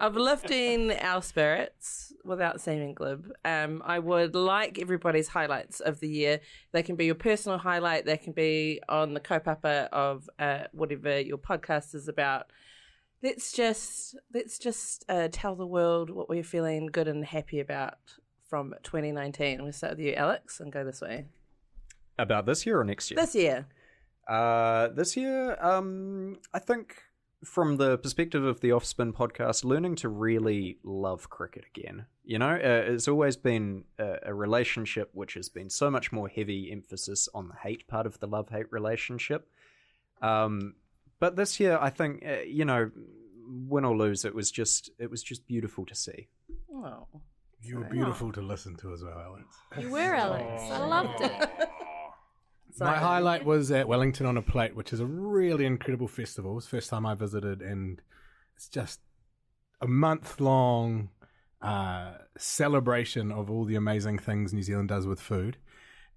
of 0.00 0.16
lifting 0.16 0.92
our 0.92 1.22
spirits 1.22 2.12
without 2.24 2.60
seeming 2.60 2.94
glib, 2.94 3.32
um, 3.44 3.82
I 3.84 3.98
would 3.98 4.34
like 4.34 4.78
everybody's 4.78 5.28
highlights 5.28 5.80
of 5.80 6.00
the 6.00 6.08
year. 6.08 6.40
They 6.72 6.82
can 6.82 6.96
be 6.96 7.06
your 7.06 7.14
personal 7.14 7.58
highlight. 7.58 8.06
They 8.06 8.16
can 8.16 8.32
be 8.32 8.80
on 8.88 9.14
the 9.14 9.20
kaupapa 9.20 9.88
of 9.88 10.28
uh, 10.38 10.64
whatever 10.72 11.20
your 11.20 11.38
podcast 11.38 11.94
is 11.94 12.08
about. 12.08 12.46
Let's 13.22 13.52
just 13.52 14.16
let's 14.32 14.58
just 14.58 15.04
uh, 15.08 15.28
tell 15.30 15.54
the 15.54 15.66
world 15.66 16.08
what 16.08 16.28
we're 16.28 16.42
feeling 16.42 16.86
good 16.86 17.06
and 17.06 17.24
happy 17.24 17.60
about 17.60 17.98
from 18.48 18.74
2019. 18.82 19.52
I'm 19.52 19.58
going 19.58 19.70
to 19.70 19.76
start 19.76 19.96
with 19.96 20.06
you, 20.06 20.14
Alex, 20.14 20.58
and 20.58 20.72
go 20.72 20.84
this 20.84 21.00
way. 21.00 21.26
About 22.22 22.46
this 22.46 22.66
year 22.66 22.80
or 22.80 22.84
next 22.84 23.10
year? 23.10 23.20
This 23.20 23.34
year. 23.34 23.66
Uh, 24.28 24.88
this 24.88 25.16
year, 25.16 25.56
um, 25.60 26.38
I 26.54 26.58
think 26.58 27.02
from 27.44 27.78
the 27.78 27.98
perspective 27.98 28.44
of 28.44 28.60
the 28.60 28.68
Offspin 28.68 29.12
podcast, 29.12 29.64
learning 29.64 29.96
to 29.96 30.08
really 30.08 30.78
love 30.84 31.30
cricket 31.30 31.64
again. 31.74 32.06
You 32.22 32.38
know, 32.38 32.50
uh, 32.50 32.92
it's 32.92 33.08
always 33.08 33.36
been 33.36 33.84
a, 33.98 34.18
a 34.26 34.34
relationship 34.34 35.10
which 35.14 35.34
has 35.34 35.48
been 35.48 35.70
so 35.70 35.90
much 35.90 36.12
more 36.12 36.28
heavy 36.28 36.70
emphasis 36.70 37.28
on 37.34 37.48
the 37.48 37.54
hate 37.54 37.88
part 37.88 38.06
of 38.06 38.20
the 38.20 38.26
love 38.26 38.50
hate 38.50 38.70
relationship. 38.70 39.48
Um, 40.22 40.74
but 41.18 41.36
this 41.36 41.58
year, 41.58 41.78
I 41.80 41.90
think 41.90 42.24
uh, 42.24 42.42
you 42.46 42.64
know, 42.64 42.90
win 43.46 43.84
or 43.84 43.96
lose, 43.96 44.24
it 44.24 44.34
was 44.34 44.50
just 44.50 44.90
it 44.98 45.10
was 45.10 45.22
just 45.22 45.46
beautiful 45.46 45.86
to 45.86 45.94
see. 45.94 46.28
Oh. 46.72 47.06
You 47.62 47.78
were 47.78 47.84
beautiful 47.84 48.32
to 48.32 48.40
listen 48.40 48.74
to 48.76 48.92
as 48.94 49.02
well, 49.02 49.18
Alex. 49.18 49.44
You 49.78 49.90
were, 49.90 50.14
Alex. 50.14 50.62
I 50.70 50.78
loved 50.78 51.20
it. 51.20 51.68
My 52.78 52.96
highlight 52.98 53.44
was 53.44 53.70
at 53.70 53.88
Wellington 53.88 54.26
on 54.26 54.36
a 54.36 54.42
Plate, 54.42 54.76
which 54.76 54.92
is 54.92 55.00
a 55.00 55.06
really 55.06 55.66
incredible 55.66 56.08
festival. 56.08 56.52
It 56.52 56.54
was 56.56 56.64
the 56.64 56.70
first 56.70 56.90
time 56.90 57.06
I 57.06 57.14
visited, 57.14 57.62
and 57.62 58.00
it's 58.56 58.68
just 58.68 59.00
a 59.80 59.88
month 59.88 60.40
long 60.40 61.08
uh, 61.62 62.12
celebration 62.36 63.32
of 63.32 63.50
all 63.50 63.64
the 63.64 63.76
amazing 63.76 64.18
things 64.18 64.52
New 64.52 64.62
Zealand 64.62 64.88
does 64.88 65.06
with 65.06 65.20
food. 65.20 65.56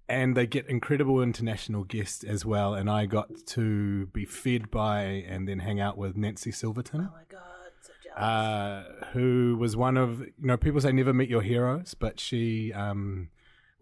And 0.06 0.36
they 0.36 0.46
get 0.46 0.68
incredible 0.68 1.22
international 1.22 1.84
guests 1.84 2.24
as 2.24 2.44
well. 2.44 2.74
And 2.74 2.90
I 2.90 3.06
got 3.06 3.46
to 3.46 4.06
be 4.08 4.26
fed 4.26 4.70
by 4.70 5.02
and 5.02 5.48
then 5.48 5.60
hang 5.60 5.80
out 5.80 5.96
with 5.96 6.14
Nancy 6.16 6.52
Silverton. 6.52 7.08
Oh 7.10 7.14
my 7.14 7.24
God. 7.26 7.40
So 7.80 7.92
jealous. 8.02 8.22
uh, 8.22 8.84
who 9.12 9.56
was 9.58 9.76
one 9.78 9.96
of 9.96 10.20
you 10.20 10.32
know 10.40 10.58
people 10.58 10.80
say 10.80 10.92
never 10.92 11.14
meet 11.14 11.30
your 11.30 11.40
heroes, 11.40 11.94
but 11.94 12.20
she 12.20 12.70
um, 12.74 13.30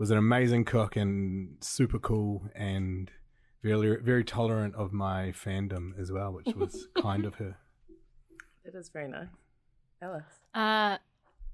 was 0.02 0.10
an 0.10 0.18
amazing 0.18 0.64
cook 0.64 0.96
and 0.96 1.56
super 1.60 1.96
cool 2.00 2.42
and 2.56 3.08
very 3.62 4.02
very 4.02 4.24
tolerant 4.24 4.74
of 4.74 4.92
my 4.92 5.30
fandom 5.30 5.96
as 5.96 6.10
well, 6.10 6.32
which 6.32 6.56
was 6.56 6.88
kind 7.00 7.24
of 7.24 7.36
her. 7.36 7.56
It 8.64 8.74
is 8.74 8.88
very 8.92 9.06
nice. 9.06 9.28
Alice. 10.02 10.24
Uh, 10.54 10.98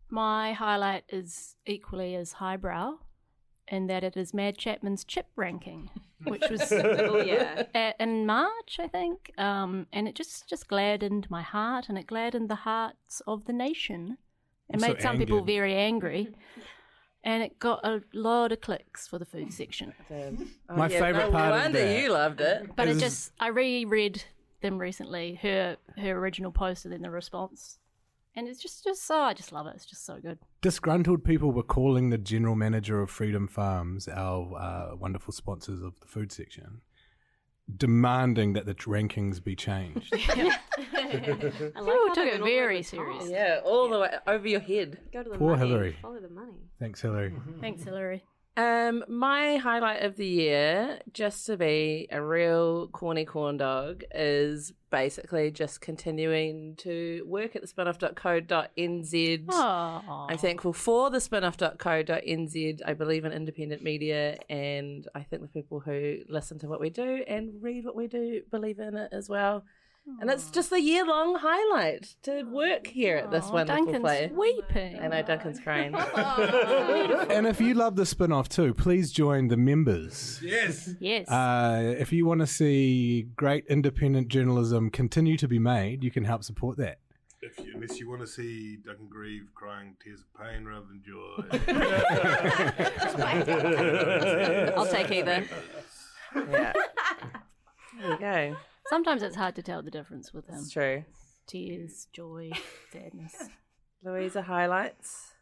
my 0.09 0.55
highlight 0.55 1.05
is 1.11 1.57
equally 1.67 2.15
as 2.15 2.33
highbrow, 2.33 2.95
in 3.71 3.87
that 3.89 4.03
it 4.03 4.17
is 4.17 4.33
Mad 4.33 4.57
Chapman's 4.57 5.05
chip 5.05 5.27
ranking, 5.37 5.91
which 6.25 6.49
was 6.49 6.73
Oh, 6.73 7.19
yeah. 7.23 7.65
a- 7.75 8.03
in 8.03 8.25
March, 8.25 8.79
I 8.81 8.89
think, 8.89 9.31
um, 9.37 9.87
and 9.93 10.09
it 10.09 10.15
just 10.15 10.49
just 10.49 10.69
gladdened 10.69 11.29
my 11.31 11.43
heart, 11.43 11.91
and 11.91 11.99
it 11.99 12.07
gladdened 12.07 12.49
the 12.49 12.55
hearts 12.71 13.21
of 13.27 13.45
the 13.45 13.53
nation. 13.53 14.17
It 14.71 14.77
Also 14.77 14.89
made 14.95 15.03
some 15.03 15.19
people 15.19 15.45
very 15.45 15.75
angry, 15.75 16.33
and 17.29 17.43
it 17.43 17.59
got 17.59 17.85
a 17.85 18.01
lot 18.15 18.53
of 18.53 18.63
clicks 18.63 19.07
for 19.07 19.19
the 19.19 19.27
food 19.27 19.53
section. 19.53 19.93
My 20.75 20.89
favourite 20.89 21.27
no 21.27 21.31
part 21.31 21.53
of 21.53 21.61
wonder 21.61 21.79
that 21.79 22.01
you 22.01 22.11
loved 22.11 22.41
it. 22.41 22.75
But 22.75 22.89
Is- 22.89 22.97
it 22.97 23.01
just 23.01 23.33
I 23.39 23.49
reread 23.49 24.25
them 24.63 24.79
recently, 24.79 25.39
her 25.43 25.77
her 25.99 26.13
original 26.13 26.51
post 26.51 26.87
and 26.87 26.95
then 26.95 27.03
the 27.03 27.11
response, 27.11 27.79
and 28.35 28.49
it's 28.49 28.63
just 28.63 28.83
just 28.83 29.11
oh, 29.11 29.21
I 29.21 29.35
just 29.35 29.53
love 29.53 29.67
it. 29.67 29.75
It's 29.77 29.85
just 29.85 30.07
so 30.07 30.19
good. 30.19 30.39
Disgruntled 30.63 31.23
people 31.23 31.53
were 31.53 31.63
calling 31.63 32.09
the 32.09 32.17
general 32.17 32.57
manager 32.57 33.03
of 33.03 33.11
Freedom 33.11 33.47
Farms, 33.47 34.09
our 34.09 34.57
uh, 34.57 34.97
wonderful 34.97 35.35
sponsors 35.35 35.83
of 35.83 36.01
the 36.01 36.07
food 36.07 36.33
section, 36.33 36.81
demanding 37.77 38.55
that 38.55 38.65
the 38.65 38.75
rankings 38.75 39.45
be 39.45 39.55
changed. 39.55 40.15
I 41.15 41.21
like 41.21 41.25
People 41.25 41.85
how 41.85 42.15
took 42.15 42.27
it 42.27 42.43
very 42.43 42.79
over 42.79 42.83
the 42.83 42.83
top. 42.83 43.21
serious. 43.21 43.31
Yeah, 43.31 43.61
all 43.65 43.89
the 43.89 43.99
way 44.01 44.11
over 44.27 44.49
your 44.49 44.61
head. 44.61 44.99
Go 45.13 45.23
to 45.23 45.31
the 45.31 45.39
Poor 45.39 45.57
money. 45.57 45.69
Hillary. 45.69 45.97
Follow 46.03 46.21
the 46.21 46.29
money. 46.29 46.53
Thanks, 46.79 47.01
Hillary. 47.01 47.35
Thanks, 47.61 47.83
Hillary. 47.85 48.25
Um, 48.57 49.05
my 49.07 49.57
highlight 49.59 50.03
of 50.03 50.17
the 50.17 50.27
year, 50.27 50.99
just 51.13 51.47
to 51.47 51.57
be 51.57 52.09
a 52.11 52.21
real 52.21 52.89
corny 52.89 53.25
corn 53.25 53.57
dog, 53.57 54.03
is 54.13 54.73
basically 54.91 55.53
just 55.53 55.81
continuing 55.81 56.75
to 56.79 57.23
work 57.25 57.55
at 57.55 57.63
the 57.63 57.69
spinoff.co.nz. 57.69 59.45
Oh, 59.49 60.27
I'm 60.29 60.39
thankful 60.39 60.73
for 60.73 61.09
the 61.09 61.19
spinoff.co.nz. 61.19 62.81
I 62.85 62.95
believe 62.95 63.25
in 63.25 63.33
independent 63.33 63.83
media, 63.83 64.39
and 64.49 65.07
I 65.15 65.23
think 65.23 65.43
the 65.43 65.49
people 65.49 65.79
who 65.81 66.19
listen 66.29 66.59
to 66.61 66.67
what 66.69 66.81
we 66.81 66.91
do 66.91 67.23
and 67.29 67.63
read 67.63 67.85
what 67.85 67.95
we 67.95 68.09
do 68.09 68.43
believe 68.51 68.79
in 68.81 68.97
it 68.97 69.11
as 69.13 69.29
well. 69.29 69.65
And 70.21 70.31
it's 70.31 70.51
just 70.51 70.73
a 70.73 70.81
year 70.81 71.05
long 71.07 71.37
highlight 71.39 72.17
to 72.23 72.43
work 72.45 72.87
here 72.89 73.17
at 73.19 73.31
this 73.31 73.45
Aw, 73.45 73.53
wonderful 73.53 73.85
Duncan's 73.85 74.03
place. 74.03 74.31
weeping. 74.33 74.99
I 75.01 75.09
know 75.09 75.23
Duncan's 75.23 75.61
crying. 75.61 75.95
and 77.31 77.47
if 77.47 77.61
you 77.61 77.75
love 77.75 77.95
the 77.95 78.05
spin 78.05 78.33
off 78.33 78.49
too, 78.49 78.75
please 78.75 79.13
join 79.13 79.49
the 79.49 79.57
members. 79.57 80.41
Yes. 80.43 80.91
Yes. 80.99 81.29
Uh, 81.29 81.95
if 81.99 82.13
you 82.13 82.27
want 82.27 82.41
to 82.41 82.47
see 82.47 83.29
great 83.37 83.65
independent 83.69 84.29
journalism 84.29 84.91
continue 84.91 85.37
to 85.37 85.47
be 85.47 85.59
made, 85.59 86.03
you 86.03 86.11
can 86.11 86.25
help 86.25 86.43
support 86.43 86.77
that. 86.79 86.99
If 87.41 87.57
you, 87.65 87.73
unless 87.75 88.01
you 88.01 88.09
want 88.09 88.21
to 88.23 88.27
see 88.27 88.79
Duncan 88.85 89.07
Grieve 89.09 89.47
crying 89.55 89.95
tears 90.03 90.23
of 90.23 90.35
pain 90.45 90.65
rather 90.65 90.87
than 90.87 91.01
joy. 91.07 91.45
I'll 94.77 94.87
take 94.87 95.13
either. 95.13 95.45
yeah. 96.35 96.73
There 98.01 98.11
you 98.11 98.19
go. 98.19 98.57
Sometimes 98.89 99.23
it's 99.23 99.37
hard 99.37 99.55
to 99.57 99.63
tell 99.63 99.83
the 99.83 99.91
difference 99.91 100.33
with 100.33 100.49
him. 100.49 100.57
It's 100.57 100.71
true. 100.71 101.05
Tears, 101.47 102.09
joy, 102.13 102.51
sadness. 102.93 103.35
Louisa 104.03 104.43
highlights. 104.43 105.33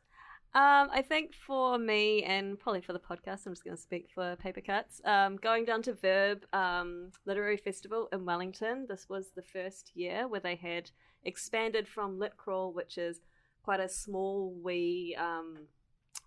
Um, 0.54 0.88
I 0.90 1.02
think 1.02 1.34
for 1.34 1.76
me 1.78 2.22
and 2.22 2.58
probably 2.58 2.80
for 2.80 2.94
the 2.94 2.98
podcast, 2.98 3.46
I'm 3.46 3.52
just 3.52 3.62
going 3.62 3.76
to 3.76 3.82
speak 3.82 4.08
for 4.14 4.36
Paper 4.36 4.62
Cuts. 4.62 5.02
Um, 5.04 5.36
going 5.36 5.64
down 5.66 5.82
to 5.82 5.92
Verb 5.92 6.44
um, 6.54 7.10
Literary 7.26 7.58
Festival 7.58 8.08
in 8.10 8.24
Wellington, 8.24 8.86
this 8.88 9.06
was 9.08 9.32
the 9.36 9.42
first 9.42 9.92
year 9.94 10.26
where 10.26 10.40
they 10.40 10.54
had 10.56 10.90
expanded 11.24 11.86
from 11.86 12.18
Lit 12.18 12.38
Crawl, 12.38 12.72
which 12.72 12.96
is 12.96 13.20
quite 13.62 13.80
a 13.80 13.88
small, 13.88 14.54
wee 14.62 15.14
um, 15.20 15.66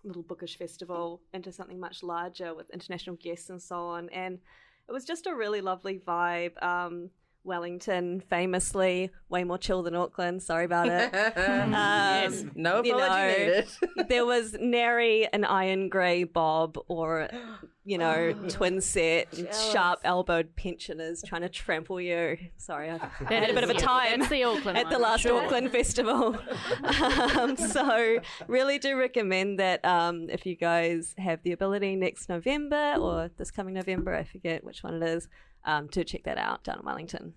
little 0.04 0.22
bookish 0.22 0.56
festival, 0.56 1.20
into 1.34 1.50
something 1.50 1.80
much 1.80 2.02
larger 2.04 2.54
with 2.54 2.70
international 2.70 3.16
guests 3.16 3.50
and 3.50 3.60
so 3.60 3.78
on. 3.78 4.08
And 4.10 4.38
it 4.90 4.92
was 4.92 5.04
just 5.04 5.28
a 5.28 5.34
really 5.34 5.60
lovely 5.60 6.00
vibe. 6.00 6.60
Um, 6.62 7.10
Wellington, 7.44 8.20
famously, 8.20 9.10
way 9.28 9.44
more 9.44 9.58
chill 9.58 9.82
than 9.82 9.94
Auckland. 9.94 10.42
Sorry 10.42 10.64
about 10.64 10.88
it. 10.88 11.10
Um, 11.40 11.72
Yes, 11.72 12.44
no 12.54 12.82
you 12.84 12.94
apology 12.94 13.38
know, 13.38 13.46
needed. 13.46 13.68
there 14.08 14.26
was 14.26 14.56
nary 14.60 15.26
an 15.32 15.44
iron 15.44 15.88
grey 15.88 16.24
bob 16.24 16.76
or, 16.88 17.28
you 17.84 17.96
know, 17.98 18.32
twin 18.48 18.80
set, 18.80 19.28
sharp 19.72 20.00
elbowed 20.04 20.54
pensioners 20.56 21.22
trying 21.26 21.42
to 21.42 21.48
trample 21.48 22.00
you. 22.00 22.36
Sorry, 22.56 22.90
I 22.90 22.96
I 23.26 23.32
had 23.34 23.50
a 23.50 23.54
bit 23.54 23.64
of 23.64 23.70
a 23.70 23.74
time 23.74 24.20
the 24.28 24.44
Auckland 24.44 24.78
at 24.78 24.90
the 24.90 24.98
last 24.98 25.22
sure. 25.22 25.42
Auckland 25.42 25.70
festival. 25.70 26.38
um, 27.38 27.56
so, 27.56 28.18
really 28.48 28.78
do 28.78 28.96
recommend 28.98 29.58
that 29.60 29.84
um, 29.84 30.28
if 30.28 30.44
you 30.46 30.56
guys 30.56 31.14
have 31.18 31.42
the 31.42 31.52
ability 31.52 31.96
next 31.96 32.28
November 32.28 32.96
or 32.98 33.30
this 33.38 33.50
coming 33.50 33.74
November, 33.74 34.14
I 34.14 34.24
forget 34.24 34.62
which 34.64 34.82
one 34.82 35.02
it 35.02 35.08
is, 35.08 35.28
um, 35.64 35.88
to 35.88 36.04
check 36.04 36.24
that 36.24 36.38
out 36.38 36.64
down 36.64 36.80
in 36.80 36.84
Wellington. 36.84 37.34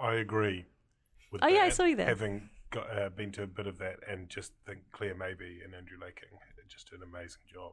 I 0.00 0.14
agree. 0.14 0.66
With 1.32 1.42
Oh, 1.42 1.48
yeah, 1.48 1.62
I 1.62 1.70
saw 1.70 1.84
you 1.84 1.96
there. 1.96 2.06
Having 2.06 2.50
got, 2.70 2.86
uh, 2.90 3.08
been 3.10 3.32
to 3.32 3.42
a 3.42 3.46
bit 3.46 3.66
of 3.66 3.78
that, 3.78 3.96
and 4.08 4.28
just 4.28 4.52
think 4.66 4.80
Claire 4.92 5.14
Mabey 5.14 5.64
and 5.64 5.74
Andrew 5.74 5.98
Laking 6.00 6.38
just 6.68 6.90
do 6.90 6.96
an 6.96 7.02
amazing 7.02 7.42
job. 7.52 7.72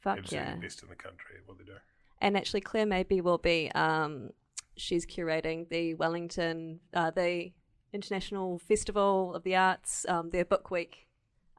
Fuck 0.00 0.18
Absolutely 0.18 0.50
yeah. 0.50 0.56
best 0.56 0.82
in 0.82 0.88
the 0.88 0.94
country 0.94 1.36
at 1.38 1.48
what 1.48 1.58
they 1.58 1.64
do. 1.64 1.78
And 2.20 2.36
actually, 2.36 2.60
Claire 2.60 2.86
Mabey 2.86 3.20
will 3.20 3.38
be. 3.38 3.70
Um, 3.72 4.30
she's 4.76 5.06
curating 5.06 5.68
the 5.68 5.94
Wellington, 5.94 6.80
uh, 6.94 7.10
the 7.10 7.52
International 7.92 8.58
Festival 8.58 9.34
of 9.34 9.42
the 9.42 9.56
Arts, 9.56 10.06
um, 10.08 10.30
their 10.30 10.44
book 10.44 10.70
week, 10.70 11.08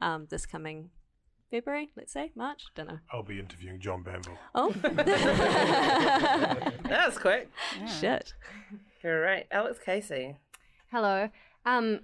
um, 0.02 0.28
this 0.30 0.46
coming 0.46 0.90
February. 1.52 1.90
Let's 1.96 2.12
say 2.14 2.32
March. 2.36 2.64
Don't 2.76 2.88
know. 2.88 3.00
I'll 3.12 3.24
be 3.24 3.40
interviewing 3.40 3.80
John 3.80 4.04
Banville. 4.04 4.38
Oh, 4.56 4.72
That 6.88 7.04
was 7.08 7.18
quick. 7.18 7.50
shit. 8.00 8.34
Great. 9.02 9.46
Alex 9.52 9.80
Casey. 9.84 10.36
Hello. 10.92 11.30
Um, 11.66 12.02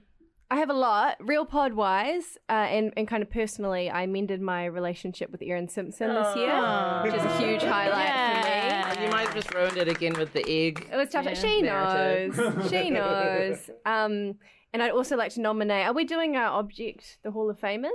I 0.51 0.57
have 0.57 0.69
a 0.69 0.73
lot. 0.73 1.17
Real 1.19 1.45
pod 1.45 1.73
wise, 1.73 2.37
uh, 2.49 2.51
and, 2.53 2.93
and 2.95 3.07
kind 3.07 3.23
of 3.23 3.29
personally, 3.31 3.89
I 3.89 4.05
mended 4.05 4.39
my 4.41 4.65
relationship 4.65 5.31
with 5.31 5.41
Erin 5.41 5.67
Simpson 5.67 6.13
this 6.13 6.35
year, 6.35 7.01
which 7.03 7.13
is 7.15 7.23
a 7.23 7.37
huge 7.39 7.63
highlight 7.63 8.93
for 8.93 8.99
me. 8.99 9.05
You 9.05 9.11
might 9.11 9.25
have 9.27 9.33
just 9.35 9.53
ruined 9.53 9.77
it 9.77 9.87
again 9.87 10.13
with 10.13 10.31
the 10.33 10.47
egg. 10.47 10.87
It 10.91 10.95
was 10.95 11.09
tough. 11.09 11.25
She 11.37 11.61
knows. 11.61 12.35
She 12.69 12.89
knows. 12.91 13.69
Um, 13.85 14.35
and 14.73 14.83
I'd 14.83 14.91
also 14.91 15.15
like 15.17 15.31
to 15.33 15.41
nominate. 15.41 15.85
Are 15.87 15.93
we 15.93 16.03
doing 16.05 16.35
our 16.35 16.59
object, 16.59 17.17
the 17.23 17.31
Hall 17.31 17.49
of 17.49 17.59
Famers? 17.59 17.89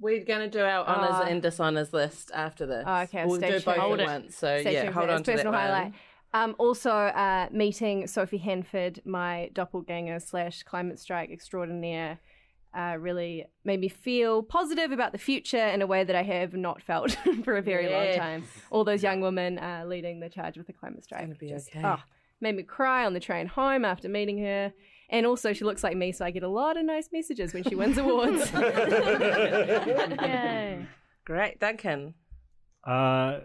We're 0.00 0.24
going 0.24 0.40
to 0.40 0.48
do 0.48 0.64
our 0.64 0.86
honours 0.86 1.16
Oh. 1.20 1.22
and 1.28 1.42
dishonours 1.42 1.92
list 1.92 2.30
after 2.34 2.66
this. 2.66 2.84
Oh, 2.86 3.00
okay, 3.02 3.24
We'll 3.26 3.36
stay 3.38 3.58
do 3.58 3.60
both 3.64 3.76
tuned. 3.76 4.00
at 4.00 4.06
once. 4.06 4.36
So, 4.36 4.60
Stay 4.60 4.72
yeah, 4.72 4.82
tuned 4.82 4.94
for 4.94 5.00
hold 5.00 5.10
on 5.10 5.16
It's 5.20 5.24
to 5.26 5.30
that 5.32 5.36
personal 5.38 5.52
one. 5.52 5.60
highlight. 5.62 5.92
Um, 6.34 6.54
also, 6.58 6.90
uh, 6.90 7.48
meeting 7.50 8.06
Sophie 8.06 8.36
Handford, 8.38 9.00
my 9.04 9.50
doppelganger 9.54 10.20
slash 10.20 10.62
climate 10.62 10.98
strike 10.98 11.30
extraordinaire, 11.30 12.18
uh, 12.74 12.96
really 13.00 13.46
made 13.64 13.80
me 13.80 13.88
feel 13.88 14.42
positive 14.42 14.92
about 14.92 15.12
the 15.12 15.18
future 15.18 15.56
in 15.68 15.80
a 15.80 15.86
way 15.86 16.04
that 16.04 16.14
I 16.14 16.22
have 16.22 16.52
not 16.52 16.82
felt 16.82 17.12
for 17.44 17.56
a 17.56 17.62
very 17.62 17.88
long 17.88 18.14
time. 18.14 18.44
All 18.70 18.84
those 18.84 19.02
young 19.02 19.20
women 19.22 19.58
uh, 19.58 19.84
leading 19.86 20.20
the 20.20 20.28
charge 20.28 20.58
with 20.58 20.66
the 20.66 20.74
climate 20.74 21.02
strike. 21.02 21.22
gonna 21.22 21.34
be 21.34 21.48
Just, 21.48 21.70
okay. 21.70 21.82
oh, 21.84 21.96
made 22.42 22.54
me 22.56 22.62
cry 22.62 23.06
on 23.06 23.14
the 23.14 23.20
train 23.20 23.46
home 23.46 23.84
after 23.86 24.08
meeting 24.08 24.38
her. 24.44 24.72
And 25.10 25.24
also, 25.26 25.52
she 25.52 25.64
looks 25.64 25.82
like 25.82 25.96
me, 25.96 26.12
so 26.12 26.24
I 26.24 26.30
get 26.30 26.42
a 26.42 26.48
lot 26.48 26.76
of 26.76 26.84
nice 26.84 27.08
messages 27.12 27.54
when 27.54 27.64
she 27.64 27.74
wins 27.74 27.96
awards. 28.04 28.52
Yay. 30.20 30.86
Great. 31.24 31.58
Duncan. 31.60 32.14
Uh, 32.84 33.40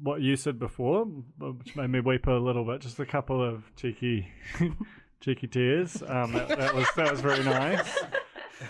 what 0.00 0.20
you 0.20 0.36
said 0.36 0.58
before, 0.58 1.04
which 1.04 1.74
made 1.76 1.90
me 1.90 2.00
weep 2.00 2.26
a 2.26 2.32
little 2.32 2.64
bit, 2.64 2.80
just 2.80 2.98
a 3.00 3.06
couple 3.06 3.42
of 3.42 3.64
cheeky, 3.76 4.28
cheeky 5.20 5.46
tears. 5.46 6.02
Um, 6.06 6.32
that, 6.32 6.48
that 6.48 6.74
was 6.74 6.86
that 6.96 7.10
was 7.10 7.20
very 7.20 7.44
nice. 7.44 7.98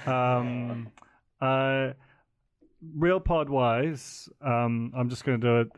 Um, 0.07 0.89
uh, 1.41 1.91
real 2.95 3.21
pod 3.21 3.49
wise, 3.49 4.29
um, 4.43 4.93
I'm 4.97 5.09
just 5.09 5.25
going 5.25 5.41
to 5.41 5.47
do 5.47 5.61
it, 5.61 5.69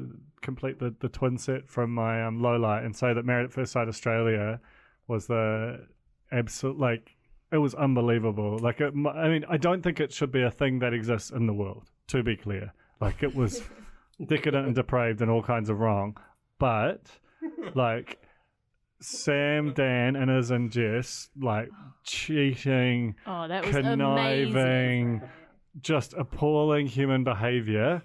complete 0.42 0.78
the, 0.78 0.94
the 1.00 1.08
twin 1.08 1.38
set 1.38 1.68
from 1.68 1.92
my 1.94 2.24
um, 2.24 2.42
low 2.42 2.56
light 2.56 2.84
and 2.84 2.94
say 2.94 3.12
that 3.12 3.24
Married 3.24 3.44
at 3.44 3.52
First 3.52 3.72
Sight 3.72 3.88
Australia 3.88 4.60
was 5.08 5.26
the 5.26 5.86
absolute 6.30 6.78
like 6.78 7.16
it 7.50 7.56
was 7.58 7.74
unbelievable. 7.74 8.58
Like, 8.58 8.80
it, 8.82 8.92
I 9.14 9.28
mean, 9.28 9.44
I 9.48 9.56
don't 9.56 9.82
think 9.82 10.00
it 10.00 10.12
should 10.12 10.30
be 10.30 10.42
a 10.42 10.50
thing 10.50 10.80
that 10.80 10.92
exists 10.92 11.30
in 11.30 11.46
the 11.46 11.54
world. 11.54 11.90
To 12.08 12.22
be 12.22 12.36
clear, 12.36 12.72
like 13.00 13.22
it 13.22 13.34
was 13.34 13.62
decadent 14.26 14.66
and 14.66 14.74
depraved 14.76 15.20
and 15.22 15.30
all 15.30 15.42
kinds 15.42 15.68
of 15.70 15.80
wrong, 15.80 16.16
but 16.58 17.06
like 17.74 18.18
Sam, 19.00 19.72
Dan, 19.74 20.16
and 20.16 20.30
Iz 20.30 20.50
and 20.50 20.70
Jess 20.72 21.28
like 21.40 21.68
cheating, 22.04 23.14
Oh, 23.26 23.46
that 23.48 23.64
was 23.64 23.74
conniving, 23.74 24.52
amazing. 24.52 25.22
just 25.80 26.14
appalling 26.14 26.86
human 26.86 27.24
behavior. 27.24 28.02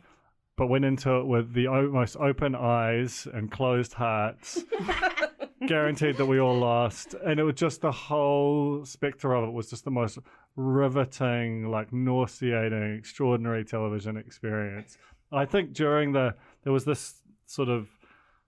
But 0.55 0.67
went 0.67 0.85
into 0.85 1.11
it 1.17 1.25
with 1.25 1.51
the 1.53 1.67
o- 1.67 1.89
most 1.91 2.15
open 2.17 2.53
eyes 2.53 3.27
and 3.33 3.49
closed 3.51 3.93
hearts 3.93 4.63
guaranteed 5.67 6.17
that 6.17 6.25
we 6.25 6.39
all 6.39 6.57
lost. 6.57 7.15
And 7.25 7.39
it 7.39 7.43
was 7.43 7.55
just 7.55 7.81
the 7.81 7.91
whole 7.91 8.85
spectre 8.85 9.33
of 9.33 9.47
it 9.47 9.51
was 9.51 9.69
just 9.69 9.85
the 9.85 9.91
most 9.91 10.19
riveting 10.55 11.69
like 11.71 11.91
nauseating 11.91 12.95
extraordinary 12.97 13.65
television 13.65 14.17
experience. 14.17 14.97
I 15.31 15.45
think 15.45 15.73
during 15.73 16.11
the 16.13 16.35
there 16.63 16.73
was 16.73 16.85
this 16.85 17.21
sort 17.45 17.69
of 17.69 17.89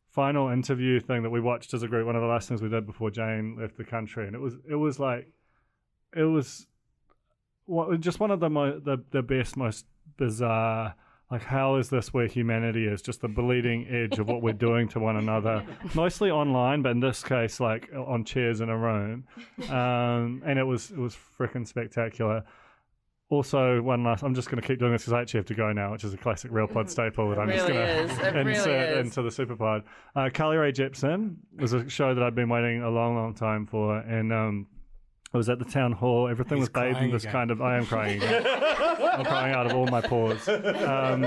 final 0.10 0.50
interview 0.50 1.00
thing 1.00 1.24
that 1.24 1.30
we 1.30 1.42
watched 1.42 1.74
as 1.74 1.84
a 1.84 1.88
group 1.88 2.06
one 2.06 2.16
of 2.16 2.22
the 2.22 2.28
last 2.28 2.48
things 2.48 2.62
we 2.62 2.70
did 2.70 2.86
before 2.86 3.10
jane 3.10 3.58
left 3.60 3.76
the 3.78 3.84
country. 3.84 4.28
And 4.28 4.36
it 4.36 4.40
was 4.40 4.56
it 4.70 4.76
was 4.76 5.00
like 5.00 5.28
it 6.16 6.24
was 6.24 6.68
what, 7.66 8.00
just 8.00 8.20
one 8.20 8.32
of 8.32 8.40
the 8.40 8.50
mo- 8.50 8.80
the 8.80 9.04
the 9.12 9.24
best 9.24 9.58
most 9.58 9.86
bizarre 10.18 10.96
like 11.32 11.42
how 11.44 11.76
is 11.78 11.90
this 11.90 12.14
where 12.14 12.28
humanity 12.28 12.86
is 12.86 13.02
just 13.02 13.22
the 13.22 13.28
bleeding 13.28 13.88
edge 13.90 14.20
of 14.20 14.28
what 14.28 14.42
we're 14.42 14.54
doing 14.54 14.88
to 14.90 15.00
one 15.00 15.16
another? 15.18 15.66
Mostly 15.96 16.30
online 16.32 16.82
but 16.82 16.92
in 16.92 17.00
this 17.00 17.24
case 17.24 17.60
like 17.60 17.90
on 17.96 18.24
chairs 18.24 18.62
in 18.62 18.70
a 18.70 18.78
room. 18.78 19.26
Um, 19.70 20.44
and 20.46 20.60
it 20.60 20.64
was 20.64 20.92
it 20.92 20.98
was 20.98 21.18
freaking 21.40 21.68
spectacular. 21.68 22.44
Also 23.30 23.82
one 23.82 24.04
last 24.04 24.22
i'm 24.24 24.36
just 24.36 24.52
going 24.52 24.62
to 24.62 24.68
keep 24.68 24.78
doing 24.78 24.92
this 24.92 25.02
because 25.02 25.14
i 25.14 25.20
actually 25.22 25.40
have 25.40 25.48
to 25.48 25.56
go 25.56 25.72
now 25.74 25.92
which 25.92 26.04
is 26.04 26.14
a 26.14 26.18
classic 26.18 26.52
real 26.52 26.68
pod 26.68 26.88
staple 26.88 27.28
that 27.32 27.40
i'm 27.40 27.50
just 27.50 27.68
going 27.68 27.80
to 28.08 28.28
It 28.28 28.34
really 28.36 28.52
insert 28.52 28.98
into 29.00 29.24
the 29.24 29.32
super 29.32 29.56
pod. 29.56 29.82
Uh, 30.16 30.30
carly 30.32 30.58
rae 30.58 30.72
jepsen 30.72 31.38
was 31.58 31.74
a 31.74 31.90
show 31.90 32.14
that 32.14 32.24
i've 32.24 32.36
been 32.36 32.50
waiting 32.50 32.84
a 32.84 32.90
long 32.90 33.16
long 33.16 33.34
time 33.34 33.66
for 33.66 33.98
and 33.98 34.32
um, 34.32 34.68
I 35.36 35.38
was 35.38 35.50
at 35.50 35.60
the 35.60 35.66
town 35.66 35.92
hall. 35.92 36.30
Everything 36.30 36.60
He's 36.60 36.62
was 36.62 36.70
bathed 36.70 37.00
in 37.00 37.12
this 37.12 37.24
again. 37.24 37.34
kind 37.34 37.52
of. 37.52 37.62
I 37.62 37.76
am 37.76 37.86
crying. 37.86 38.24
Again. 38.24 38.46
I'm 38.48 39.26
crying 39.26 39.54
out 39.54 39.66
of 39.66 39.74
all 39.74 39.86
my 39.86 40.00
pores. 40.00 40.48
Um, 40.48 41.24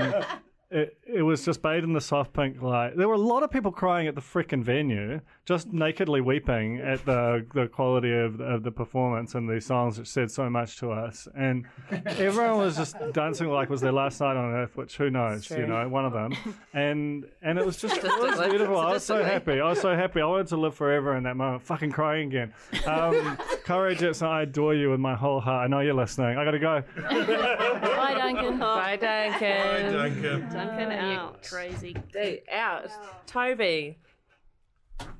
it, 0.71 0.97
it 1.03 1.23
was 1.23 1.43
just 1.43 1.61
bathed 1.63 1.83
in 1.83 1.93
the 1.93 2.01
soft 2.01 2.31
pink 2.33 2.61
light. 2.61 2.95
There 2.95 3.07
were 3.07 3.15
a 3.15 3.17
lot 3.17 3.41
of 3.41 3.49
people 3.49 3.71
crying 3.71 4.07
at 4.07 4.13
the 4.15 4.21
frickin' 4.21 4.63
venue, 4.63 5.19
just 5.45 5.73
nakedly 5.73 6.21
weeping 6.21 6.79
at 6.79 7.03
the 7.05 7.45
the 7.55 7.67
quality 7.67 8.13
of, 8.13 8.39
of 8.39 8.61
the 8.61 8.71
performance 8.71 9.33
and 9.33 9.49
the 9.49 9.59
songs 9.59 9.97
which 9.97 10.07
said 10.07 10.29
so 10.29 10.47
much 10.49 10.77
to 10.77 10.91
us. 10.91 11.27
And 11.35 11.65
everyone 12.05 12.57
was 12.59 12.77
just 12.77 12.95
dancing 13.13 13.47
like 13.49 13.69
it 13.69 13.71
was 13.71 13.81
their 13.81 13.91
last 13.91 14.21
night 14.21 14.37
on 14.37 14.53
earth, 14.53 14.77
which 14.77 14.95
who 14.97 15.09
knows, 15.09 15.49
you 15.49 15.65
know, 15.65 15.87
one 15.89 16.05
of 16.05 16.13
them. 16.13 16.33
And 16.73 17.25
and 17.41 17.57
it 17.57 17.65
was 17.65 17.77
just 17.77 17.97
it 17.97 18.03
was 18.03 18.11
Statistically- 18.13 18.49
beautiful. 18.49 18.77
I 18.77 18.91
was 18.93 19.03
so 19.03 19.15
statistically. 19.15 19.53
happy. 19.55 19.61
I 19.61 19.69
was 19.69 19.81
so 19.81 19.95
happy. 19.95 20.21
I 20.21 20.25
wanted 20.25 20.47
to 20.47 20.57
live 20.57 20.75
forever 20.75 21.15
in 21.17 21.23
that 21.23 21.35
moment. 21.35 21.63
Fucking 21.63 21.91
crying 21.91 22.27
again. 22.27 22.53
Um, 22.85 23.37
Courage, 23.63 23.99
Jetson, 23.99 24.27
I 24.27 24.43
adore 24.43 24.75
you 24.75 24.91
with 24.91 24.99
my 24.99 25.15
whole 25.15 25.39
heart. 25.39 25.65
I 25.65 25.67
know 25.67 25.79
you're 25.79 25.93
listening. 25.95 26.37
I 26.37 26.45
got 26.45 26.51
to 26.51 26.59
go. 26.59 26.83
Bye, 26.95 28.13
Duncan. 28.17 28.59
Bye, 28.59 28.97
Duncan. 28.97 29.39
Bye, 29.41 29.91
Duncan. 29.91 30.58
Duncan 30.67 30.91
You 30.91 30.97
out. 31.17 31.43
crazy. 31.43 31.95
Dude, 32.11 32.41
out. 32.51 32.89
Toby. 33.25 33.97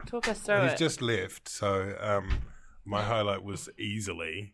Talk 0.05 0.27
us 0.27 0.39
through 0.39 0.63
He's 0.63 0.73
it. 0.73 0.77
just 0.77 1.01
left, 1.01 1.47
so 1.47 1.95
um, 2.01 2.41
my 2.85 3.01
highlight 3.03 3.43
was 3.43 3.69
easily 3.77 4.53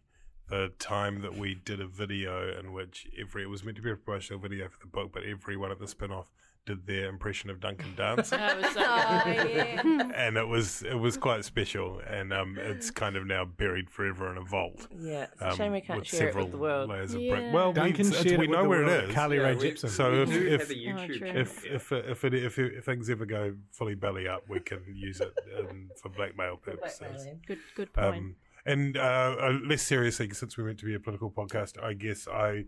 the 0.49 0.71
time 0.77 1.21
that 1.21 1.35
we 1.35 1.55
did 1.55 1.81
a 1.81 1.87
video 1.87 2.55
in 2.59 2.71
which 2.73 3.07
every 3.19 3.43
it 3.43 3.47
was 3.49 3.63
meant 3.63 3.77
to 3.77 3.81
be 3.81 3.89
a 3.89 3.95
promotional 3.95 4.39
video 4.39 4.67
for 4.69 4.77
the 4.79 4.85
book, 4.87 5.11
but 5.11 5.23
everyone 5.23 5.71
at 5.71 5.79
the 5.79 5.87
spin-off 5.87 6.31
did 6.65 6.87
their 6.87 7.07
impression 7.09 7.49
of 7.49 7.59
Duncan 7.59 7.93
Dance. 7.95 8.29
That 8.31 8.57
was 8.59 8.71
so 8.73 8.79
Oh, 8.81 9.23
yeah. 9.47 9.81
and 10.15 10.37
it 10.37 10.47
was 10.47 10.81
it 10.81 10.95
was 10.95 11.15
quite 11.17 11.45
special, 11.45 12.01
and 12.07 12.33
um, 12.33 12.57
it's 12.59 12.89
kind 12.91 13.15
of 13.15 13.25
now 13.27 13.45
buried 13.45 13.89
forever 13.89 14.31
in 14.31 14.37
a 14.37 14.41
vault. 14.41 14.87
Yeah, 14.97 15.27
it's 15.31 15.41
a 15.41 15.49
um, 15.51 15.57
shame 15.57 15.71
we 15.73 15.81
can't 15.81 15.99
with 15.99 16.07
share 16.07 16.29
it 16.29 16.35
with 16.35 16.51
the 16.51 16.57
world. 16.57 16.89
Layers 16.89 17.13
of 17.13 17.21
Yeah. 17.21 17.35
brick. 17.39 17.53
Well, 17.53 17.73
Duncan 17.73 18.03
we, 18.05 18.09
it's- 18.09 18.23
shared 18.23 18.39
we 18.39 18.47
know 18.47 18.67
where 18.67 18.85
world, 18.85 19.03
it 19.03 19.09
is. 19.09 19.15
Carly 19.15 19.37
Rae 19.37 19.55
we- 19.55 19.71
Jepsen. 19.71 19.89
So 19.89 20.13
if 20.23 20.31
if, 20.31 20.69
a 20.69 20.73
YouTube 20.73 21.05
true. 21.05 21.19
channel. 21.19 21.41
if 21.41 21.65
if 21.65 21.91
if, 21.91 22.23
it, 22.25 22.33
if, 22.33 22.57
if 22.59 22.85
things 22.85 23.09
ever 23.09 23.25
go 23.25 23.55
fully 23.71 23.95
belly 23.95 24.27
up, 24.27 24.43
we 24.49 24.59
can 24.59 24.81
use 24.95 25.21
it 25.21 25.33
um, 25.59 25.89
for 26.01 26.09
blackmail 26.09 26.57
purposes. 26.57 27.27
Good, 27.47 27.59
good 27.75 27.93
point. 27.93 28.15
Um, 28.15 28.35
and 28.65 28.97
uh, 28.97 29.35
uh, 29.39 29.59
less 29.63 29.83
seriously, 29.83 30.27
since 30.31 30.57
we 30.57 30.63
meant 30.63 30.79
to 30.79 30.85
be 30.85 30.95
a 30.95 30.99
political 30.99 31.29
podcast, 31.29 31.81
I 31.83 31.93
guess 31.93 32.27
I 32.27 32.65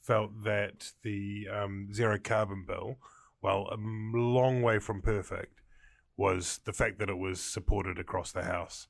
felt 0.00 0.44
that 0.44 0.92
the 1.02 1.46
um, 1.52 1.88
zero 1.92 2.18
carbon 2.22 2.64
bill, 2.66 2.98
while 3.40 3.68
a 3.72 3.76
long 4.16 4.62
way 4.62 4.78
from 4.78 5.02
perfect, 5.02 5.60
was 6.16 6.60
the 6.64 6.72
fact 6.72 6.98
that 6.98 7.08
it 7.08 7.18
was 7.18 7.40
supported 7.40 7.98
across 7.98 8.32
the 8.32 8.44
House, 8.44 8.88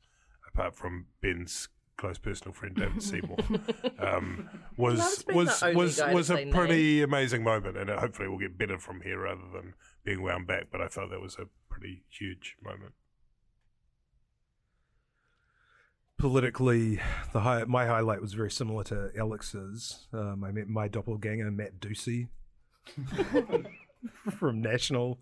apart 0.53 0.75
from 0.75 1.07
Ben's 1.21 1.69
close 1.97 2.19
personal 2.19 2.53
friend 2.55 2.75
David 2.75 3.03
Seymour, 3.03 3.37
um, 3.99 4.49
was 4.77 5.25
was 5.29 5.63
was 5.75 6.01
was 6.13 6.31
a 6.31 6.35
nay. 6.37 6.51
pretty 6.51 7.03
amazing 7.03 7.45
moment, 7.45 7.77
and 7.77 7.91
it 7.91 7.99
hopefully 7.99 8.29
will 8.29 8.39
get 8.39 8.59
better 8.59 8.79
from 8.79 9.03
here 9.03 9.21
rather 9.21 9.43
than 9.53 9.75
being 10.05 10.23
wound 10.23 10.47
back. 10.47 10.69
But 10.73 10.81
I 10.81 10.89
felt 10.89 11.11
that 11.11 11.21
was 11.21 11.37
a 11.37 11.47
pretty 11.69 12.03
huge 12.09 12.57
moment. 12.63 12.95
Politically, 16.19 17.01
the 17.33 17.41
high, 17.41 17.65
my 17.65 17.87
highlight 17.87 18.21
was 18.21 18.35
very 18.35 18.51
similar 18.51 18.85
to 18.85 19.11
Alex's. 19.17 20.07
Um, 20.13 20.45
I 20.45 20.53
met 20.53 20.69
my 20.69 20.87
doppelganger, 20.87 21.51
Matt 21.51 21.81
Doocey, 21.81 22.29
from 24.39 24.61
National. 24.61 25.21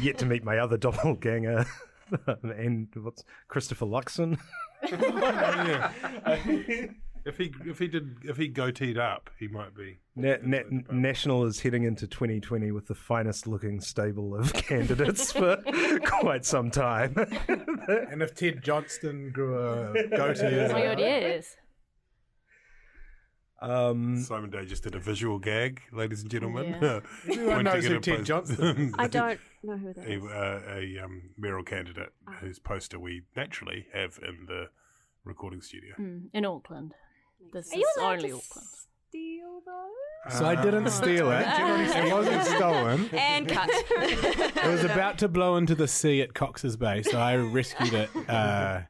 Yet 0.00 0.18
to 0.18 0.26
meet 0.26 0.44
my 0.44 0.58
other 0.58 0.76
doppelganger, 0.78 1.66
and 2.42 2.88
what's 2.96 3.24
Christopher 3.48 3.86
Luxon. 3.86 4.38
yeah. 4.90 5.90
if 7.24 7.38
he 7.38 7.52
if 7.64 7.78
he 7.78 7.88
did 7.88 8.16
if 8.24 8.36
he 8.36 8.50
goateed 8.50 8.98
up, 8.98 9.30
he 9.38 9.48
might 9.48 9.74
be. 9.74 9.98
Na- 10.14 10.36
Na- 10.42 10.62
National 10.90 11.44
is 11.44 11.60
heading 11.60 11.84
into 11.84 12.06
2020 12.06 12.70
with 12.70 12.86
the 12.86 12.94
finest 12.94 13.46
looking 13.46 13.80
stable 13.80 14.36
of 14.36 14.52
candidates 14.52 15.32
for 15.32 15.56
quite 16.04 16.44
some 16.44 16.70
time. 16.70 17.14
and 17.48 18.22
if 18.22 18.34
Ted 18.34 18.62
Johnston 18.62 19.30
grew 19.32 19.58
a 19.58 19.92
goatee, 20.08 20.42
oh 20.46 20.72
my 20.72 20.82
god, 20.82 20.98
yes. 21.00 21.56
Um, 23.60 24.20
Simon 24.22 24.50
Day 24.50 24.64
just 24.66 24.82
did 24.82 24.94
a 24.94 24.98
visual 24.98 25.38
gag, 25.38 25.80
ladies 25.92 26.22
and 26.22 26.30
gentlemen. 26.30 26.76
Yeah. 26.82 27.00
Everyone 27.32 27.64
knows 27.64 27.86
who 27.86 27.92
at 27.92 27.96
a 27.96 28.00
Ted 28.00 28.16
post- 28.18 28.26
Johnston 28.26 28.94
I 28.98 29.06
don't 29.06 29.40
know 29.62 29.76
who 29.76 29.92
that 29.94 30.02
is. 30.08 30.22
a, 30.22 30.26
is. 30.26 30.32
uh, 30.32 30.60
a 31.00 31.04
um, 31.04 31.22
mayoral 31.38 31.64
candidate 31.64 32.12
whose 32.40 32.58
poster 32.58 32.98
we 32.98 33.22
naturally 33.36 33.86
have 33.94 34.18
in 34.26 34.46
the 34.46 34.66
recording 35.24 35.62
studio. 35.62 35.94
Mm, 35.98 36.24
in 36.34 36.44
Auckland. 36.44 36.94
This 37.52 37.72
Are 37.72 37.78
is 37.78 37.84
only 38.00 38.28
to 38.30 38.36
Auckland. 38.36 38.68
steal 39.08 39.60
those? 39.64 40.38
So 40.38 40.46
I 40.46 40.54
didn't 40.56 40.88
steal 40.90 41.30
it. 41.30 41.46
It 41.46 42.12
wasn't 42.12 42.44
stolen. 42.44 43.08
And 43.12 43.48
cut. 43.48 43.68
It 43.70 44.66
was 44.66 44.82
about 44.84 45.18
to 45.18 45.28
blow 45.28 45.56
into 45.56 45.74
the 45.74 45.86
sea 45.86 46.22
at 46.22 46.34
Cox's 46.34 46.76
Bay, 46.76 47.02
so 47.02 47.18
I 47.18 47.36
rescued 47.36 47.92
it 47.92 48.10
uh, 48.28 48.80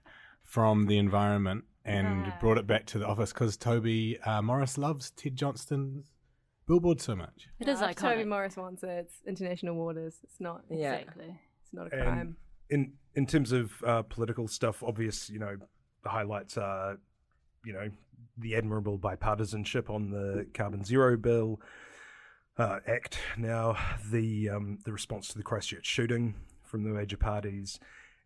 from 0.44 0.86
the 0.86 0.98
environment 0.98 1.64
and 1.84 2.32
brought 2.40 2.58
it 2.58 2.66
back 2.66 2.86
to 2.86 2.98
the 2.98 3.06
office 3.06 3.32
because 3.32 3.56
Toby 3.56 4.18
uh, 4.20 4.40
Morris 4.42 4.78
loves 4.78 5.10
Ted 5.10 5.36
Johnston's 5.36 6.12
billboard 6.66 7.00
so 7.00 7.14
much. 7.14 7.48
It 7.60 7.68
is 7.68 7.80
like 7.80 7.96
Toby. 7.96 8.24
Morris 8.24 8.56
wants 8.56 8.82
it. 8.82 8.88
It's 8.88 9.16
international 9.26 9.74
waters. 9.76 10.16
It's 10.22 10.40
not. 10.40 10.62
Yeah. 10.70 10.94
Exactly. 10.94 11.38
It's 11.62 11.72
not 11.72 11.92
a 11.92 11.94
And 11.94 12.02
crime. 12.04 12.36
in 12.70 12.92
in 13.14 13.26
terms 13.26 13.52
of 13.52 13.72
uh, 13.86 14.02
political 14.02 14.48
stuff, 14.48 14.82
obvious, 14.82 15.28
you 15.30 15.38
know, 15.38 15.56
the 16.02 16.08
highlights 16.08 16.56
are, 16.58 16.98
you 17.64 17.72
know, 17.72 17.88
the 18.38 18.56
admirable 18.56 18.98
bipartisanship 18.98 19.88
on 19.90 20.10
the 20.10 20.46
carbon 20.54 20.84
zero 20.84 21.16
bill 21.16 21.60
uh, 22.58 22.78
act. 22.86 23.18
Now, 23.36 23.76
the 24.10 24.48
um, 24.48 24.78
the 24.84 24.92
response 24.92 25.28
to 25.28 25.36
the 25.38 25.44
Christchurch 25.44 25.86
shooting 25.86 26.34
from 26.62 26.82
the 26.82 26.90
major 26.90 27.16
parties, 27.16 27.78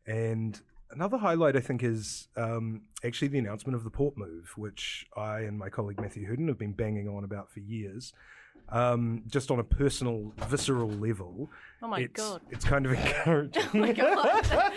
and 0.06 0.60
another 0.90 1.18
highlight 1.18 1.56
I 1.56 1.60
think 1.60 1.82
is 1.82 2.28
um, 2.36 2.82
actually 3.04 3.28
the 3.28 3.38
announcement 3.38 3.76
of 3.76 3.84
the 3.84 3.90
port 3.90 4.16
move, 4.16 4.52
which 4.56 5.06
I 5.16 5.40
and 5.40 5.58
my 5.58 5.68
colleague 5.68 6.00
Matthew 6.00 6.28
Hooton 6.28 6.48
have 6.48 6.58
been 6.58 6.72
banging 6.72 7.08
on 7.08 7.24
about 7.24 7.50
for 7.50 7.60
years. 7.60 8.12
Um, 8.70 9.22
just 9.26 9.50
on 9.50 9.58
a 9.58 9.64
personal, 9.64 10.32
visceral 10.46 10.90
level, 10.90 11.50
Oh 11.80 11.88
my 11.88 12.00
it's, 12.00 12.12
god. 12.12 12.42
it's 12.50 12.64
kind 12.66 12.84
of 12.84 12.92
encouraging. 12.98 13.62
Duncan 13.72 13.94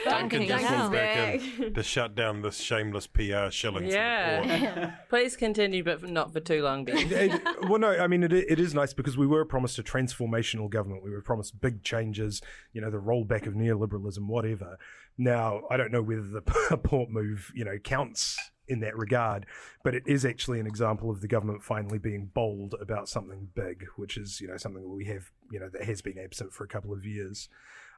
Duncan 0.06 0.48
just 0.48 0.62
Duncan's 0.64 0.80
went 0.80 0.92
back 0.94 1.16
back. 1.42 1.60
in 1.60 1.74
to 1.74 1.84
shut 1.84 2.16
down 2.16 2.42
this 2.42 2.58
shameless 2.58 3.08
PR 3.08 3.50
shilling. 3.50 3.88
Yeah. 3.88 4.92
Please 5.10 5.36
continue, 5.36 5.84
but 5.84 6.04
not 6.10 6.32
for 6.32 6.40
too 6.40 6.62
long, 6.64 6.86
Ben. 6.86 6.96
It- 7.12 7.42
well, 7.70 7.80
no, 7.80 7.90
I 7.92 8.08
mean 8.08 8.24
it, 8.24 8.32
it 8.34 8.60
is 8.60 8.74
nice 8.74 8.94
because 8.94 9.18
we 9.18 9.28
were 9.28 9.44
promised 9.46 9.78
a 9.80 9.84
transformational 9.84 10.70
government. 10.70 11.04
We 11.04 11.12
were 11.12 11.22
promised 11.22 11.60
big 11.60 11.84
changes, 11.84 12.42
you 12.74 12.82
know, 12.82 12.90
the 12.92 12.98
rollback 13.02 13.46
of 13.48 13.56
neoliberalism, 13.56 14.26
whatever. 14.28 14.78
Now, 15.18 15.64
I 15.70 15.78
don't 15.78 15.92
know 15.92 16.02
whether 16.02 16.22
the 16.22 16.42
port 16.42 17.10
move, 17.10 17.52
you 17.54 17.66
know, 17.66 17.78
counts 17.78 18.38
in 18.72 18.80
that 18.80 18.98
regard, 18.98 19.46
but 19.84 19.94
it 19.94 20.04
is 20.08 20.26
actually 20.26 20.60
an 20.60 20.66
example 20.66 21.12
of 21.12 21.22
the 21.22 21.28
government 21.28 21.62
finally 21.62 22.00
being 22.00 22.32
bold 22.34 22.74
about 22.82 23.10
something 23.10 23.50
big, 23.54 23.86
which 23.98 24.18
is, 24.18 24.40
you 24.40 24.48
know, 24.48 24.58
something 24.58 24.82
that 24.82 24.90
we 24.90 25.06
have, 25.06 25.30
you 25.52 25.60
know, 25.60 25.70
that 25.70 25.84
has 25.84 26.02
been 26.02 26.18
absent 26.18 26.54
for 26.54 26.64
a 26.64 26.68
couple 26.68 26.94
of 26.94 27.06
years. 27.06 27.50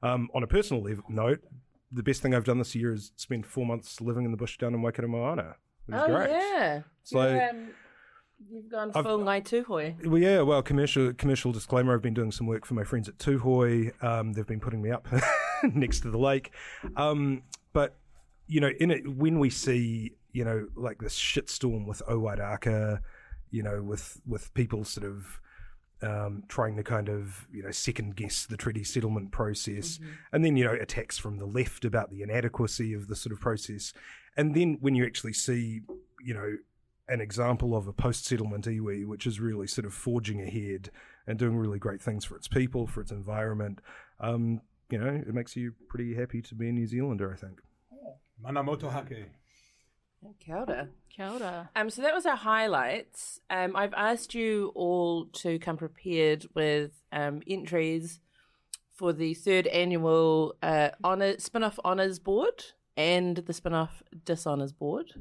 Um, 0.02 0.30
on 0.34 0.44
a 0.44 0.48
personal 0.48 0.84
level, 0.84 1.04
note, 1.08 1.42
the 1.92 2.04
best 2.04 2.22
thing 2.22 2.34
I've 2.34 2.44
done 2.44 2.58
this 2.58 2.74
year 2.74 2.92
is 2.92 3.12
spend 3.16 3.46
four 3.46 3.66
months 3.66 4.02
living 4.02 4.26
in 4.26 4.32
the 4.32 4.38
bush 4.38 4.58
down 4.58 4.74
in 4.74 4.82
Waikaremoana. 4.82 5.56
It 5.88 5.94
was 5.94 6.02
oh, 6.04 6.08
great. 6.08 6.30
yeah. 6.30 6.82
So- 7.04 7.30
You're, 7.30 7.50
um, 7.50 7.68
you've 8.50 8.70
gone 8.70 8.92
full 8.92 9.20
Ngai 9.20 9.44
Tuhoe. 9.44 10.08
Well, 10.08 10.18
yeah. 10.20 10.42
Well, 10.42 10.64
commercial 10.64 11.14
commercial 11.14 11.52
disclaimer. 11.52 11.94
I've 11.94 12.02
been 12.02 12.16
doing 12.16 12.32
some 12.32 12.48
work 12.48 12.66
for 12.66 12.74
my 12.74 12.84
friends 12.84 13.08
at 13.08 13.18
Tuhoe. 13.20 14.04
Um, 14.04 14.34
they've 14.34 14.48
been 14.48 14.60
putting 14.60 14.82
me 14.82 14.90
up 14.92 15.08
next 15.64 16.02
to 16.02 16.10
the 16.10 16.18
lake. 16.18 16.52
Um, 16.98 17.44
but 17.74 17.96
you 18.48 18.60
know, 18.60 18.72
in 18.80 18.92
it, 18.92 19.08
when 19.08 19.40
we 19.40 19.50
see 19.50 20.14
you 20.34 20.44
know 20.44 20.68
like 20.76 21.00
this 21.00 21.18
shitstorm 21.18 21.86
with 21.88 22.02
Owairaka, 22.10 23.00
you 23.52 23.64
know, 23.64 23.82
with 23.82 24.20
with 24.28 24.54
people 24.54 24.84
sort 24.84 25.08
of 25.08 25.40
um, 26.02 26.44
trying 26.50 26.76
to 26.76 26.84
kind 26.84 27.08
of 27.08 27.48
you 27.52 27.64
know 27.64 27.72
second 27.72 28.16
guess 28.16 28.46
the 28.46 28.58
treaty 28.58 28.84
settlement 28.84 29.32
process, 29.32 30.00
and 30.32 30.44
then 30.44 30.58
you 30.58 30.66
know 30.66 30.74
attacks 30.74 31.18
from 31.18 31.38
the 31.38 31.46
left 31.46 31.86
about 31.86 32.10
the 32.10 32.22
inadequacy 32.22 32.94
of 32.94 33.08
the 33.08 33.16
sort 33.16 33.32
of 33.32 33.40
process, 33.40 33.94
and 34.36 34.56
then 34.56 34.78
when 34.82 34.96
you 34.96 35.06
actually 35.06 35.34
see 35.34 35.82
you 36.22 36.34
know 36.34 36.58
an 37.08 37.22
example 37.22 37.76
of 37.76 37.88
a 37.88 37.94
post 37.94 38.26
settlement 38.26 38.66
iwi, 38.66 39.06
which 39.06 39.28
is 39.28 39.40
really 39.40 39.68
sort 39.68 39.86
of 39.86 39.94
forging 39.94 40.42
ahead 40.42 40.90
and 41.28 41.38
doing 41.38 41.56
really 41.58 41.80
great 41.80 42.02
things 42.02 42.26
for 42.26 42.36
its 42.36 42.48
people, 42.48 42.88
for 42.88 43.02
its 43.02 43.12
environment. 43.12 43.80
Um, 44.20 44.62
you 44.90 44.98
know, 44.98 45.08
it 45.08 45.34
makes 45.34 45.56
you 45.56 45.74
pretty 45.90 46.16
happy 46.16 46.42
to 46.42 46.56
be 46.56 46.70
a 46.70 46.72
New 46.72 46.88
Zealander, 46.88 47.32
I 47.32 47.36
think. 47.36 47.62
Mana 48.42 48.64
motohake. 48.64 49.26
Kia 50.40 50.58
ora. 50.58 50.90
Kia 51.10 51.30
ora. 51.30 51.70
Um, 51.76 51.90
so 51.90 52.02
that 52.02 52.14
was 52.14 52.26
our 52.26 52.36
highlights. 52.36 53.40
Um, 53.50 53.76
I've 53.76 53.94
asked 53.94 54.34
you 54.34 54.72
all 54.76 55.26
to 55.28 55.60
come 55.60 55.78
prepared 55.78 56.46
with 56.54 56.92
um, 57.12 57.42
entries 57.48 58.20
for 58.94 59.14
the 59.14 59.34
third 59.34 59.68
annual 59.68 60.56
uh, 60.62 60.90
honor 61.04 61.40
spin-off 61.40 61.80
honors 61.84 62.20
board 62.20 62.66
and 62.96 63.38
the 63.38 63.54
spin-off 63.54 64.04
dishonors 64.26 64.72
board. 64.72 65.14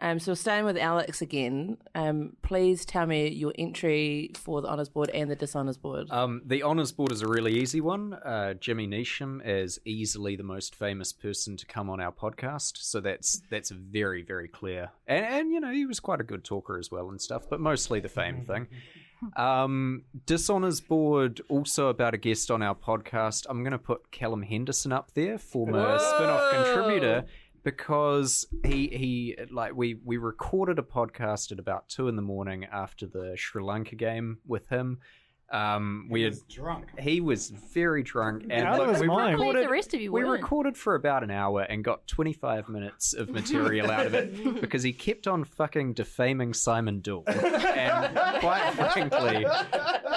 Um, 0.00 0.20
so 0.20 0.34
staying 0.34 0.64
with 0.64 0.76
Alex 0.76 1.22
again, 1.22 1.76
um, 1.94 2.36
please 2.42 2.84
tell 2.84 3.06
me 3.06 3.28
your 3.28 3.52
entry 3.58 4.30
for 4.34 4.62
the 4.62 4.68
honors 4.68 4.88
board 4.88 5.10
and 5.10 5.28
the 5.30 5.34
dishonors 5.34 5.76
board. 5.76 6.08
Um, 6.10 6.42
the 6.44 6.62
honours 6.62 6.92
board 6.92 7.10
is 7.10 7.22
a 7.22 7.28
really 7.28 7.58
easy 7.58 7.80
one. 7.80 8.14
Uh, 8.14 8.54
Jimmy 8.54 8.86
Neesham 8.86 9.40
is 9.44 9.80
easily 9.84 10.36
the 10.36 10.44
most 10.44 10.74
famous 10.74 11.12
person 11.12 11.56
to 11.56 11.66
come 11.66 11.90
on 11.90 12.00
our 12.00 12.12
podcast, 12.12 12.76
so 12.76 13.00
that's 13.00 13.42
that's 13.50 13.70
very 13.70 14.22
very 14.22 14.48
clear. 14.48 14.90
And, 15.06 15.24
and 15.24 15.52
you 15.52 15.60
know 15.60 15.72
he 15.72 15.84
was 15.84 15.98
quite 15.98 16.20
a 16.20 16.24
good 16.24 16.44
talker 16.44 16.78
as 16.78 16.90
well 16.90 17.10
and 17.10 17.20
stuff, 17.20 17.48
but 17.50 17.58
mostly 17.60 17.98
the 17.98 18.08
fame 18.08 18.44
thing. 18.44 18.68
Um, 19.36 20.04
Dishonours 20.26 20.80
board 20.80 21.40
also 21.48 21.88
about 21.88 22.14
a 22.14 22.18
guest 22.18 22.52
on 22.52 22.62
our 22.62 22.74
podcast. 22.74 23.46
I'm 23.48 23.62
going 23.62 23.72
to 23.72 23.78
put 23.78 24.12
Callum 24.12 24.42
Henderson 24.42 24.92
up 24.92 25.12
there, 25.14 25.38
former 25.38 25.98
spin-off 25.98 26.54
contributor 26.54 27.24
because 27.62 28.46
he 28.64 28.88
he 28.88 29.36
like 29.50 29.74
we 29.74 29.98
we 30.04 30.16
recorded 30.16 30.78
a 30.78 30.82
podcast 30.82 31.52
at 31.52 31.58
about 31.58 31.88
two 31.88 32.08
in 32.08 32.16
the 32.16 32.22
morning 32.22 32.64
after 32.64 33.06
the 33.06 33.34
Sri 33.36 33.62
Lanka 33.62 33.96
game 33.96 34.38
with 34.46 34.68
him, 34.68 34.98
Um, 35.50 36.08
we 36.10 36.22
had 36.22 36.34
drunk. 36.50 36.86
He 37.00 37.20
was 37.22 37.48
very 37.48 38.02
drunk, 38.02 38.44
and 38.50 38.66
How 38.66 38.76
look, 38.76 38.88
was 38.88 39.00
we 39.00 39.06
mine? 39.06 39.32
believe 39.36 39.38
recorded. 39.38 39.64
the 39.66 39.70
rest 39.72 39.94
of 39.94 40.00
you 40.00 40.12
we 40.12 40.22
weren't. 40.24 40.42
recorded 40.42 40.76
for 40.76 40.94
about 40.94 41.22
an 41.22 41.30
hour 41.30 41.62
and 41.62 41.82
got 41.82 42.06
25 42.06 42.68
minutes 42.68 43.14
of 43.14 43.30
material 43.30 43.90
out 43.90 44.06
of 44.06 44.12
it 44.14 44.60
because 44.60 44.82
he 44.82 44.92
kept 44.92 45.26
on 45.26 45.44
fucking 45.44 45.94
defaming 45.94 46.52
Simon 46.52 47.00
Doull, 47.00 47.24
and 47.26 48.14
quite 48.40 48.72
frankly, 48.74 49.46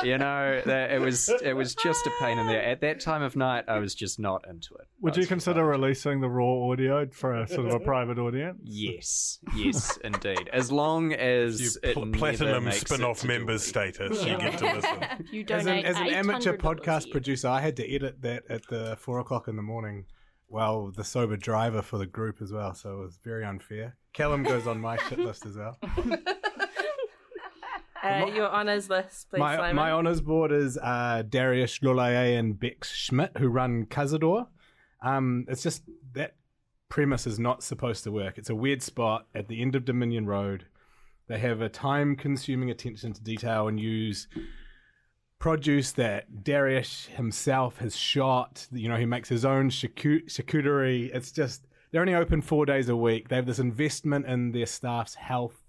you 0.04 0.18
know, 0.18 0.62
that 0.66 0.92
it 0.92 1.00
was 1.00 1.30
it 1.42 1.54
was 1.54 1.76
just 1.76 2.06
a 2.06 2.12
pain 2.20 2.38
in 2.38 2.48
the. 2.48 2.62
At 2.72 2.82
that 2.82 3.00
time 3.00 3.22
of 3.22 3.36
night, 3.36 3.66
I 3.68 3.80
was 3.80 3.96
just 3.96 4.20
not 4.20 4.46
into 4.50 4.74
it. 4.76 4.88
Would 5.02 5.14
I 5.14 5.16
you 5.16 5.20
was 5.22 5.28
consider 5.30 5.66
releasing 5.66 6.20
the 6.22 6.30
raw 6.30 6.70
audio 6.72 7.08
for 7.12 7.34
a 7.40 7.48
sort 7.48 7.68
of 7.68 7.74
a 7.74 7.80
private 7.80 8.20
audience? 8.20 8.60
Yes, 8.64 9.40
yes, 9.56 9.98
indeed. 10.04 10.50
As 10.52 10.72
long 10.72 11.14
as 11.14 11.60
You 11.62 11.70
it 11.90 11.94
pl- 11.94 12.06
never 12.06 12.18
platinum 12.18 12.64
makes 12.66 12.82
spin 12.82 13.02
it 13.02 13.06
off 13.06 13.22
to 13.22 13.28
members 13.28 13.72
jewelry. 13.72 13.94
status, 13.94 14.26
you 14.26 14.38
get 14.38 14.58
to 14.60 14.66
listen. 14.74 14.98
If 15.22 15.32
you 15.32 15.46
As 15.50 15.68
an, 15.68 15.86
as 15.86 15.98
an 15.98 16.08
amateur 16.08 16.58
podcast 16.58 17.12
producer, 17.12 17.48
I 17.48 17.62
had 17.62 17.76
to 17.78 17.88
edit 17.96 18.24
that 18.24 18.44
at 18.50 18.66
the 18.68 18.98
four 19.00 19.20
o'clock 19.20 19.48
in 19.48 19.56
the 19.56 19.62
morning 19.62 20.06
while 20.48 20.92
the 20.92 21.04
sober 21.04 21.38
driver 21.38 21.84
for 21.84 22.00
the 22.00 22.08
group 22.08 22.42
as 22.42 22.52
well. 22.52 22.74
So 22.74 22.94
it 22.94 23.04
was 23.04 23.20
very 23.24 23.46
unfair. 23.46 23.98
Callum 24.14 24.42
goes 24.42 24.66
on 24.66 24.82
my 24.82 24.98
shit 24.98 25.20
list 25.20 25.46
as 25.46 25.58
well. 25.58 25.78
Uh, 28.04 28.26
your 28.34 28.50
honours 28.50 28.90
list, 28.90 29.30
please, 29.30 29.38
my 29.38 29.56
Simon. 29.58 29.76
my 29.76 29.92
honours 29.92 30.22
board 30.22 30.52
is 30.52 30.76
uh, 30.82 31.22
Darius 31.30 31.78
Lolaiy 31.84 32.36
and 32.36 32.60
Bex 32.60 32.92
Schmidt, 32.92 33.38
who 33.38 33.48
run 33.48 33.86
Cazador. 33.86 34.48
Um, 35.04 35.46
it's 35.48 35.62
just 35.62 35.84
that 36.14 36.36
premise 36.90 37.28
is 37.28 37.38
not 37.38 37.62
supposed 37.62 38.04
to 38.06 38.12
work. 38.12 38.40
It's 38.40 38.50
a 38.50 38.56
weird 38.56 38.82
spot 38.82 39.28
at 39.36 39.50
the 39.50 39.62
end 39.62 39.76
of 39.76 39.86
Dominion 39.86 40.26
Road. 40.26 40.66
They 41.28 41.38
have 41.38 41.62
a 41.62 41.70
time-consuming 41.70 42.72
attention 42.72 43.14
to 43.14 43.22
detail 43.22 43.68
and 43.68 43.80
use 43.80 44.28
produce 45.42 45.92
that 45.94 46.44
Darius 46.44 47.08
himself 47.08 47.80
has 47.80 47.96
shot. 47.96 48.68
You 48.72 48.88
know, 48.88 48.96
he 48.96 49.08
makes 49.08 49.28
his 49.28 49.44
own 49.44 49.72
charcu- 49.72 50.26
charcuterie. 50.28 51.10
It's 51.14 51.32
just 51.32 51.66
they're 51.92 52.02
only 52.02 52.14
open 52.14 52.44
four 52.44 52.68
days 52.68 52.90
a 52.90 52.96
week. 52.96 53.28
They 53.28 53.38
have 53.38 53.48
this 53.48 53.58
investment 53.58 54.28
in 54.28 54.52
their 54.52 54.68
staff's 54.68 55.16
health. 55.16 55.60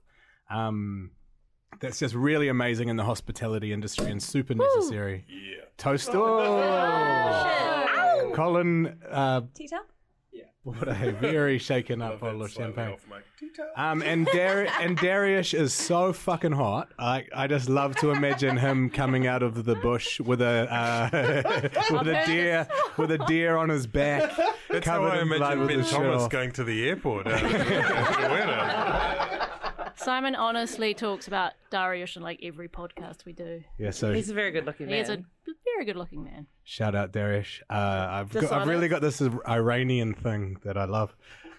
Um, 0.51 1.13
that's 1.81 1.99
just 1.99 2.15
really 2.15 2.49
amazing 2.49 2.91
in 2.91 2.97
the 2.97 3.05
hospitality 3.05 3.73
industry 3.73 4.11
and 4.11 4.23
super 4.23 4.55
necessary. 4.55 5.25
Yeah. 5.27 5.65
Toast. 5.79 6.11
Oh, 6.13 6.33
Colin 8.35 8.99
uh, 9.11 9.41
Tita? 9.55 9.81
Bought 10.65 10.89
a 10.89 11.13
very 11.13 11.59
shaken 11.59 12.01
up 12.03 12.21
bottle 12.21 12.43
of 12.43 12.51
champagne. 12.51 12.93
off 12.95 13.07
Um, 13.77 14.01
and 14.03 14.27
Dar- 14.27 14.69
and 14.81 14.97
Darius 14.97 15.53
is 15.55 15.75
so 15.75 16.13
fucking 16.13 16.53
hot. 16.53 16.93
I 16.99 17.27
I 17.35 17.47
just 17.49 17.69
love 17.69 17.97
to 17.97 18.11
imagine 18.13 18.57
him 18.57 18.89
coming 18.91 19.27
out 19.27 19.43
of 19.43 19.65
the 19.65 19.75
bush 19.75 20.21
with 20.21 20.41
a 20.41 20.73
uh, 20.73 21.69
with 21.99 22.07
a 22.09 22.23
deer 22.27 22.67
with 22.97 23.11
a 23.11 23.19
deer 23.27 23.57
on 23.57 23.69
his 23.71 23.87
back, 23.87 24.31
That's 24.71 24.87
how 24.87 24.99
covered 24.99 25.19
I 25.19 25.23
in 25.23 25.29
blood 25.29 25.53
imagine 25.55 25.59
with 25.61 25.69
Ben 25.69 25.85
shirt 25.85 25.93
Thomas 26.03 26.23
off. 26.23 26.31
going 26.31 26.53
to 26.53 26.65
the 26.65 26.89
airport. 26.89 27.27
out 27.27 27.43
of 27.43 27.53
Awareness. 27.53 29.29
Simon 30.05 30.35
honestly 30.35 30.95
talks 30.95 31.29
about 31.29 31.53
Darius 31.71 32.17
in 32.17 32.23
like 32.23 32.41
every 32.43 32.69
podcast 32.69 33.25
we 33.25 33.33
do. 33.33 33.63
Yeah, 33.79 33.91
so 33.91 34.13
He's 34.13 34.31
a 34.31 34.35
very 34.35 34.51
good 34.51 34.67
looking 34.67 34.87
man. 34.87 34.99
He's 34.99 35.09
a 35.09 35.23
very 35.65 35.85
good 35.85 35.97
looking 35.97 36.25
man. 36.25 36.47
Shout 36.65 36.95
out 36.95 37.13
Darius. 37.13 37.61
Uh, 37.71 37.75
I've 37.75 38.29
got, 38.31 38.37
I've 38.37 38.49
Dishonest? 38.49 38.69
really 38.69 38.89
got 38.89 39.03
this 39.03 39.23
Iranian 39.49 40.15
thing 40.15 40.57
that 40.65 40.77
I 40.77 40.85
love. 40.85 41.15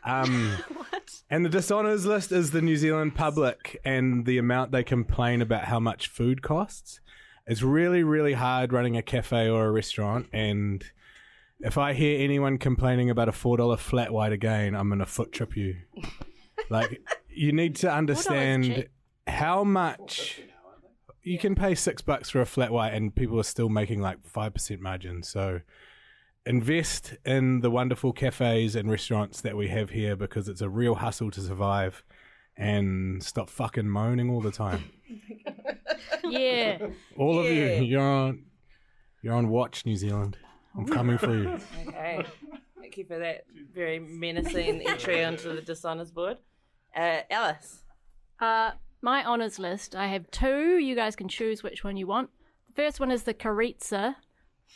Um, 0.06 0.58
And 1.30 1.44
the 1.44 1.50
dishonors 1.50 2.06
list 2.06 2.32
is 2.32 2.52
the 2.52 2.62
New 2.62 2.78
Zealand 2.78 3.16
public 3.16 3.82
and 3.84 4.26
the 4.26 4.38
amount 4.38 4.72
they 4.72 4.84
complain 4.84 5.42
about 5.42 5.66
how 5.66 5.80
much 5.80 6.08
food 6.08 6.42
costs. 6.42 7.00
It's 7.48 7.62
really, 7.62 8.04
really 8.04 8.34
hard 8.34 8.72
running 8.72 8.96
a 8.96 9.02
cafe 9.02 9.50
or 9.50 9.66
a 9.66 9.72
restaurant. 9.72 10.28
And 10.32 10.84
if 11.60 11.78
I 11.78 11.94
hear 11.94 12.24
anyone 12.24 12.58
complaining 12.58 13.10
about 13.10 13.30
a 13.30 13.32
four 13.32 13.58
dollar 13.58 13.78
flat 13.78 14.12
white 14.14 14.32
again, 14.32 14.76
I'm 14.76 14.90
gonna 14.90 15.06
foot 15.06 15.32
trip 15.32 15.58
you. 15.58 15.76
like 16.70 17.02
you 17.36 17.52
need 17.52 17.76
to 17.78 17.92
understand 17.92 18.88
how 19.28 19.64
much 19.64 20.42
you 21.22 21.38
can 21.40 21.56
pay 21.56 21.74
six 21.76 22.02
bucks 22.02 22.30
for 22.30 22.42
a 22.42 22.46
flat 22.46 22.72
white 22.72 22.94
and 22.94 23.16
people 23.16 23.40
are 23.40 23.44
still 23.44 23.70
making 23.70 24.02
like 24.02 24.26
five 24.26 24.54
percent 24.54 24.82
margin. 24.82 25.24
So 25.24 25.62
invest 26.46 27.16
in 27.26 27.62
the 27.62 27.72
wonderful 27.72 28.12
cafes 28.12 28.76
and 28.76 28.92
restaurants 28.92 29.40
that 29.42 29.56
we 29.56 29.70
have 29.70 29.92
here 29.92 30.16
because 30.16 30.50
it's 30.50 30.60
a 30.62 30.70
real 30.70 30.96
hustle 30.96 31.32
to 31.32 31.40
survive 31.42 32.04
and 32.58 33.24
stop 33.24 33.50
fucking 33.50 33.88
moaning 33.88 34.30
all 34.30 34.42
the 34.42 34.52
time. 34.52 34.92
Oh 36.26 36.30
yeah. 36.30 36.78
All 37.18 37.40
of 37.40 37.46
Yeah. 37.46 37.76
you, 37.76 37.84
you're 37.84 38.02
on 38.02 38.46
you're 39.22 39.34
on 39.34 39.50
watch, 39.50 39.86
New 39.86 39.96
Zealand. 39.96 40.38
I'm 40.76 40.86
coming 40.88 41.18
for 41.18 41.36
you. 41.36 41.60
Okay. 41.88 42.26
Thank 42.80 42.98
you 42.98 43.06
for 43.06 43.20
that 43.20 43.44
very 43.74 44.00
menacing 44.00 44.88
entry 44.88 45.24
onto 45.24 45.54
the 45.56 45.62
dishonours 45.62 46.12
board. 46.12 46.38
Uh, 46.96 47.22
Alice. 47.30 47.84
Uh, 48.40 48.72
my 49.02 49.26
honours 49.26 49.60
list, 49.60 49.96
I 49.96 50.08
have 50.08 50.30
two. 50.32 50.78
You 50.78 50.96
guys 50.96 51.16
can 51.16 51.28
choose 51.28 51.64
which 51.64 51.84
one 51.84 51.98
you 51.98 52.08
want. 52.08 52.30
The 52.68 52.74
first 52.82 53.00
one 53.00 53.12
is 53.12 53.24
the 53.24 53.34
Carizza, 53.34 54.16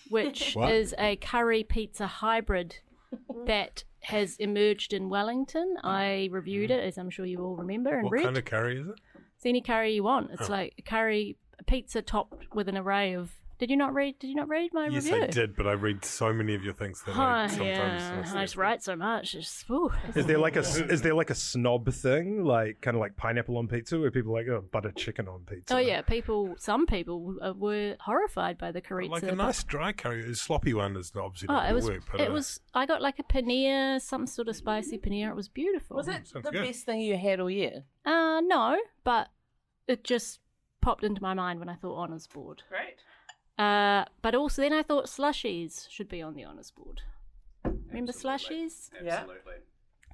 which 0.10 0.54
What? 0.56 0.72
is 0.72 0.94
a 0.98 1.16
curry 1.18 1.64
pizza 1.64 2.08
hybrid 2.08 2.78
that 3.46 3.84
has 4.02 4.36
emerged 4.38 4.94
in 4.94 5.10
Wellington. 5.10 5.76
I 5.84 6.30
reviewed 6.32 6.72
it, 6.72 6.84
as 6.84 6.98
I'm 6.98 7.10
sure 7.10 7.26
you 7.26 7.40
all 7.44 7.56
remember, 7.56 7.94
and 7.96 8.04
What 8.06 8.12
read. 8.14 8.24
kind 8.26 8.38
of 8.38 8.46
curry 8.46 8.80
is 8.80 8.88
it? 8.88 8.96
It's 9.36 9.46
any 9.46 9.62
curry 9.62 9.94
you 9.94 10.04
want. 10.04 10.32
It's 10.32 10.50
Oh. 10.50 10.54
like 10.54 10.74
a 10.78 10.82
curry 10.82 11.38
a 11.60 11.64
pizza 11.64 12.02
topped 12.02 12.54
with 12.54 12.68
an 12.68 12.78
array 12.78 13.14
of. 13.14 13.32
Did 13.60 13.72
you 13.72 13.78
not 13.78 13.94
read? 13.94 14.20
Did 14.20 14.28
you 14.28 14.36
not 14.36 14.48
read 14.50 14.72
my 14.74 14.88
Yes, 14.88 15.06
review? 15.06 15.20
Yes, 15.20 15.24
I 15.30 15.32
did, 15.32 15.56
but 15.56 15.66
I 15.66 15.72
read 15.72 16.06
so 16.06 16.32
many 16.32 16.54
of 16.54 16.64
your 16.64 16.74
things 16.74 17.02
that 17.04 17.18
Oh, 17.18 17.22
I 17.22 17.48
sometimes. 17.48 17.66
yeah, 17.66 18.34
I 18.36 18.44
just 18.44 18.56
write 18.56 18.84
so 18.84 18.96
much. 18.96 19.34
It's, 19.34 19.64
whew. 19.68 19.92
Is 20.16 20.26
there 20.28 20.38
like 20.38 20.56
a 20.56 20.60
is 20.60 21.02
there 21.02 21.16
like 21.16 21.30
a 21.32 21.36
snob 21.36 21.92
thing, 21.92 22.44
like 22.44 22.82
kind 22.82 22.96
of 22.96 23.02
like 23.02 23.16
pineapple 23.18 23.58
on 23.58 23.68
pizza, 23.68 24.00
where 24.00 24.12
people 24.12 24.32
are 24.38 24.42
like 24.42 24.48
oh 24.50 24.64
butter 24.72 24.92
chicken 24.92 25.28
on 25.28 25.42
pizza? 25.50 25.74
Oh 25.76 25.80
yeah, 25.80 26.02
people. 26.02 26.56
Some 26.60 26.86
people 26.86 27.36
uh, 27.42 27.54
were 27.58 27.96
horrified 28.00 28.58
by 28.60 28.72
the 28.72 28.82
Carizza. 28.82 29.10
Like 29.10 29.24
a 29.24 29.36
nice 29.36 29.64
dry 29.64 29.92
curry, 29.92 30.30
a 30.30 30.36
sloppy 30.36 30.74
one 30.76 30.96
is 30.96 31.12
obviously 31.16 31.48
Oh, 31.50 31.54
not 31.54 31.64
it 31.66 31.70
going 31.70 31.76
was. 31.76 31.86
work. 31.86 32.04
But 32.12 32.22
it 32.22 32.30
uh, 32.30 32.34
was. 32.34 32.60
I 32.76 32.86
got 32.86 33.02
like 33.02 33.18
a 33.18 33.24
paneer, 33.24 34.00
some 34.00 34.28
sort 34.28 34.50
of 34.50 34.56
spicy 34.56 35.00
paneer. 35.00 35.30
It 35.30 35.36
was 35.36 35.50
beautiful. 35.50 35.98
Was 35.98 36.08
it 36.08 36.28
sounds 36.28 36.46
the 36.46 36.52
good. 36.52 36.64
best 36.64 36.86
thing 36.86 37.02
you 37.02 37.18
had 37.18 37.40
all 37.40 37.50
year? 37.50 37.86
Uh, 38.06 38.40
no, 38.44 38.78
but 39.04 39.30
it 39.88 40.04
just 40.04 40.40
popped 40.82 41.04
into 41.04 41.22
my 41.22 41.34
mind 41.34 41.60
when 41.60 41.70
I 41.70 41.76
thought 41.76 41.98
honours 41.98 42.28
board. 42.28 42.62
Great. 42.70 42.98
Uh, 43.58 44.06
but 44.22 44.36
also 44.36 44.62
then 44.62 44.74
I 44.74 44.84
thought 44.84 45.06
slushies 45.06 45.90
should 45.90 46.08
be 46.10 46.22
on 46.22 46.36
the 46.36 46.46
honours 46.46 46.72
board. 46.72 47.02
Remember 47.90 48.12
slushies? 48.12 48.90
Yeah. 49.04 49.24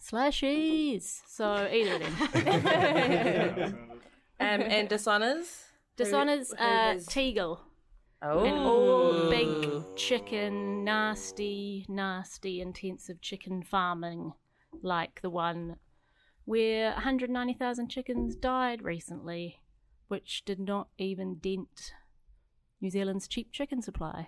Slushies. 0.02 1.22
So 1.28 1.68
either 1.72 1.96
of 1.96 2.32
them. 2.34 3.90
Um, 4.40 4.62
and 4.62 4.90
dishonours? 4.90 5.68
Dishonours, 5.96 6.50
Who- 6.50 6.56
who 6.58 6.64
uh, 6.64 6.94
has- 6.94 7.06
Tegel. 7.06 7.62
Oh. 8.22 8.44
And 8.44 8.56
all 8.58 9.30
big 9.30 9.96
chicken, 9.96 10.84
nasty, 10.84 11.86
nasty, 11.88 12.60
intensive 12.60 13.22
chicken 13.22 13.64
farming, 13.64 14.34
like 14.82 15.22
the 15.22 15.30
one 15.30 15.78
where 16.46 16.92
190,000 16.94 17.90
chickens 17.90 18.36
died 18.36 18.82
recently, 18.82 19.60
which 20.08 20.44
did 20.46 20.60
not 20.60 20.88
even 20.98 21.36
dent 21.36 21.94
New 22.84 22.90
Zealand's 22.90 23.28
cheap 23.28 23.52
chicken 23.52 23.82
supply. 23.82 24.28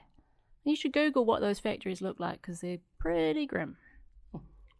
You 0.63 0.75
should 0.75 0.93
Google 0.93 1.25
what 1.25 1.41
those 1.41 1.59
factories 1.59 2.01
look 2.01 2.19
like 2.19 2.41
because 2.41 2.61
they're 2.61 2.79
pretty 2.97 3.45
grim. 3.45 3.77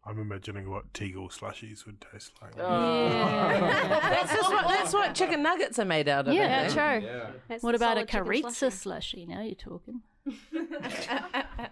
I'm 0.04 0.18
imagining 0.18 0.70
what 0.70 0.92
Tegel 0.94 1.28
slushies 1.28 1.84
would 1.84 2.00
taste 2.00 2.32
like. 2.40 2.52
Oh. 2.58 3.08
that's, 4.02 4.32
what, 4.32 4.68
that's 4.68 4.94
what 4.94 5.14
chicken 5.14 5.42
nuggets 5.42 5.78
are 5.78 5.84
made 5.84 6.08
out 6.08 6.26
of. 6.26 6.34
Yeah, 6.34 6.68
true. 6.68 7.06
it? 7.06 7.42
That's 7.48 7.62
What 7.62 7.74
about 7.74 7.98
a 7.98 8.08
solid 8.08 8.10
chicken 8.10 8.26
Carizza 8.26 8.72
slushy. 8.72 8.76
slushy? 8.76 9.26
Now 9.26 9.42
you're 9.42 9.54
talking. 9.54 10.00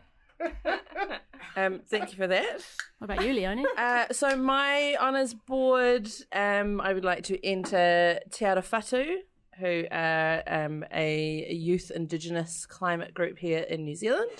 Um, 1.56 1.80
thank 1.88 2.10
you 2.10 2.16
for 2.16 2.26
that. 2.26 2.64
What 2.98 3.10
about 3.12 3.24
you, 3.24 3.32
Leonie? 3.32 3.64
Uh, 3.78 4.06
so 4.12 4.36
my 4.36 4.96
honours 5.00 5.34
board, 5.34 6.08
um, 6.32 6.80
I 6.80 6.92
would 6.92 7.04
like 7.04 7.22
to 7.24 7.46
enter 7.46 8.18
Te 8.30 8.44
Ara 8.44 8.62
Whatu, 8.62 9.18
who 9.58 9.84
are 9.90 10.42
um, 10.46 10.84
a 10.92 11.46
youth 11.50 11.90
Indigenous 11.94 12.66
climate 12.66 13.14
group 13.14 13.38
here 13.38 13.60
in 13.60 13.84
New 13.84 13.94
Zealand. 13.94 14.30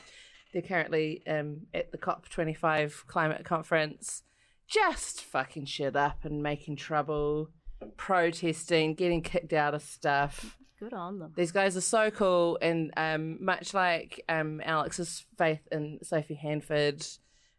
They're 0.53 0.62
currently 0.62 1.23
um, 1.27 1.62
at 1.75 1.91
the 1.91 1.99
COP25 1.99 3.07
climate 3.07 3.45
conference, 3.45 4.23
just 4.69 5.23
fucking 5.23 5.67
shit 5.67 5.97
up 5.97 6.25
and 6.25 6.43
making 6.43 6.77
trouble, 6.77 7.51
protesting, 7.97 8.95
getting 8.95 9.23
kicked 9.23 9.53
out 9.53 9.75
of 9.75 9.83
stuff. 9.83 10.57
Good 10.79 10.93
on 10.93 11.19
them. 11.19 11.33
These 11.37 11.53
guys 11.53 11.77
are 11.77 11.81
so 11.81 12.11
cool, 12.11 12.59
and 12.61 12.93
um, 12.97 13.43
much 13.45 13.75
like 13.75 14.25
um, 14.29 14.61
Alex's 14.65 15.25
faith 15.39 15.67
in 15.73 15.99
Sophie 16.03 16.35
Handford, 16.35 17.05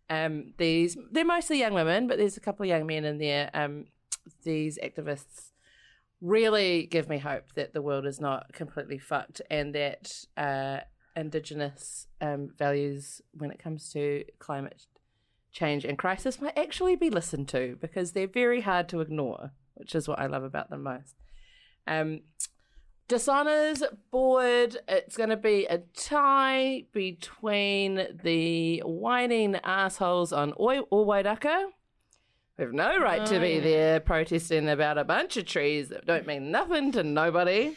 um, 0.10 0.54
these 0.58 0.98
they're 1.12 1.26
mostly 1.26 1.60
young 1.60 1.74
women, 1.74 2.08
but 2.08 2.18
there's 2.18 2.38
a 2.38 2.42
couple 2.42 2.64
of 2.64 2.70
young 2.70 2.86
men 2.86 3.06
in 3.06 3.18
there. 3.18 3.50
Um, 3.54 3.86
these 4.44 4.78
activists 4.84 5.52
really 6.22 6.88
give 6.88 7.10
me 7.10 7.18
hope 7.18 7.54
that 7.56 7.74
the 7.74 7.82
world 7.82 8.06
is 8.06 8.20
not 8.20 8.54
completely 8.54 8.98
fucked 8.98 9.42
and 9.50 9.76
that 9.76 10.26
uh, 10.38 10.80
Indigenous 11.16 12.08
um, 12.22 12.50
values 12.58 13.22
when 13.34 13.52
it 13.52 13.60
comes 13.60 13.92
to 13.94 14.24
climate 14.40 14.86
change 15.52 15.86
and 15.86 15.98
crisis 15.98 16.42
might 16.42 16.58
actually 16.58 16.96
be 16.96 17.10
listened 17.10 17.48
to 17.48 17.78
because 17.80 18.12
they're 18.12 18.28
very 18.28 18.62
hard 18.62 18.90
to 18.90 19.02
ignore, 19.02 19.52
which 19.76 19.96
is 19.96 20.08
what 20.08 20.20
I 20.20 20.28
love 20.28 20.44
about 20.44 20.70
them 20.70 20.84
most. 20.84 21.16
Um, 21.88 22.22
Dishonors 23.08 23.84
board, 24.10 24.78
it's 24.88 25.16
going 25.16 25.30
to 25.30 25.38
be 25.38 25.66
a 25.68 25.78
tie 25.96 26.86
between 26.92 28.08
the 28.24 28.80
whining 28.84 29.56
assholes 29.64 30.34
on 30.34 30.54
Oi 30.60 30.80
Wairaka, 30.92 31.66
who 32.58 32.64
have 32.64 32.74
no 32.74 32.98
right 33.00 33.26
to 33.26 33.40
be 33.40 33.60
there 33.60 34.00
protesting 34.00 34.70
about 34.70 34.98
a 34.98 35.04
bunch 35.04 35.38
of 35.38 35.46
trees 35.46 35.90
that 35.90 36.06
don't 36.06 36.26
mean 36.26 36.52
nothing 36.52 36.92
to 36.94 37.04
nobody. 37.04 37.76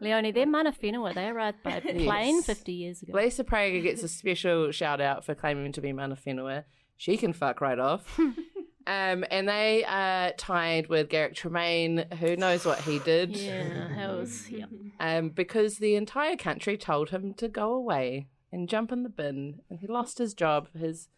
Leonie, 0.00 0.32
they're 0.32 0.46
mana 0.46 0.72
whenua. 0.72 1.14
They 1.14 1.28
arrived 1.28 1.62
by 1.62 1.80
plane 1.80 2.42
50 2.42 2.72
years 2.72 3.02
ago. 3.02 3.12
Lisa 3.14 3.44
Prager 3.44 3.82
gets 3.82 4.02
a 4.02 4.08
special 4.08 4.70
shout 4.70 5.00
out 5.00 5.24
for 5.24 5.34
claiming 5.34 5.72
to 5.72 5.80
be 5.80 5.92
mana 5.92 6.16
whenua. 6.16 6.64
She 6.96 7.16
can 7.16 7.32
fuck 7.32 7.60
right 7.60 7.78
off. 7.78 8.18
um, 8.86 9.24
and 9.30 9.48
they 9.48 9.84
uh, 9.84 10.32
tied 10.36 10.88
with 10.88 11.08
Garrick 11.08 11.34
Tremaine, 11.34 12.04
who 12.20 12.36
knows 12.36 12.64
what 12.64 12.80
he 12.80 12.98
did. 13.00 13.36
Yeah, 13.36 14.12
was, 14.12 14.48
yeah. 14.50 14.66
Um, 15.00 15.30
because 15.30 15.78
the 15.78 15.96
entire 15.96 16.36
country 16.36 16.76
told 16.76 17.10
him 17.10 17.34
to 17.34 17.48
go 17.48 17.72
away 17.72 18.28
and 18.52 18.68
jump 18.68 18.92
in 18.92 19.02
the 19.02 19.08
bin, 19.08 19.60
and 19.68 19.80
he 19.80 19.86
lost 19.88 20.18
his 20.18 20.34
job. 20.34 20.68
His 20.78 21.08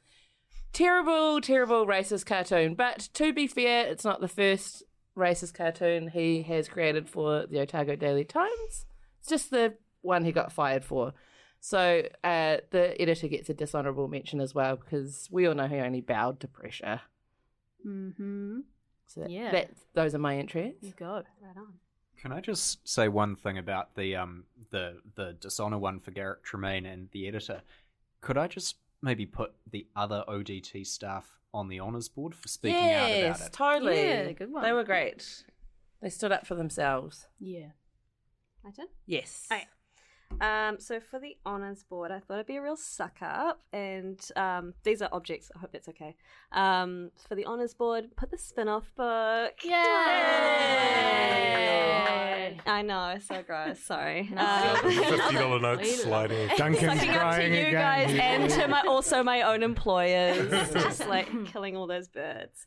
terrible, 0.72 1.40
terrible 1.40 1.86
racist 1.86 2.26
cartoon. 2.26 2.74
But 2.74 3.08
to 3.14 3.32
be 3.32 3.46
fair, 3.46 3.86
it's 3.86 4.04
not 4.04 4.20
the 4.20 4.28
first 4.28 4.82
racist 5.16 5.54
cartoon 5.54 6.08
he 6.08 6.42
has 6.42 6.68
created 6.68 7.08
for 7.08 7.46
the 7.46 7.60
Otago 7.60 7.96
Daily 7.96 8.24
Times. 8.24 8.86
It's 9.20 9.28
just 9.28 9.50
the 9.50 9.74
one 10.02 10.24
he 10.24 10.32
got 10.32 10.52
fired 10.52 10.84
for. 10.84 11.14
So 11.60 12.02
uh, 12.22 12.58
the 12.70 13.00
editor 13.00 13.28
gets 13.28 13.48
a 13.48 13.54
dishonourable 13.54 14.08
mention 14.08 14.40
as 14.40 14.54
well 14.54 14.76
because 14.76 15.28
we 15.32 15.46
all 15.46 15.54
know 15.54 15.66
he 15.66 15.76
only 15.76 16.00
bowed 16.02 16.38
to 16.40 16.48
pressure. 16.48 17.00
Mm-hmm. 17.86 18.60
So 19.06 19.20
that, 19.22 19.30
Yeah. 19.30 19.50
that- 19.52 19.70
those 19.94 20.14
are 20.14 20.18
my 20.18 20.36
entries. 20.36 20.74
You 20.80 20.92
go. 20.96 21.22
Right 21.40 21.56
on. 21.56 21.74
Can 22.20 22.32
I 22.32 22.40
just 22.40 22.86
say 22.88 23.08
one 23.08 23.36
thing 23.36 23.58
about 23.58 23.94
the 23.94 24.16
um 24.16 24.44
the 24.70 25.00
the 25.16 25.34
dishonor 25.34 25.78
one 25.78 26.00
for 26.00 26.10
Garrett 26.12 26.42
Tremaine 26.42 26.86
and 26.86 27.08
the 27.12 27.28
editor? 27.28 27.62
Could 28.22 28.38
I 28.38 28.46
just 28.48 28.76
maybe 29.06 29.24
put 29.24 29.52
the 29.70 29.86
other 29.96 30.24
ODT 30.28 30.86
staff 30.86 31.38
on 31.54 31.68
the 31.68 31.78
honors 31.80 32.08
board 32.08 32.34
for 32.34 32.48
speaking 32.48 32.76
out 32.76 33.08
yes, 33.08 33.36
about 33.36 33.46
it? 33.46 33.52
totally. 33.52 34.02
Yeah, 34.02 34.32
good 34.32 34.52
one. 34.52 34.62
They 34.62 34.72
were 34.72 34.84
great. 34.84 35.44
They 36.02 36.10
stood 36.10 36.32
up 36.32 36.46
for 36.46 36.54
themselves. 36.54 37.28
Yeah. 37.38 37.68
My 38.62 38.70
turn? 38.72 38.88
Yes. 39.06 39.46
Okay. 39.50 39.64
Um, 40.40 40.78
so 40.80 41.00
for 41.00 41.18
the 41.18 41.38
honors 41.46 41.84
board, 41.84 42.10
I 42.10 42.18
thought 42.18 42.34
it'd 42.34 42.46
be 42.46 42.56
a 42.56 42.62
real 42.62 42.76
suck 42.76 43.18
up, 43.22 43.62
and 43.72 44.20
um, 44.34 44.74
these 44.82 45.00
are 45.00 45.08
objects. 45.12 45.50
I 45.54 45.60
hope 45.60 45.70
that's 45.72 45.88
okay. 45.88 46.16
Um, 46.52 47.12
for 47.28 47.36
the 47.36 47.44
honors 47.44 47.74
board, 47.74 48.16
put 48.16 48.32
the 48.32 48.38
spin-off 48.38 48.92
book. 48.96 49.52
Yay! 49.64 49.72
I 52.66 52.82
know, 52.82 53.16
so 53.26 53.42
gross. 53.42 53.80
Sorry. 53.80 54.30
No. 54.34 54.42
Um, 54.84 54.90
Fifty 54.90 55.34
dollar 55.34 55.60
notes 55.76 56.02
sliding. 56.02 56.48
Duncan's 56.56 57.00
sucking 57.00 57.10
up 57.10 57.14
to 57.14 57.18
crying 57.18 57.52
you 57.54 57.60
again. 57.68 57.72
guys 57.72 58.18
and 58.20 58.50
to 58.50 58.68
my 58.68 58.82
also 58.86 59.22
my 59.22 59.42
own 59.42 59.62
employers, 59.62 60.50
just 60.72 61.08
like 61.08 61.28
killing 61.46 61.76
all 61.76 61.86
those 61.86 62.08
birds. 62.08 62.66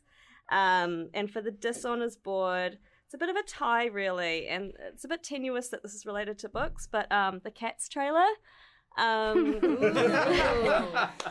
Um, 0.50 1.10
and 1.14 1.30
for 1.30 1.40
the 1.40 1.50
dishonors 1.52 2.16
board, 2.16 2.78
it's 3.04 3.14
a 3.14 3.18
bit 3.18 3.28
of 3.28 3.36
a 3.36 3.42
tie, 3.42 3.86
really, 3.86 4.48
and 4.48 4.72
it's 4.92 5.04
a 5.04 5.08
bit 5.08 5.22
tenuous 5.22 5.68
that 5.68 5.82
this 5.82 5.94
is 5.94 6.04
related 6.06 6.38
to 6.40 6.48
books, 6.48 6.88
but 6.90 7.10
um, 7.12 7.40
the 7.44 7.50
Cats 7.50 7.88
trailer. 7.88 8.26
Um, 8.98 9.60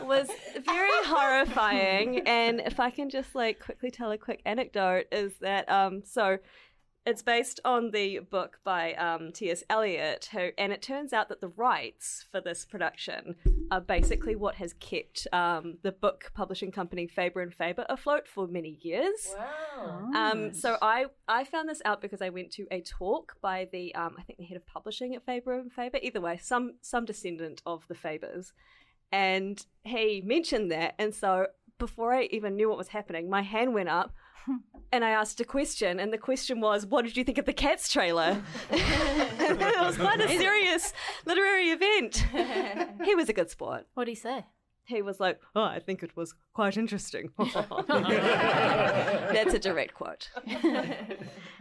was 0.02 0.28
very 0.64 0.90
horrifying, 1.04 2.20
and 2.26 2.60
if 2.60 2.80
I 2.80 2.88
can 2.90 3.10
just 3.10 3.34
like 3.34 3.60
quickly 3.60 3.90
tell 3.90 4.10
a 4.10 4.18
quick 4.18 4.40
anecdote, 4.46 5.04
is 5.12 5.32
that 5.40 5.70
um, 5.70 6.02
so 6.04 6.38
it's 7.06 7.22
based 7.22 7.60
on 7.64 7.92
the 7.92 8.18
book 8.18 8.60
by 8.62 8.92
um, 8.94 9.32
T.S. 9.32 9.64
Eliot, 9.70 10.28
who, 10.32 10.50
and 10.58 10.72
it 10.72 10.82
turns 10.82 11.12
out 11.12 11.28
that 11.30 11.40
the 11.40 11.48
rights 11.48 12.26
for 12.30 12.40
this 12.40 12.66
production 12.66 13.36
are 13.70 13.80
basically 13.80 14.36
what 14.36 14.56
has 14.56 14.74
kept 14.74 15.26
um, 15.32 15.78
the 15.82 15.92
book 15.92 16.30
publishing 16.34 16.70
company 16.70 17.06
Faber 17.06 17.40
and 17.40 17.54
Faber 17.54 17.86
afloat 17.88 18.28
for 18.28 18.46
many 18.46 18.78
years. 18.82 19.34
Wow. 19.36 20.10
Um, 20.14 20.52
so 20.52 20.76
I 20.82 21.06
I 21.26 21.44
found 21.44 21.70
this 21.70 21.80
out 21.84 22.02
because 22.02 22.20
I 22.20 22.28
went 22.28 22.50
to 22.52 22.66
a 22.70 22.82
talk 22.82 23.36
by 23.40 23.68
the 23.72 23.94
um, 23.94 24.16
I 24.18 24.22
think 24.22 24.38
the 24.38 24.44
head 24.44 24.56
of 24.56 24.66
publishing 24.66 25.14
at 25.14 25.24
Faber 25.24 25.58
and 25.58 25.72
Faber. 25.72 25.98
Either 26.02 26.20
way, 26.20 26.38
some 26.42 26.74
some 26.82 27.06
descendant 27.06 27.62
of 27.64 27.88
the 27.88 27.94
Fabers, 27.94 28.52
and 29.10 29.64
he 29.84 30.22
mentioned 30.24 30.70
that, 30.70 30.96
and 30.98 31.14
so 31.14 31.46
before 31.78 32.12
I 32.12 32.24
even 32.24 32.56
knew 32.56 32.68
what 32.68 32.78
was 32.78 32.88
happening, 32.88 33.30
my 33.30 33.42
hand 33.42 33.72
went 33.72 33.88
up. 33.88 34.12
And 34.92 35.04
I 35.04 35.10
asked 35.10 35.40
a 35.40 35.44
question, 35.44 36.00
and 36.00 36.12
the 36.12 36.18
question 36.18 36.60
was, 36.60 36.84
"What 36.84 37.04
did 37.04 37.16
you 37.16 37.22
think 37.22 37.38
of 37.38 37.44
the 37.44 37.52
Cats 37.52 37.88
trailer?" 37.88 38.42
it 38.70 39.80
was 39.80 39.96
quite 39.96 40.20
a 40.20 40.28
serious 40.28 40.92
literary 41.24 41.70
event. 41.70 42.26
He 43.04 43.14
was 43.14 43.28
a 43.28 43.32
good 43.32 43.50
sport. 43.50 43.86
What 43.94 44.06
did 44.06 44.12
you 44.12 44.16
say? 44.16 44.46
He 44.84 45.02
was 45.02 45.20
like, 45.20 45.38
"Oh, 45.54 45.62
I 45.62 45.78
think 45.78 46.02
it 46.02 46.16
was 46.16 46.34
quite 46.54 46.76
interesting." 46.76 47.30
That's 47.38 47.54
a 49.54 49.60
direct 49.60 49.94
quote. 49.94 50.30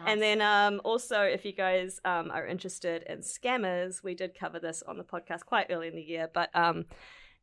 And 0.05 0.21
then 0.21 0.41
um, 0.41 0.82
also, 0.84 1.21
if 1.21 1.45
you 1.45 1.53
guys 1.53 2.01
um, 2.05 2.32
are 2.32 2.47
interested 2.47 3.03
in 3.03 3.19
scammers, 3.19 4.03
we 4.03 4.15
did 4.15 4.34
cover 4.34 4.59
this 4.59 4.82
on 4.88 4.97
the 4.97 5.03
podcast 5.03 5.45
quite 5.45 5.67
early 5.69 5.89
in 5.89 5.95
the 5.95 6.01
year. 6.01 6.27
But 6.34 6.49
um, 6.55 6.86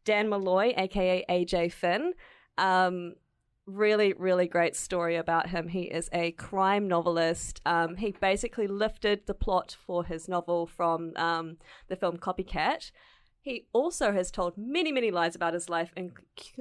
Dan 0.05 0.29
Mallory, 0.29 0.75
aka 0.75 1.25
AJ 1.31 1.73
Finn, 1.73 2.15
um, 2.59 3.15
really, 3.67 4.15
really 4.17 4.47
great 4.47 4.77
story 4.77 5.17
about 5.17 5.49
him. 5.49 5.69
He 5.69 5.83
is 5.83 6.09
a 6.13 6.33
crime 6.33 6.89
novelist. 6.89 7.61
Um, 7.67 7.97
he 7.97 8.13
basically 8.13 8.67
lifted 8.67 9.27
the 9.27 9.35
plot 9.35 9.77
for 9.87 10.05
his 10.05 10.29
novel 10.29 10.67
from 10.67 11.13
um, 11.17 11.57
the 11.89 11.97
film 11.97 12.17
Copycat. 12.17 12.91
He 13.41 13.67
also 13.73 14.13
has 14.13 14.31
told 14.31 14.55
many, 14.57 14.91
many 14.91 15.11
lies 15.11 15.37
about 15.37 15.55
his 15.55 15.69
life, 15.69 15.93
in- 15.97 16.13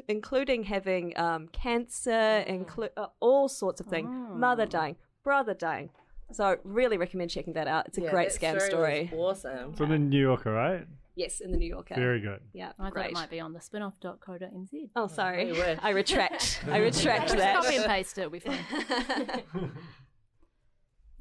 including 0.07 0.63
having 0.63 1.17
um, 1.17 1.47
cancer, 1.47 2.43
inclu- 2.47 2.89
uh, 2.95 3.07
all 3.19 3.49
sorts 3.49 3.81
of 3.81 3.87
things. 3.87 4.09
Mother 4.11 4.65
dying, 4.65 4.95
brother 5.23 5.53
dying. 5.53 5.89
So, 6.31 6.57
really 6.63 6.97
recommend 6.97 7.29
checking 7.29 7.53
that 7.53 7.67
out. 7.67 7.87
It's 7.87 7.97
a 7.99 8.01
Yeah, 8.01 8.09
great 8.09 8.29
scam 8.29 8.59
story. 8.59 9.11
Awesome. 9.15 9.73
From 9.73 9.89
the 9.89 9.99
New 9.99 10.19
Yorker, 10.19 10.51
right? 10.51 10.85
Yes, 11.15 11.39
in 11.39 11.51
the 11.51 11.57
New 11.57 11.67
Yorker. 11.67 11.95
Very 11.95 12.19
good. 12.19 12.41
Yeah, 12.53 12.73
I 12.77 12.89
thought 12.89 13.05
it 13.05 13.13
might 13.13 13.29
be 13.29 13.39
on 13.39 13.53
the 13.53 13.59
spinoff.co.nz. 13.59 14.89
Oh, 14.95 15.07
sorry. 15.07 15.47
you. 15.47 15.63
I 15.81 15.91
retract. 15.91 16.61
I 16.69 16.77
retract 16.77 17.27
Just 17.27 17.37
that. 17.37 17.55
copy 17.55 17.77
and 17.77 17.85
paste 17.85 18.17
it, 18.17 18.21
it'll 18.21 18.31
be 18.31 18.39
fine. 18.39 18.59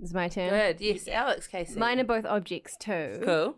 It's 0.00 0.12
my 0.12 0.28
turn. 0.28 0.50
Good. 0.50 0.80
Yes, 0.80 1.06
Alex 1.08 1.46
Casey. 1.46 1.78
Mine 1.78 2.00
are 2.00 2.04
both 2.04 2.26
objects 2.26 2.76
too. 2.76 3.20
cool. 3.24 3.56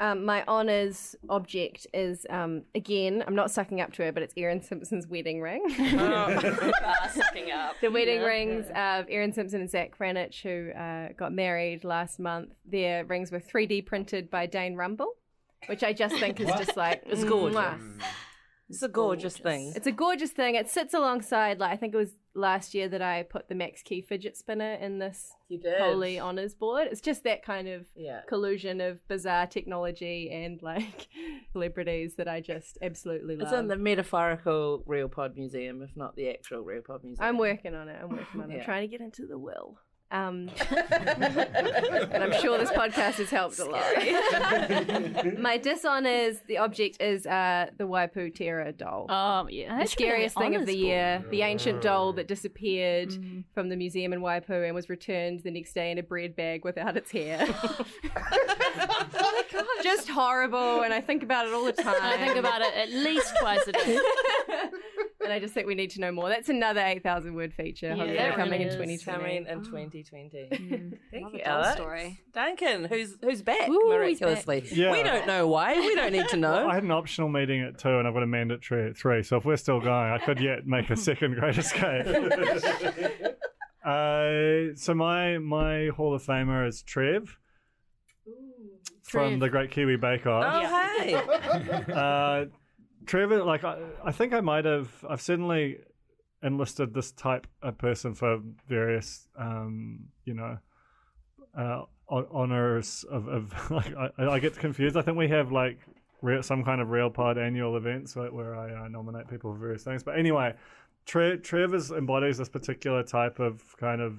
Um, 0.00 0.24
my 0.24 0.44
honours 0.46 1.16
object 1.28 1.88
is 1.92 2.24
um, 2.30 2.62
again. 2.76 3.24
I'm 3.26 3.34
not 3.34 3.50
sucking 3.50 3.80
up 3.80 3.92
to 3.94 4.04
her, 4.04 4.12
but 4.12 4.22
it's 4.22 4.32
Erin 4.36 4.62
Simpson's 4.62 5.08
wedding 5.08 5.40
ring. 5.40 5.68
Sucking 5.68 7.50
up. 7.50 7.74
the 7.80 7.90
wedding 7.90 8.22
rings 8.22 8.66
of 8.76 9.06
Erin 9.10 9.32
Simpson 9.32 9.60
and 9.62 9.68
Zach 9.68 9.98
Cranich, 9.98 10.40
who 10.42 10.70
uh, 10.78 11.08
got 11.18 11.32
married 11.32 11.82
last 11.82 12.20
month. 12.20 12.50
Their 12.64 13.04
rings 13.04 13.32
were 13.32 13.40
3D 13.40 13.84
printed 13.86 14.30
by 14.30 14.46
Dane 14.46 14.76
Rumble, 14.76 15.14
which 15.66 15.82
I 15.82 15.92
just 15.92 16.16
think 16.18 16.40
is 16.40 16.48
just 16.48 16.76
like 16.76 17.02
It's 17.06 17.22
mm, 17.24 17.28
gorgeous. 17.28 17.56
mwah. 17.58 17.78
Mm. 17.78 18.02
It's 18.70 18.82
a 18.82 18.88
gorgeous, 18.88 19.34
thing. 19.38 19.72
It's 19.74 19.86
a 19.86 19.92
gorgeous 19.92 20.30
thing. 20.30 20.54
It 20.54 20.68
sits 20.68 20.92
alongside, 20.92 21.58
like 21.58 21.72
I 21.72 21.76
think 21.76 21.94
it 21.94 21.96
was 21.96 22.16
last 22.34 22.74
year 22.74 22.86
that 22.90 23.00
I 23.00 23.22
put 23.22 23.48
the 23.48 23.54
Max 23.54 23.82
Key 23.82 24.02
fidget 24.02 24.36
spinner 24.36 24.74
in 24.74 24.98
this 24.98 25.32
You 25.48 25.58
did. 25.58 25.80
holy 25.80 26.18
honors 26.18 26.52
board. 26.54 26.86
It's 26.90 27.00
just 27.00 27.24
that 27.24 27.42
kind 27.42 27.66
of 27.66 27.86
Yeah. 27.96 28.20
collusion 28.28 28.82
of 28.82 29.00
bizarre 29.08 29.46
technology 29.46 30.30
and 30.30 30.60
like 30.62 31.08
celebrities 31.52 32.16
that 32.16 32.28
I 32.28 32.42
just 32.42 32.76
absolutely 32.82 33.36
love. 33.36 33.48
It's 33.50 33.58
in 33.58 33.68
the 33.68 33.76
metaphorical 33.76 34.82
Real 34.86 35.08
Pod 35.08 35.34
Museum, 35.36 35.80
if 35.82 35.96
not 35.96 36.14
the 36.16 36.28
actual 36.28 36.60
Real 36.60 36.82
Pod 36.82 37.02
Museum. 37.04 37.26
I'm 37.26 37.38
working 37.38 37.74
on 37.74 37.88
it. 37.88 37.98
I'm 38.02 38.10
working 38.10 38.42
on 38.42 38.50
it. 38.50 38.54
Yeah. 38.54 38.58
I'm 38.60 38.64
trying 38.66 38.82
to 38.82 38.88
get 38.88 39.00
into 39.00 39.26
the 39.26 39.38
will. 39.38 39.78
Um, 40.10 40.48
and 40.70 42.24
I'm 42.24 42.32
sure 42.40 42.56
this 42.56 42.70
podcast 42.70 43.16
has 43.18 43.28
helped 43.30 43.58
a 43.58 43.64
lot. 43.66 45.36
My 45.38 45.58
dishonors, 45.58 46.38
the 46.46 46.58
object 46.58 47.02
is 47.02 47.26
uh, 47.26 47.66
the 47.76 47.84
Waipu 47.84 48.34
Terror 48.34 48.72
doll. 48.72 49.10
Um, 49.10 49.48
yeah, 49.50 49.72
the 49.74 49.78
that 49.80 49.90
should 49.90 49.98
be 49.98 50.04
on 50.04 50.08
scariest 50.10 50.36
thing 50.38 50.54
of 50.56 50.64
the 50.66 50.72
board. 50.72 50.86
year, 50.86 51.24
the 51.30 51.42
ancient 51.42 51.82
doll 51.82 52.12
that 52.14 52.26
disappeared 52.28 53.10
Mm-hmm. 53.10 53.40
from 53.54 53.68
the 53.68 53.76
museum 53.76 54.12
in 54.12 54.20
Waipu 54.20 54.64
and 54.66 54.74
was 54.74 54.88
returned 54.88 55.40
the 55.40 55.50
next 55.50 55.72
day 55.74 55.90
in 55.90 55.98
a 55.98 56.02
bread 56.02 56.36
bag 56.36 56.64
without 56.64 56.96
its 56.96 57.10
hair. 57.10 57.46
Just 59.82 60.08
horrible, 60.08 60.82
and 60.82 60.92
I 60.94 61.00
think 61.00 61.22
about 61.22 61.46
it 61.46 61.52
all 61.54 61.64
the 61.64 61.72
time. 61.72 61.94
I 62.00 62.16
think 62.16 62.36
about 62.36 62.60
it 62.62 62.74
at 62.74 62.90
least 62.90 63.32
twice 63.40 63.66
a 63.66 63.72
day. 63.72 63.98
And 65.28 65.34
I 65.34 65.40
just 65.40 65.52
think 65.52 65.66
we 65.66 65.74
need 65.74 65.90
to 65.90 66.00
know 66.00 66.10
more. 66.10 66.30
That's 66.30 66.48
another 66.48 66.80
8,000 66.80 67.34
word 67.34 67.52
feature, 67.52 67.90
hopefully 67.90 68.14
Yeah, 68.14 68.34
coming 68.34 68.62
in 68.62 68.68
2020. 68.70 69.18
Coming 69.18 69.46
in 69.46 69.62
2020. 69.62 70.48
Thank 71.10 71.22
Love 71.22 71.34
you, 71.34 71.40
a 71.44 71.46
Alex. 71.48 71.72
story. 71.74 72.20
Duncan, 72.32 72.84
who's 72.86 73.16
who's 73.20 73.42
back 73.42 73.68
Ooh, 73.68 73.72
he's 74.06 74.20
miraculously. 74.22 74.64
Yeah. 74.72 74.90
We 74.90 75.02
don't 75.02 75.26
know 75.26 75.46
why. 75.46 75.74
We 75.74 75.94
don't 75.94 76.12
need 76.12 76.28
to 76.28 76.36
know. 76.46 76.66
I 76.66 76.74
had 76.76 76.82
an 76.84 76.90
optional 76.90 77.28
meeting 77.28 77.60
at 77.60 77.78
two, 77.78 77.98
and 77.98 78.08
I've 78.08 78.14
got 78.14 78.22
a 78.22 78.26
mandatory 78.26 78.88
at 78.88 78.96
three. 78.96 79.22
So 79.22 79.36
if 79.36 79.44
we're 79.44 79.56
still 79.58 79.80
going, 79.80 80.12
I 80.12 80.16
could 80.16 80.40
yet 80.40 80.66
make 80.66 80.88
a 80.88 80.96
second 80.96 81.34
Great 81.34 81.58
Escape. 81.58 82.06
uh, 83.84 84.74
so 84.76 84.94
my 84.94 85.36
my 85.36 85.88
Hall 85.94 86.14
of 86.14 86.22
Famer 86.24 86.66
is 86.66 86.80
Trev 86.82 87.36
from 89.02 89.38
the 89.38 89.48
Great 89.48 89.70
Kiwi 89.70 89.96
Bake 89.96 90.26
Off. 90.26 90.44
oh, 90.46 91.02
hey. 91.02 91.14
uh, 91.92 92.44
Trevor, 93.08 93.42
like 93.42 93.64
I, 93.64 93.78
I 94.04 94.12
think 94.12 94.32
I 94.32 94.40
might 94.40 94.64
have. 94.64 94.88
I've 95.08 95.22
certainly 95.22 95.78
enlisted 96.42 96.94
this 96.94 97.10
type 97.10 97.46
of 97.62 97.76
person 97.78 98.14
for 98.14 98.40
various, 98.68 99.26
um, 99.36 100.04
you 100.24 100.34
know, 100.34 100.58
uh, 101.56 101.82
honors 102.08 103.04
of. 103.10 103.26
of 103.28 103.70
like, 103.70 103.94
I, 103.96 104.28
I 104.28 104.38
get 104.38 104.56
confused. 104.56 104.96
I 104.96 105.02
think 105.02 105.16
we 105.16 105.28
have 105.28 105.50
like 105.50 105.78
real, 106.22 106.42
some 106.42 106.62
kind 106.62 106.80
of 106.80 106.90
real 106.90 107.10
pod 107.10 107.38
annual 107.38 107.76
events 107.76 108.14
where, 108.14 108.30
where 108.30 108.54
I 108.54 108.84
uh, 108.84 108.88
nominate 108.88 109.28
people 109.28 109.52
for 109.52 109.58
various 109.58 109.82
things. 109.82 110.02
But 110.02 110.18
anyway, 110.18 110.54
Tre- 111.06 111.38
Trevor's 111.38 111.90
embodies 111.90 112.38
this 112.38 112.50
particular 112.50 113.02
type 113.02 113.38
of 113.38 113.62
kind 113.78 114.00
of 114.00 114.18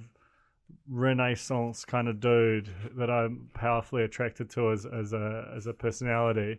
renaissance 0.88 1.84
kind 1.84 2.08
of 2.08 2.20
dude 2.20 2.68
that 2.96 3.10
I'm 3.10 3.50
powerfully 3.54 4.02
attracted 4.02 4.50
to 4.50 4.72
as 4.72 4.84
as 4.86 5.12
a 5.12 5.52
as 5.56 5.66
a 5.68 5.72
personality. 5.72 6.58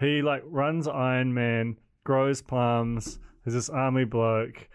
He 0.00 0.22
like 0.22 0.42
runs 0.46 0.86
Iron 0.86 1.34
Man, 1.34 1.76
grows 2.04 2.40
plums. 2.40 3.18
He's 3.44 3.54
this 3.54 3.68
army 3.68 4.04
bloke. 4.04 4.68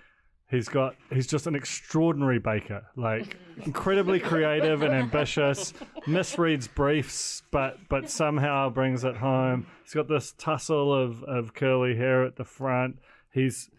He's 0.50 0.70
got 0.70 0.96
he's 1.12 1.26
just 1.28 1.48
an 1.48 1.56
extraordinary 1.56 2.40
baker, 2.40 2.86
like 2.96 3.38
incredibly 3.66 4.20
creative 4.20 4.84
and 4.84 4.94
ambitious. 4.94 5.74
Misreads 6.06 6.74
briefs, 6.74 7.42
but 7.52 7.78
but 7.90 8.10
somehow 8.10 8.70
brings 8.70 9.04
it 9.04 9.16
home. 9.18 9.66
He's 9.84 9.94
got 9.94 10.08
this 10.08 10.34
tussle 10.38 10.94
of 10.94 11.24
of 11.24 11.54
curly 11.54 11.96
hair 11.96 12.24
at 12.24 12.36
the 12.36 12.44
front. 12.44 13.00
He's 13.32 13.70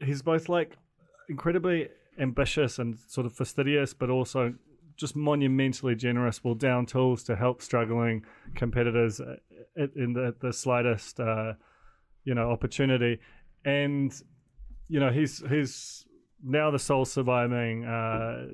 he's 0.00 0.22
both 0.22 0.48
like 0.48 0.76
incredibly 1.28 1.88
ambitious 2.18 2.78
and 2.78 2.98
sort 3.06 3.26
of 3.26 3.32
fastidious, 3.32 3.94
but 3.94 4.10
also 4.10 4.54
just 4.98 5.16
monumentally 5.16 5.94
generous. 5.94 6.44
Will 6.44 6.54
down 6.54 6.84
tools 6.84 7.22
to 7.24 7.36
help 7.36 7.62
struggling 7.62 8.24
competitors 8.54 9.20
uh, 9.20 9.36
in 9.96 10.12
the, 10.12 10.34
the 10.40 10.52
slightest, 10.52 11.18
uh, 11.20 11.54
you 12.24 12.34
know, 12.34 12.50
opportunity. 12.50 13.20
And 13.64 14.12
you 14.88 15.00
know, 15.00 15.10
he's 15.10 15.42
he's 15.48 16.04
now 16.42 16.70
the 16.70 16.78
sole 16.78 17.04
surviving 17.04 17.84
uh, 17.84 18.48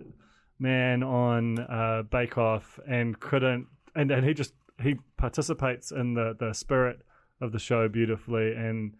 man 0.58 1.02
on 1.02 1.58
uh, 1.58 2.02
Bake 2.10 2.38
Off, 2.38 2.78
and 2.88 3.18
couldn't, 3.18 3.66
and 3.94 4.10
and 4.10 4.24
he 4.24 4.34
just 4.34 4.52
he 4.82 4.96
participates 5.16 5.90
in 5.90 6.14
the 6.14 6.36
the 6.38 6.52
spirit 6.52 7.00
of 7.40 7.52
the 7.52 7.58
show 7.58 7.88
beautifully. 7.88 8.52
And 8.52 8.94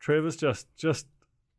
Trevor's 0.00 0.36
just 0.36 0.66
just 0.76 1.06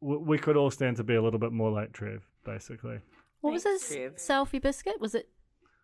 we 0.02 0.38
could 0.38 0.58
all 0.58 0.72
stand 0.72 0.98
to 0.98 1.04
be 1.04 1.16
a 1.16 1.22
little 1.22 1.40
bit 1.40 1.52
more 1.52 1.72
like 1.72 1.94
Trev, 1.94 2.24
basically. 2.46 3.00
What 3.42 3.54
was 3.54 3.64
Thanks, 3.64 3.88
his 3.88 3.96
Trev. 3.96 4.16
selfie 4.18 4.62
biscuit? 4.62 5.00
Was 5.00 5.16
it 5.16 5.30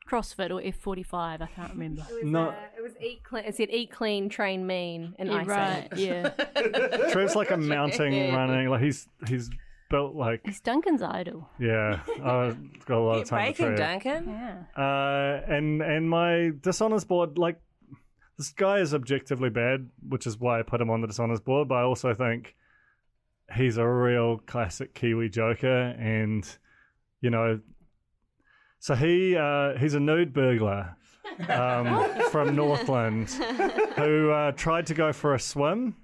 CrossFit 0.09 0.51
or 0.51 0.61
F45? 0.61 1.41
I 1.41 1.47
can't 1.55 1.71
remember. 1.71 2.05
It 2.11 2.23
was, 2.25 2.31
No. 2.31 2.49
uh, 2.49 2.55
it 2.77 2.81
was 2.81 2.93
eat 3.01 3.23
clean. 3.23 3.45
It 3.45 3.55
said 3.55 3.69
eat 3.71 3.91
clean, 3.91 4.29
train 4.29 4.67
mean, 4.67 5.15
and 5.17 5.29
Yeah, 5.29 5.35
ice 5.37 5.47
right, 5.47 5.87
yeah. 5.95 6.29
Trev's 7.11 7.35
like 7.35 7.51
a 7.51 7.57
mounting 7.57 8.33
running, 8.33 8.69
like 8.69 8.81
he's 8.81 9.07
he's 9.27 9.49
built 9.89 10.15
like 10.15 10.41
He's 10.45 10.59
Duncan's 10.61 11.01
idol. 11.01 11.47
yeah. 11.59 11.99
I've 12.23 12.85
got 12.85 12.97
a 12.97 12.99
lot 13.03 13.11
of 13.13 13.17
Get 13.21 13.27
time 13.27 13.53
for 13.53 13.63
baking, 13.63 13.75
Trev. 13.77 13.77
Duncan. 13.77 14.29
Yeah. 14.29 14.63
Uh, 14.83 15.41
and 15.51 15.81
and 15.81 16.09
my 16.09 16.51
dishonors 16.61 17.03
board, 17.05 17.37
like 17.37 17.59
this 18.37 18.49
guy 18.49 18.79
is 18.79 18.93
objectively 18.93 19.49
bad, 19.49 19.89
which 20.07 20.27
is 20.27 20.37
why 20.37 20.59
I 20.59 20.63
put 20.63 20.81
him 20.81 20.89
on 20.89 21.01
the 21.01 21.07
dishonors 21.07 21.39
board. 21.39 21.67
But 21.69 21.75
I 21.75 21.81
also 21.83 22.13
think 22.13 22.55
he's 23.55 23.77
a 23.77 23.87
real 23.87 24.39
classic 24.39 24.93
Kiwi 24.93 25.29
joker, 25.29 25.95
and 25.97 26.45
you 27.21 27.29
know, 27.29 27.59
so 28.79 28.95
he 28.95 29.35
uh, 29.35 29.77
he's 29.77 29.93
a 29.93 29.99
nude 29.99 30.33
burglar 30.33 30.95
um, 31.49 32.09
from 32.31 32.55
Northland 32.55 33.29
who 33.95 34.31
uh, 34.31 34.51
tried 34.51 34.85
to 34.87 34.93
go 34.93 35.11
for 35.11 35.33
a 35.33 35.39
swim 35.39 35.95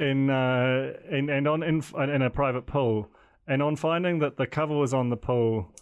in 0.00 0.30
uh, 0.30 0.92
in 1.10 1.30
and 1.30 1.46
on 1.46 1.62
in, 1.62 1.82
in 2.10 2.22
a 2.22 2.30
private 2.30 2.66
pool, 2.66 3.08
and 3.46 3.62
on 3.62 3.76
finding 3.76 4.18
that 4.20 4.36
the 4.36 4.46
cover 4.46 4.76
was 4.76 4.92
on 4.92 5.10
the 5.10 5.16
pool, 5.16 5.72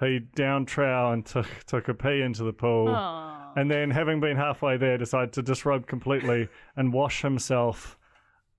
he 0.00 0.20
down 0.34 0.66
trow 0.66 1.12
and 1.12 1.24
took 1.24 1.46
took 1.66 1.88
a 1.88 1.94
pee 1.94 2.22
into 2.22 2.42
the 2.42 2.52
pool, 2.52 2.88
Aw. 2.88 3.52
and 3.56 3.70
then 3.70 3.90
having 3.90 4.20
been 4.20 4.36
halfway 4.36 4.76
there, 4.76 4.98
decided 4.98 5.32
to 5.34 5.42
disrobe 5.42 5.86
completely 5.86 6.48
and 6.76 6.92
wash 6.92 7.22
himself 7.22 7.96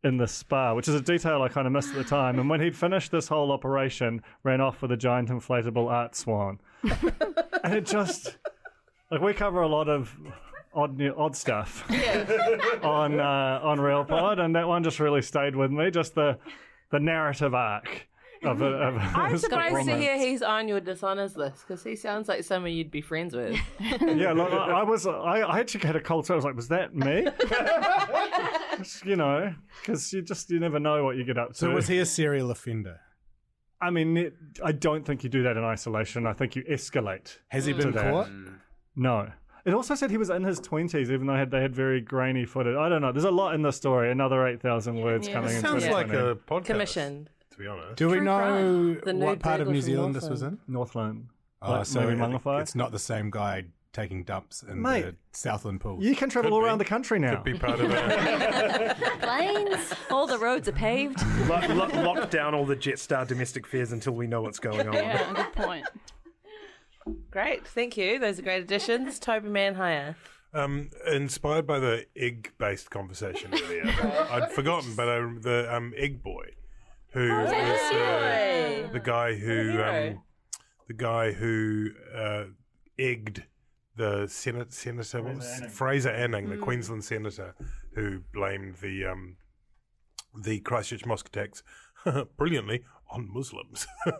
in 0.03 0.17
the 0.17 0.27
spa, 0.27 0.73
which 0.73 0.87
is 0.87 0.95
a 0.95 1.01
detail 1.01 1.41
I 1.41 1.47
kind 1.47 1.67
of 1.67 1.73
missed 1.73 1.89
at 1.89 1.95
the 1.95 2.03
time. 2.03 2.39
And 2.39 2.49
when 2.49 2.59
he'd 2.59 2.75
finished 2.75 3.11
this 3.11 3.27
whole 3.27 3.51
operation, 3.51 4.21
ran 4.43 4.61
off 4.61 4.81
with 4.81 4.91
a 4.91 4.97
giant 4.97 5.29
inflatable 5.29 5.91
art 5.91 6.15
swan, 6.15 6.59
and 7.63 7.73
it 7.75 7.85
just 7.85 8.37
like 9.11 9.21
we 9.21 9.33
cover 9.33 9.61
a 9.61 9.67
lot 9.67 9.89
of 9.89 10.15
odd 10.73 10.97
new, 10.97 11.13
odd 11.15 11.35
stuff 11.35 11.83
on 12.83 13.19
uh, 13.19 13.59
on 13.63 13.79
Real 13.79 14.03
Pod, 14.03 14.39
and 14.39 14.55
that 14.55 14.67
one 14.67 14.83
just 14.83 14.99
really 14.99 15.21
stayed 15.21 15.55
with 15.55 15.71
me. 15.71 15.91
Just 15.91 16.15
the 16.15 16.37
the 16.91 16.99
narrative 16.99 17.53
arc 17.53 18.07
of, 18.43 18.61
a, 18.61 18.65
of 18.65 18.95
I'm 19.15 19.31
his 19.31 19.41
surprised 19.43 19.69
to 19.69 19.77
performance. 19.79 20.01
hear 20.01 20.17
he's 20.17 20.41
on 20.41 20.67
your 20.67 20.79
dishonors 20.79 21.35
list 21.37 21.65
because 21.67 21.83
he 21.83 21.95
sounds 21.95 22.27
like 22.27 22.43
someone 22.43 22.71
you'd 22.73 22.89
be 22.91 23.01
friends 23.01 23.35
with. 23.35 23.57
yeah, 23.79 24.31
look, 24.33 24.51
I 24.51 24.79
I 24.79 24.83
was, 24.83 25.05
I, 25.05 25.11
I 25.41 25.59
actually 25.59 25.85
had 25.85 25.95
a 25.95 26.01
cold 26.01 26.25
sweat. 26.25 26.35
I 26.35 26.37
was 26.37 26.45
like, 26.45 26.55
was 26.55 26.67
that 26.69 26.95
me? 26.95 27.27
You 29.05 29.15
know, 29.15 29.53
because 29.81 30.11
you 30.11 30.21
just, 30.23 30.49
you 30.49 30.59
never 30.59 30.79
know 30.79 31.03
what 31.03 31.15
you 31.15 31.23
get 31.23 31.37
up 31.37 31.49
to. 31.49 31.53
So 31.55 31.69
was 31.69 31.87
he 31.87 31.99
a 31.99 32.05
serial 32.05 32.49
offender? 32.49 32.99
I 33.79 33.91
mean, 33.91 34.17
it, 34.17 34.33
I 34.63 34.71
don't 34.71 35.05
think 35.05 35.23
you 35.23 35.29
do 35.29 35.43
that 35.43 35.55
in 35.57 35.63
isolation. 35.63 36.25
I 36.25 36.33
think 36.33 36.55
you 36.55 36.63
escalate. 36.63 37.37
Has 37.49 37.65
he 37.65 37.73
been 37.73 37.91
that. 37.91 38.11
caught? 38.11 38.27
Mm. 38.27 38.55
No. 38.95 39.31
It 39.65 39.73
also 39.75 39.93
said 39.93 40.09
he 40.09 40.17
was 40.17 40.31
in 40.31 40.43
his 40.43 40.59
20s, 40.59 41.11
even 41.11 41.27
though 41.27 41.45
they 41.45 41.61
had 41.61 41.75
very 41.75 42.01
grainy 42.01 42.45
footage. 42.45 42.75
I 42.75 42.89
don't 42.89 43.01
know. 43.01 43.11
There's 43.11 43.25
a 43.25 43.31
lot 43.31 43.53
in 43.53 43.61
the 43.61 43.71
story. 43.71 44.11
Another 44.11 44.47
8,000 44.47 44.95
words 44.95 45.27
Yeah. 45.27 45.33
coming 45.35 45.55
in. 45.55 45.61
Sounds 45.61 45.85
like 45.87 46.11
a 46.11 46.37
podcast. 46.47 46.65
Commissioned. 46.65 47.29
To 47.51 47.57
be 47.57 47.67
honest. 47.67 47.95
Do 47.97 48.07
we 48.07 48.15
True 48.17 48.23
know 48.25 48.37
crime. 48.37 49.01
The 49.03 49.13
nude 49.13 49.23
what 49.23 49.39
part 49.39 49.61
of 49.61 49.67
burglar 49.67 49.73
New 49.73 49.81
from 49.81 49.85
Zealand 49.85 50.15
this 50.15 50.29
was 50.29 50.41
in? 50.41 50.57
Northland. 50.67 51.27
Oh, 51.61 51.71
Like, 51.71 51.85
so 51.85 51.99
maybe 52.01 52.13
it- 52.13 52.17
Mangawhai? 52.19 52.61
it's 52.61 52.75
not 52.75 52.91
the 52.91 52.99
same 52.99 53.29
guy 53.29 53.65
taking 53.93 54.23
dumps 54.23 54.63
in 54.63 54.81
Mate, 54.81 55.01
the 55.03 55.15
Southland 55.33 55.81
pool. 55.81 56.01
You 56.01 56.15
can 56.15 56.29
travel 56.29 56.49
Could 56.49 56.55
all 56.55 56.61
be. 56.61 56.67
around 56.67 56.77
the 56.77 56.85
country 56.85 57.19
now. 57.19 57.35
Could 57.35 57.43
be 57.43 57.59
part 57.59 57.79
of 57.81 57.91
a. 57.91 58.95
Planes. 59.21 59.93
All 60.09 60.25
the 60.27 60.37
roads 60.39 60.69
are 60.69 60.71
paved. 60.71 61.21
Lock, 61.49 61.67
lock, 61.69 61.93
lock 61.93 62.29
down 62.29 62.55
all 62.55 62.65
the 62.65 62.75
Jetstar 62.77 63.27
domestic 63.27 63.67
fares 63.67 63.91
until 63.91 64.13
we 64.13 64.27
know 64.27 64.41
what's 64.41 64.59
going 64.59 64.87
on. 64.87 64.93
Yeah, 64.93 65.33
good 65.33 65.51
point. 65.53 65.85
Great, 67.31 67.67
thank 67.67 67.97
you. 67.97 68.17
Those 68.19 68.39
are 68.39 68.43
great 68.43 68.63
additions. 68.63 69.19
Toby 69.19 69.49
Manhire. 69.49 70.15
Um, 70.53 70.89
inspired 71.11 71.65
by 71.65 71.79
the 71.79 72.05
egg-based 72.15 72.89
conversation 72.91 73.53
earlier, 73.53 73.83
I'd 74.31 74.51
forgotten, 74.51 74.95
but 74.95 75.07
I, 75.07 75.19
the 75.39 75.67
um, 75.73 75.93
egg 75.97 76.21
boy, 76.21 76.49
who 77.13 77.29
was 77.29 77.51
uh, 77.51 78.89
the 78.93 78.99
guy 79.03 79.35
who 79.35 79.81
um, 79.83 80.21
the 80.87 80.93
guy 80.93 81.31
who 81.31 81.89
uh, 82.15 82.43
egged 82.99 83.43
the 83.95 84.27
Senate 84.27 84.73
senator 84.73 85.21
what 85.21 85.35
was- 85.35 85.61
Fraser 85.69 86.09
Anning, 86.09 86.49
the 86.49 86.57
Queensland 86.57 87.03
senator, 87.03 87.55
who 87.95 88.21
blamed 88.33 88.75
the 88.81 89.05
um, 89.05 89.37
the 90.43 90.59
Christchurch 90.59 91.05
mosque 91.05 91.27
attacks 91.27 91.63
brilliantly 92.37 92.83
on 93.09 93.27
Muslims. 93.31 93.87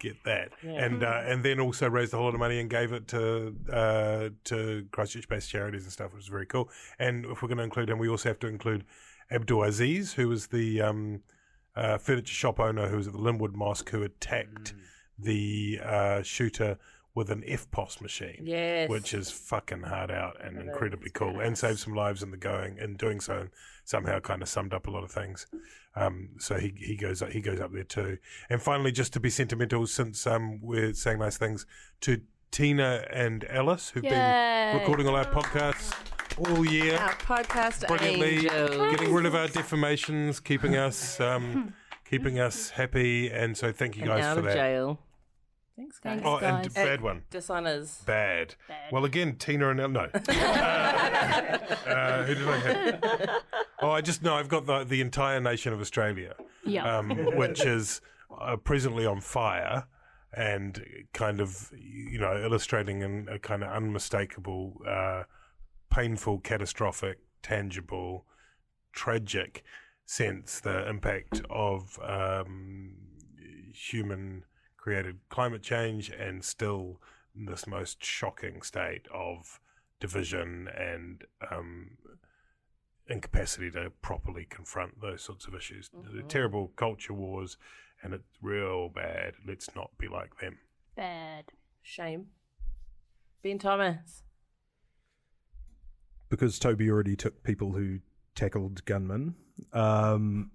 Get 0.00 0.22
that, 0.24 0.50
and 0.62 1.02
uh, 1.02 1.22
and 1.24 1.44
then 1.44 1.58
also 1.58 1.90
raised 1.90 2.14
a 2.14 2.16
whole 2.18 2.26
lot 2.26 2.34
of 2.34 2.38
money 2.38 2.60
and 2.60 2.70
gave 2.70 2.92
it 2.92 3.08
to 3.08 3.52
uh, 3.72 4.28
to 4.44 4.86
Christchurch-based 4.92 5.50
charities 5.50 5.82
and 5.82 5.92
stuff, 5.92 6.12
which 6.14 6.22
is 6.22 6.28
very 6.28 6.46
cool. 6.46 6.70
And 7.00 7.24
if 7.26 7.42
we're 7.42 7.48
going 7.48 7.58
to 7.58 7.64
include 7.64 7.90
him, 7.90 7.98
we 7.98 8.08
also 8.08 8.28
have 8.28 8.38
to 8.38 8.46
include 8.46 8.84
Abdul 9.32 9.64
Aziz, 9.64 10.12
who 10.12 10.28
was 10.28 10.46
the 10.46 10.80
um, 10.82 11.22
uh, 11.78 11.98
furniture 11.98 12.34
shop 12.34 12.60
owner 12.60 12.88
who 12.88 12.96
was 12.96 13.06
at 13.06 13.12
the 13.12 13.18
Linwood 13.20 13.54
Mosque, 13.54 13.88
who 13.90 14.02
attacked 14.02 14.74
the 15.18 15.80
uh, 15.84 16.22
shooter 16.22 16.78
with 17.14 17.30
an 17.30 17.42
EFTPOS 17.42 18.00
machine 18.00 18.42
Yes. 18.44 18.88
which 18.88 19.12
is 19.12 19.30
fucking 19.30 19.82
hard 19.82 20.10
out 20.10 20.36
and 20.44 20.56
incredibly 20.58 21.10
cool, 21.10 21.40
and 21.40 21.58
saved 21.58 21.80
some 21.80 21.94
lives 21.94 22.22
in 22.22 22.30
the 22.30 22.36
going. 22.36 22.78
In 22.78 22.94
doing 22.94 23.18
so, 23.20 23.38
and 23.38 23.50
somehow 23.84 24.20
kind 24.20 24.40
of 24.42 24.48
summed 24.48 24.72
up 24.72 24.86
a 24.86 24.90
lot 24.90 25.02
of 25.02 25.10
things. 25.10 25.46
Um, 25.96 26.28
so 26.38 26.56
he 26.58 26.72
he 26.76 26.94
goes 26.94 27.22
he 27.32 27.40
goes 27.40 27.58
up 27.60 27.72
there 27.72 27.82
too. 27.82 28.18
And 28.48 28.62
finally, 28.62 28.92
just 28.92 29.12
to 29.14 29.20
be 29.20 29.30
sentimental, 29.30 29.86
since 29.88 30.26
um, 30.28 30.60
we're 30.62 30.92
saying 30.94 31.18
nice 31.18 31.36
things 31.38 31.66
to 32.02 32.20
Tina 32.52 33.04
and 33.12 33.44
Alice, 33.50 33.90
who've 33.90 34.04
Yay. 34.04 34.10
been 34.10 34.78
recording 34.80 35.08
all 35.08 35.16
our 35.16 35.24
podcasts 35.24 35.92
all 36.40 36.64
year 36.66 36.96
Our 36.96 37.12
podcast 37.14 37.86
brilliantly, 37.88 38.46
angels. 38.48 38.90
getting 38.96 39.12
rid 39.12 39.26
of 39.26 39.34
our 39.34 39.48
defamations, 39.48 40.40
keeping 40.40 40.76
us 40.76 41.20
um, 41.20 41.74
keeping 42.04 42.38
us 42.40 42.70
happy, 42.70 43.30
and 43.30 43.56
so 43.56 43.72
thank 43.72 43.96
you 43.96 44.02
And 44.02 44.10
guys 44.12 44.24
out 44.24 44.34
for 44.34 44.38
of 44.40 44.44
that. 44.46 44.54
jail. 44.54 44.98
Thanks, 45.76 46.00
guys. 46.00 46.20
Thanks, 46.20 46.26
Oh, 46.26 46.36
and 46.38 46.62
guys. 46.64 46.74
bad 46.74 47.00
one. 47.02 47.22
Dishonors. 47.30 48.02
Bad. 48.04 48.56
Well, 48.90 49.04
again, 49.04 49.36
Tina 49.36 49.70
and 49.70 49.78
El. 49.80 49.88
No. 49.90 50.08
uh, 50.12 50.18
who 52.24 52.34
did 52.34 52.48
I 52.48 52.58
have? 52.58 53.30
Oh, 53.80 53.90
I 53.90 54.00
just 54.00 54.22
know 54.22 54.34
I've 54.34 54.48
got 54.48 54.66
the, 54.66 54.84
the 54.84 55.00
entire 55.00 55.40
nation 55.40 55.72
of 55.72 55.80
Australia, 55.80 56.34
Yeah. 56.64 56.98
um, 56.98 57.10
which 57.36 57.64
is 57.64 58.00
uh, 58.40 58.56
presently 58.56 59.06
on 59.06 59.20
fire 59.20 59.84
and 60.32 60.84
kind 61.14 61.40
of, 61.40 61.70
you 61.78 62.18
know, 62.18 62.36
illustrating 62.42 63.02
in 63.02 63.28
a 63.30 63.38
kind 63.38 63.62
of 63.62 63.70
unmistakable, 63.70 64.80
uh, 64.86 65.22
painful, 65.90 66.38
catastrophic, 66.40 67.18
tangible, 67.42 68.26
tragic 68.92 69.64
sense 70.04 70.60
the 70.60 70.88
impact 70.88 71.42
of 71.50 71.98
um, 72.02 72.94
human 73.72 74.44
created 74.76 75.18
climate 75.28 75.62
change 75.62 76.08
and 76.10 76.42
still 76.42 77.00
this 77.34 77.66
most 77.66 78.02
shocking 78.02 78.62
state 78.62 79.06
of 79.12 79.60
division 80.00 80.68
and 80.76 81.24
um, 81.50 81.90
incapacity 83.08 83.70
to 83.70 83.90
properly 84.02 84.46
confront 84.48 85.00
those 85.00 85.22
sorts 85.22 85.46
of 85.46 85.54
issues. 85.54 85.90
The 86.12 86.22
terrible 86.22 86.72
culture 86.76 87.12
wars, 87.12 87.56
and 88.02 88.14
it's 88.14 88.24
real 88.40 88.88
bad. 88.88 89.34
Let's 89.46 89.74
not 89.74 89.90
be 89.98 90.08
like 90.08 90.38
them. 90.40 90.58
Bad. 90.96 91.44
Shame. 91.82 92.26
Ben 93.42 93.58
Thomas. 93.58 94.22
Because 96.28 96.58
Toby 96.58 96.90
already 96.90 97.16
took 97.16 97.42
people 97.42 97.72
who 97.72 98.00
tackled 98.34 98.84
gunmen. 98.84 99.34
Um, 99.72 100.50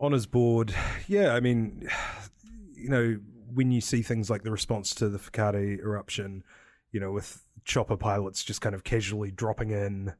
on 0.00 0.12
his 0.12 0.26
board, 0.26 0.74
yeah, 1.06 1.34
I 1.34 1.40
mean, 1.40 1.88
you 2.74 2.88
know, 2.88 3.18
when 3.52 3.70
you 3.70 3.80
see 3.80 4.02
things 4.02 4.28
like 4.28 4.42
the 4.42 4.50
response 4.50 4.94
to 4.96 5.08
the 5.08 5.18
Whakaari 5.18 5.78
eruption, 5.80 6.44
you 6.92 7.00
know, 7.00 7.12
with 7.12 7.42
chopper 7.64 7.96
pilots 7.96 8.44
just 8.44 8.60
kind 8.60 8.74
of 8.74 8.84
casually 8.84 9.30
dropping 9.30 9.70
in 9.70 10.12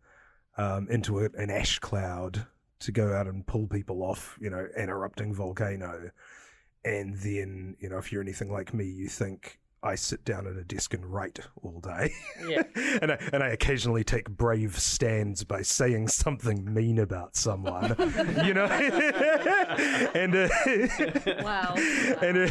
um, 0.57 0.89
into 0.91 1.20
a, 1.20 1.28
an 1.36 1.51
ash 1.51 1.78
cloud 1.78 2.47
to 2.80 2.93
go 2.93 3.12
out 3.12 3.26
and 3.26 3.47
pull 3.47 3.66
people 3.66 4.03
off, 4.03 4.36
you 4.41 4.51
know, 4.51 4.66
an 4.76 4.89
erupting 4.89 5.34
volcano. 5.34 6.11
And 6.84 7.16
then, 7.18 7.76
you 7.80 7.89
know, 7.89 7.99
if 7.99 8.12
you're 8.12 8.22
anything 8.22 8.53
like 8.53 8.72
me, 8.72 8.84
you 8.84 9.09
think 9.09 9.59
I 9.83 9.95
sit 9.95 10.24
down 10.24 10.47
at 10.47 10.57
a 10.57 10.64
desk 10.64 10.93
and 10.93 11.07
write 11.07 11.39
all 11.62 11.81
day. 11.81 12.12
Yeah. 12.47 12.62
and 13.01 13.12
I, 13.12 13.18
and 13.33 13.43
I 13.43 13.49
occasionally 13.51 14.03
take 14.03 14.29
brave 14.29 14.79
stands 14.79 15.45
by 15.45 15.62
saying 15.62 16.09
something 16.09 16.72
mean 16.72 16.99
about 16.99 17.37
someone, 17.37 17.95
you 18.45 18.55
know, 18.55 18.64
and 20.14 20.35
uh, 20.35 20.49
Wow. 21.43 21.74
and, 21.76 22.39
uh, 22.39 22.49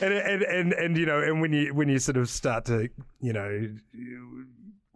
and 0.00 0.12
and 0.12 0.42
and 0.42 0.72
and 0.72 0.96
you 0.96 1.06
know, 1.06 1.22
and 1.22 1.40
when 1.40 1.52
you 1.52 1.72
when 1.74 1.88
you 1.88 1.98
sort 1.98 2.16
of 2.16 2.28
start 2.28 2.64
to 2.66 2.88
you 3.20 3.32
know, 3.32 3.48
you, 3.92 4.46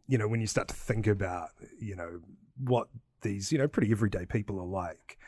you 0.09 0.18
know, 0.18 0.27
when 0.29 0.41
you 0.41 0.47
start 0.47 0.68
to 0.68 0.75
think 0.75 1.07
about 1.07 1.51
you 1.81 1.95
know 1.95 2.21
what 2.59 2.89
these 3.23 3.53
you 3.53 3.59
know 3.59 3.68
pretty 3.68 3.93
everyday 3.93 4.27
people 4.27 4.59
are 4.61 4.66
like. 4.66 5.18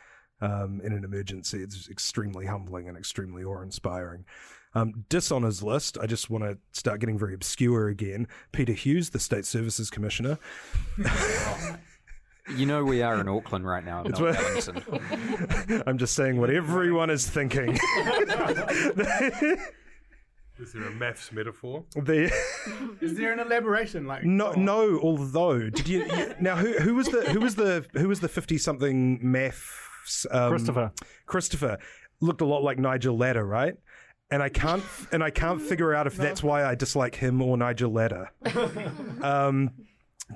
Um, 0.40 0.80
in 0.82 0.92
an 0.92 1.04
emergency, 1.04 1.62
it's 1.62 1.88
extremely 1.88 2.46
humbling 2.46 2.88
and 2.88 2.98
extremely 2.98 3.44
awe-inspiring. 3.44 4.24
Um, 4.74 5.04
dishonors 5.08 5.62
list. 5.62 5.98
I 6.00 6.06
just 6.06 6.30
want 6.30 6.44
to 6.44 6.56
start 6.72 7.00
getting 7.00 7.18
very 7.18 7.34
obscure 7.34 7.88
again. 7.88 8.26
Peter 8.52 8.72
Hughes, 8.72 9.10
the 9.10 9.18
State 9.18 9.44
Services 9.44 9.90
Commissioner. 9.90 10.38
You 12.56 12.66
know 12.66 12.82
we 12.82 13.02
are 13.02 13.20
in 13.20 13.28
Auckland 13.28 13.64
right 13.64 13.84
now, 13.84 14.02
not 14.02 14.20
what- 14.20 14.36
Wellington. 14.36 15.82
I'm 15.86 15.96
just 15.96 16.14
saying 16.14 16.40
what 16.40 16.50
everyone 16.50 17.08
is 17.08 17.30
thinking. 17.30 17.78
Is 20.58 20.72
there 20.72 20.86
a 20.86 20.90
maths 20.90 21.32
metaphor? 21.32 21.84
the 21.94 22.32
Is 23.00 23.14
there 23.14 23.32
an 23.32 23.38
elaboration? 23.40 24.06
Like 24.06 24.24
no, 24.24 24.52
no. 24.52 24.98
Although, 25.00 25.70
did 25.70 25.88
you, 25.88 26.04
you 26.04 26.34
now 26.40 26.56
who 26.56 26.72
who 26.74 26.94
was 26.94 27.06
the 27.06 27.22
who 27.30 27.40
was 27.40 27.54
the 27.54 27.86
who 27.92 28.08
was 28.08 28.20
the 28.20 28.28
fifty 28.28 28.58
something 28.58 29.18
maths 29.22 30.26
um, 30.30 30.50
Christopher. 30.50 30.92
Christopher 31.26 31.78
looked 32.20 32.40
a 32.40 32.44
lot 32.44 32.62
like 32.62 32.78
Nigel 32.78 33.16
Latta, 33.16 33.42
right? 33.42 33.74
And 34.32 34.42
I 34.42 34.48
can't 34.48 34.82
and 35.12 35.22
I 35.22 35.28
can't 35.28 35.60
figure 35.60 35.94
out 35.94 36.06
if 36.06 36.16
that's 36.16 36.42
why 36.42 36.64
I 36.64 36.74
dislike 36.74 37.14
him 37.14 37.42
or 37.42 37.56
Nigel 37.58 37.92
Latta. 37.92 38.30
um, 39.22 39.70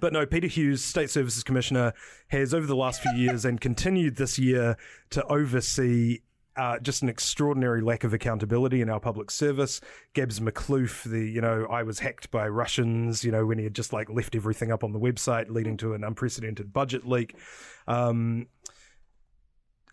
but 0.01 0.13
no, 0.13 0.27
Peter 0.27 0.47
Hughes, 0.47 0.85
State 0.85 1.09
Services 1.09 1.43
Commissioner, 1.43 1.95
has 2.29 2.53
over 2.53 2.67
the 2.67 2.77
last 2.77 3.01
few 3.01 3.13
years 3.13 3.47
and 3.47 3.59
continued 3.59 4.17
this 4.17 4.39
year 4.39 4.77
to 5.11 5.25
oversee 5.25 6.21
uh, 6.57 6.79
just 6.79 7.03
an 7.03 7.09
extraordinary 7.09 7.81
lack 7.81 8.05
of 8.05 8.13
accountability 8.13 8.81
in 8.81 8.89
our 8.89 9.01
public 9.01 9.31
service. 9.31 9.81
Gabs 10.15 10.41
Makhlouf, 10.41 11.05
the 11.05 11.21
you 11.21 11.41
know, 11.41 11.67
I 11.71 11.83
was 11.83 11.99
hacked 11.99 12.31
by 12.31 12.49
Russians, 12.49 13.25
you 13.25 13.33
know, 13.33 13.47
when 13.47 13.59
he 13.59 13.65
had 13.65 13.75
just 13.75 13.93
like 13.93 14.11
left 14.11 14.35
everything 14.35 14.73
up 14.73 14.85
on 14.85 14.93
the 14.93 15.01
website, 15.01 15.51
leading 15.51 15.77
to 15.79 15.95
an 15.95 16.05
unprecedented 16.05 16.73
budget 16.73 17.07
leak. 17.07 17.35
Um, 17.87 18.49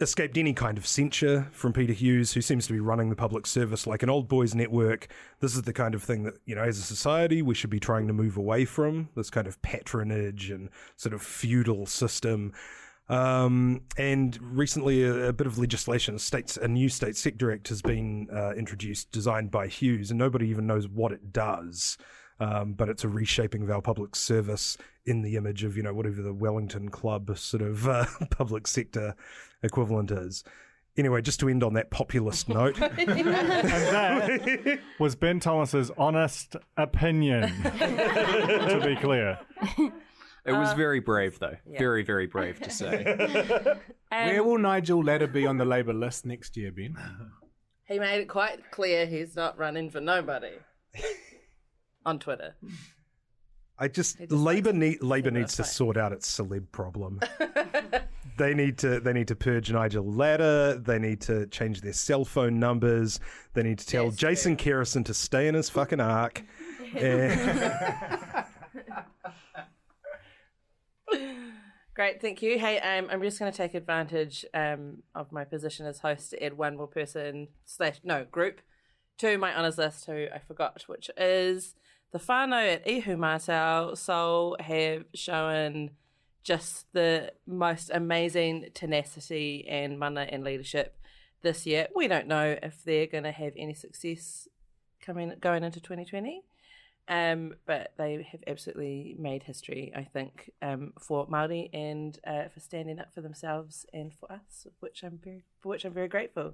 escaped 0.01 0.37
any 0.37 0.53
kind 0.53 0.77
of 0.77 0.87
censure 0.87 1.47
from 1.51 1.73
Peter 1.73 1.93
Hughes, 1.93 2.33
who 2.33 2.41
seems 2.41 2.67
to 2.67 2.73
be 2.73 2.79
running 2.79 3.09
the 3.09 3.15
public 3.15 3.45
service 3.45 3.85
like 3.85 4.03
an 4.03 4.09
old 4.09 4.27
boys 4.27 4.55
network. 4.55 5.07
This 5.39 5.55
is 5.55 5.63
the 5.63 5.73
kind 5.73 5.93
of 5.93 6.03
thing 6.03 6.23
that, 6.23 6.35
you 6.45 6.55
know, 6.55 6.63
as 6.63 6.77
a 6.79 6.81
society, 6.81 7.41
we 7.41 7.53
should 7.53 7.69
be 7.69 7.79
trying 7.79 8.07
to 8.07 8.13
move 8.13 8.37
away 8.37 8.65
from 8.65 9.09
this 9.15 9.29
kind 9.29 9.47
of 9.47 9.61
patronage 9.61 10.49
and 10.49 10.69
sort 10.95 11.13
of 11.13 11.21
feudal 11.21 11.85
system. 11.85 12.53
Um, 13.09 13.81
and 13.97 14.37
recently, 14.41 15.03
a, 15.03 15.29
a 15.29 15.33
bit 15.33 15.45
of 15.45 15.57
legislation, 15.57 16.17
states, 16.19 16.57
a 16.57 16.67
new 16.67 16.89
state 16.89 17.15
sector 17.15 17.51
act 17.51 17.67
has 17.67 17.81
been 17.81 18.27
uh, 18.33 18.53
introduced, 18.53 19.11
designed 19.11 19.51
by 19.51 19.67
Hughes, 19.67 20.09
and 20.09 20.17
nobody 20.17 20.47
even 20.47 20.65
knows 20.65 20.87
what 20.87 21.11
it 21.11 21.31
does. 21.31 21.97
Um, 22.39 22.73
but 22.73 22.89
it's 22.89 23.03
a 23.03 23.07
reshaping 23.07 23.61
of 23.61 23.69
our 23.69 23.81
public 23.81 24.15
service 24.15 24.77
in 25.05 25.21
the 25.21 25.35
image 25.35 25.63
of 25.63 25.77
you 25.77 25.83
know 25.83 25.93
whatever 25.93 26.21
the 26.21 26.33
Wellington 26.33 26.89
Club 26.89 27.37
sort 27.37 27.61
of 27.61 27.87
uh, 27.87 28.05
public 28.31 28.67
sector 28.67 29.15
equivalent 29.63 30.11
is. 30.11 30.43
Anyway, 30.95 31.21
just 31.23 31.39
to 31.39 31.49
end 31.49 31.63
on 31.63 31.73
that 31.73 31.89
populist 31.89 32.47
note, 32.49 32.79
And 32.79 33.25
that 33.27 34.79
was 34.99 35.15
Ben 35.15 35.39
Thomas's 35.39 35.89
honest 35.97 36.55
opinion. 36.77 37.51
to 37.63 38.81
be 38.85 38.95
clear, 38.97 39.39
It 40.45 40.51
was 40.51 40.69
uh, 40.71 40.75
very 40.75 40.99
brave, 40.99 41.39
though. 41.39 41.55
yeah. 41.65 41.79
Very, 41.79 42.03
very 42.03 42.27
brave 42.27 42.59
to 42.61 42.69
say. 42.69 43.03
Where 44.09 44.41
um, 44.41 44.45
will 44.47 44.57
Nigel 44.59 45.03
Latta 45.03 45.27
be 45.27 45.47
on 45.47 45.57
the 45.57 45.65
Labour 45.65 45.93
list 45.93 46.25
next 46.25 46.55
year, 46.57 46.71
Ben? 46.71 46.95
He 47.87 47.97
made 47.97 48.19
it 48.21 48.27
quite 48.29 48.69
clear 48.71 49.05
he's 49.07 49.35
not 49.35 49.57
running 49.57 49.89
for 49.89 49.99
nobody 50.01 50.51
on 52.05 52.19
Twitter. 52.19 52.55
I 53.79 53.87
just 53.87 54.17
just 54.17 54.31
Labor 54.31 54.69
likes- 54.69 54.79
need 54.79 55.03
Labor 55.03 55.31
needs 55.31 55.55
to 55.55 55.63
sort 55.63 55.97
out 55.97 56.11
its 56.11 56.29
celeb 56.29 56.71
problem. 56.71 57.19
they 58.37 58.53
need 58.53 58.77
to 58.79 58.99
they 58.99 59.13
need 59.13 59.27
to 59.29 59.35
purge 59.35 59.71
Nigel 59.71 60.05
Latta. 60.05 60.79
They 60.83 60.99
need 60.99 61.21
to 61.21 61.47
change 61.47 61.81
their 61.81 61.93
cell 61.93 62.25
phone 62.25 62.59
numbers. 62.59 63.19
They 63.53 63.63
need 63.63 63.79
to 63.79 63.85
tell 63.85 64.05
Yes, 64.05 64.15
Jason 64.15 64.57
Kerrison 64.57 65.05
to 65.05 65.13
stay 65.13 65.47
in 65.47 65.55
his 65.55 65.69
fucking 65.69 65.99
ark. 65.99 66.43
Great, 71.95 72.21
thank 72.21 72.41
you. 72.41 72.57
Hey, 72.57 72.79
um, 72.79 73.07
I'm 73.11 73.21
just 73.21 73.37
going 73.37 73.51
to 73.51 73.57
take 73.57 73.75
advantage 73.75 74.45
um, 74.55 75.03
of 75.13 75.31
my 75.31 75.43
position 75.43 75.85
as 75.85 75.99
host 75.99 76.31
to 76.31 76.43
add 76.43 76.57
one 76.57 76.75
more 76.75 76.87
person 76.87 77.49
slash 77.65 77.99
no 78.03 78.25
group 78.25 78.61
to 79.19 79.37
my 79.37 79.55
honours 79.55 79.77
list 79.77 80.05
who 80.05 80.25
I 80.33 80.39
forgot, 80.39 80.83
which 80.87 81.11
is 81.17 81.75
the 82.13 82.19
whānau 82.19 82.75
at 82.75 82.85
Ihumātao 82.85 83.97
Soul 83.97 84.55
have 84.59 85.05
shown 85.15 85.89
just 86.43 86.85
the 86.93 87.33
most 87.47 87.89
amazing 87.91 88.67
tenacity 88.75 89.65
and 89.67 89.97
mana 89.97 90.27
and 90.29 90.43
leadership 90.43 90.95
this 91.41 91.65
year. 91.65 91.87
We 91.95 92.07
don't 92.07 92.27
know 92.27 92.55
if 92.61 92.83
they're 92.83 93.07
going 93.07 93.23
to 93.23 93.31
have 93.31 93.53
any 93.57 93.73
success 93.73 94.47
coming 95.01 95.33
going 95.41 95.63
into 95.63 95.81
2020. 95.81 96.43
Um, 97.09 97.55
but 97.65 97.93
they 97.97 98.25
have 98.31 98.43
absolutely 98.47 99.17
made 99.19 99.43
history, 99.43 99.91
I 99.93 100.03
think, 100.03 100.51
um, 100.61 100.93
for 101.01 101.27
Maori 101.27 101.69
and 101.73 102.17
uh, 102.25 102.47
for 102.53 102.61
standing 102.61 102.97
up 102.99 103.13
for 103.13 103.19
themselves 103.19 103.85
and 103.91 104.13
for 104.13 104.31
us, 104.31 104.67
which 104.79 105.03
I'm 105.03 105.19
very 105.21 105.43
for 105.59 105.69
which 105.69 105.83
I'm 105.83 105.93
very 105.93 106.07
grateful. 106.07 106.53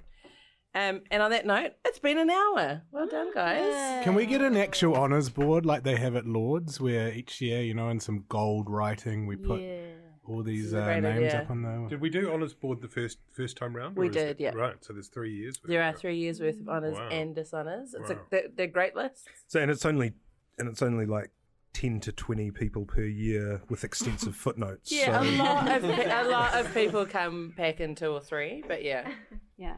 Um, 0.76 1.02
and 1.10 1.24
on 1.24 1.32
that 1.32 1.46
note, 1.48 1.72
it's 1.84 2.00
been 2.00 2.18
an 2.20 2.30
hour. 2.30 2.84
Well 2.92 3.08
done, 3.08 3.32
guys. 3.34 4.04
Can 4.04 4.14
we 4.14 4.26
get 4.28 4.42
an 4.42 4.56
actual 4.56 4.96
honours 4.96 5.30
board 5.30 5.66
like 5.66 5.84
they 5.84 5.96
have 5.96 6.16
at 6.16 6.26
Lords, 6.28 6.80
where 6.80 7.12
each 7.12 7.42
year, 7.42 7.62
you 7.64 7.74
know, 7.74 7.90
in 7.90 8.00
some 8.00 8.26
gold 8.30 8.70
writing, 8.70 9.26
we 9.26 9.36
put 9.36 9.62
yeah. 9.62 9.80
all 10.28 10.44
these 10.44 10.74
uh, 10.76 10.86
names 11.00 11.06
idea. 11.34 11.42
up 11.42 11.50
on 11.50 11.64
there? 11.64 11.88
Did 11.90 12.02
we 12.02 12.10
do 12.12 12.32
honours 12.32 12.54
board 12.54 12.82
the 12.82 12.88
first 12.88 13.18
first 13.32 13.58
time 13.58 13.76
round? 13.76 13.98
We 13.98 14.10
did, 14.10 14.30
it- 14.30 14.40
yeah. 14.40 14.52
Right, 14.52 14.76
so 14.82 14.94
there's 14.94 15.08
three 15.08 15.34
years. 15.34 15.60
There 15.66 15.82
are 15.82 15.92
three 15.94 16.18
years 16.18 16.40
worth 16.40 16.60
of 16.60 16.70
honours 16.70 16.96
Wow. 16.98 17.10
and 17.10 17.34
dishonours. 17.34 17.96
It's 17.96 18.10
Wow. 18.12 18.18
a 18.18 18.30
they're, 18.30 18.48
they're 18.56 18.68
great 18.68 18.96
lists. 18.96 19.26
so 19.48 19.60
and 19.60 19.72
it's 19.72 19.86
only 19.86 20.14
and 20.60 20.70
it's 20.70 20.84
only 20.84 21.08
like 21.08 21.32
ten 21.74 22.00
to 22.02 22.12
twenty 22.12 22.52
people 22.52 22.86
per 22.86 23.04
year 23.06 23.64
with 23.70 23.84
extensive 23.84 24.36
footnotes. 24.46 24.92
Yeah, 24.92 25.20
so, 25.20 25.28
a 25.30 25.34
lot 25.44 25.68
of 25.72 25.84
a 25.90 26.30
lot 26.30 26.54
of 26.60 26.74
people 26.76 27.08
come 27.08 27.54
pack 27.58 27.80
in 27.80 27.96
two 27.96 28.12
or 28.12 28.22
three, 28.22 28.64
but 28.68 28.84
yeah, 28.84 29.10
Yeah. 29.58 29.76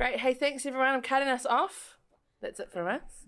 Great. 0.00 0.18
Hey, 0.20 0.32
thanks 0.32 0.64
everyone. 0.64 0.88
I'm 0.88 1.02
cutting 1.02 1.28
us 1.28 1.44
off. 1.44 1.98
That's 2.40 2.58
it 2.58 2.72
from 2.72 2.86
us. 2.86 3.26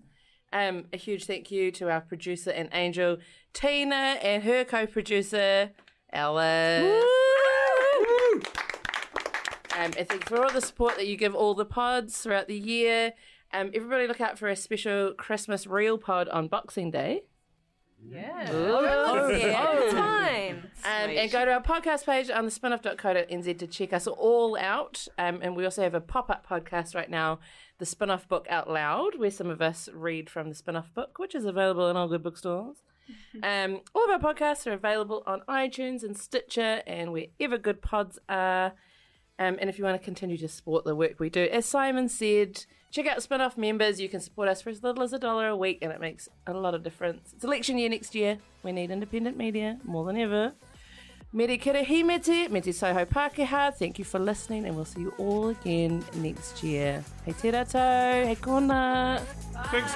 Um, 0.51 0.85
a 0.91 0.97
huge 0.97 1.25
thank 1.25 1.51
you 1.51 1.69
to 1.73 1.91
our 1.91 2.01
producer 2.01 2.49
and 2.49 2.67
angel, 2.73 3.17
Tina, 3.53 4.17
and 4.23 4.41
her 4.41 4.65
co-producer, 4.65 5.69
Alice. 6.11 7.03
Um, 9.77 9.91
and 9.97 10.07
thanks 10.09 10.27
for 10.27 10.43
all 10.43 10.51
the 10.51 10.61
support 10.61 10.95
that 10.95 11.05
you 11.05 11.15
give 11.15 11.35
all 11.35 11.53
the 11.53 11.63
pods 11.63 12.17
throughout 12.17 12.47
the 12.47 12.57
year. 12.57 13.13
Um, 13.53 13.69
everybody 13.75 14.07
look 14.07 14.19
out 14.19 14.39
for 14.39 14.47
a 14.47 14.55
special 14.55 15.13
Christmas 15.13 15.67
real 15.67 15.99
pod 15.99 16.27
on 16.29 16.47
Boxing 16.47 16.89
Day. 16.89 17.21
Yeah. 18.05 18.49
Oh, 18.51 19.29
yeah. 19.29 19.91
Time. 19.91 20.63
Um, 20.85 21.09
and 21.09 21.31
go 21.31 21.45
to 21.45 21.51
our 21.51 21.61
podcast 21.61 22.05
page 22.05 22.29
on 22.29 22.45
the 22.45 22.51
spinoff.co.nz 22.51 23.57
to 23.59 23.67
check 23.67 23.93
us 23.93 24.07
all 24.07 24.57
out. 24.57 25.07
Um, 25.17 25.39
and 25.41 25.55
we 25.55 25.63
also 25.65 25.81
have 25.83 25.93
a 25.93 26.01
pop 26.01 26.29
up 26.29 26.45
podcast 26.47 26.95
right 26.95 27.09
now, 27.09 27.39
the 27.79 27.85
Spinoff 27.85 28.27
Book 28.27 28.45
Out 28.49 28.69
Loud, 28.69 29.17
where 29.17 29.31
some 29.31 29.49
of 29.49 29.61
us 29.61 29.89
read 29.93 30.29
from 30.29 30.49
the 30.49 30.55
Spinoff 30.55 30.93
book, 30.93 31.19
which 31.19 31.35
is 31.35 31.45
available 31.45 31.89
in 31.89 31.97
all 31.97 32.07
good 32.07 32.23
bookstores. 32.23 32.77
Um, 33.43 33.81
all 33.93 34.09
of 34.09 34.23
our 34.23 34.33
podcasts 34.33 34.65
are 34.65 34.71
available 34.71 35.23
on 35.27 35.41
iTunes 35.49 36.03
and 36.03 36.15
Stitcher 36.17 36.81
and 36.87 37.11
wherever 37.11 37.57
good 37.57 37.81
pods 37.81 38.17
are. 38.29 38.67
Um, 39.37 39.57
and 39.59 39.69
if 39.69 39.77
you 39.77 39.83
want 39.83 39.99
to 39.99 40.05
continue 40.05 40.37
to 40.37 40.47
support 40.47 40.85
the 40.85 40.95
work 40.95 41.19
we 41.19 41.29
do, 41.29 41.43
as 41.51 41.65
Simon 41.65 42.07
said, 42.07 42.65
check 42.93 43.07
out 43.07 43.17
Spinoff 43.17 43.57
members. 43.57 43.99
You 43.99 44.07
can 44.07 44.21
support 44.21 44.47
us 44.47 44.61
for 44.61 44.69
as 44.69 44.83
little 44.83 45.03
as 45.03 45.11
a 45.11 45.19
dollar 45.19 45.47
a 45.47 45.57
week, 45.57 45.79
and 45.81 45.91
it 45.91 45.99
makes 45.99 46.29
a 46.47 46.53
lot 46.53 46.75
of 46.75 46.83
difference. 46.83 47.33
It's 47.33 47.43
election 47.43 47.77
year 47.77 47.89
next 47.89 48.15
year. 48.15 48.37
We 48.61 48.71
need 48.71 48.91
independent 48.91 49.35
media 49.35 49.79
more 49.83 50.05
than 50.05 50.15
ever. 50.17 50.53
Mere 51.35 51.57
kere 51.57 51.83
himete, 51.83 52.51
me 52.51 52.61
te 52.61 52.71
soho 52.71 53.05
Pākehā. 53.05 53.73
Thank 53.73 53.97
you 53.97 54.05
for 54.05 54.19
listening, 54.19 54.65
and 54.65 54.75
we'll 54.75 54.85
see 54.85 55.01
you 55.01 55.13
all 55.17 55.49
again 55.49 56.05
next 56.17 56.63
year. 56.63 57.03
Hei 57.25 57.33
te 57.33 57.51
rato, 57.51 57.79
hei 57.79 58.35
kona. 58.35 59.19
Thanks, 59.71 59.95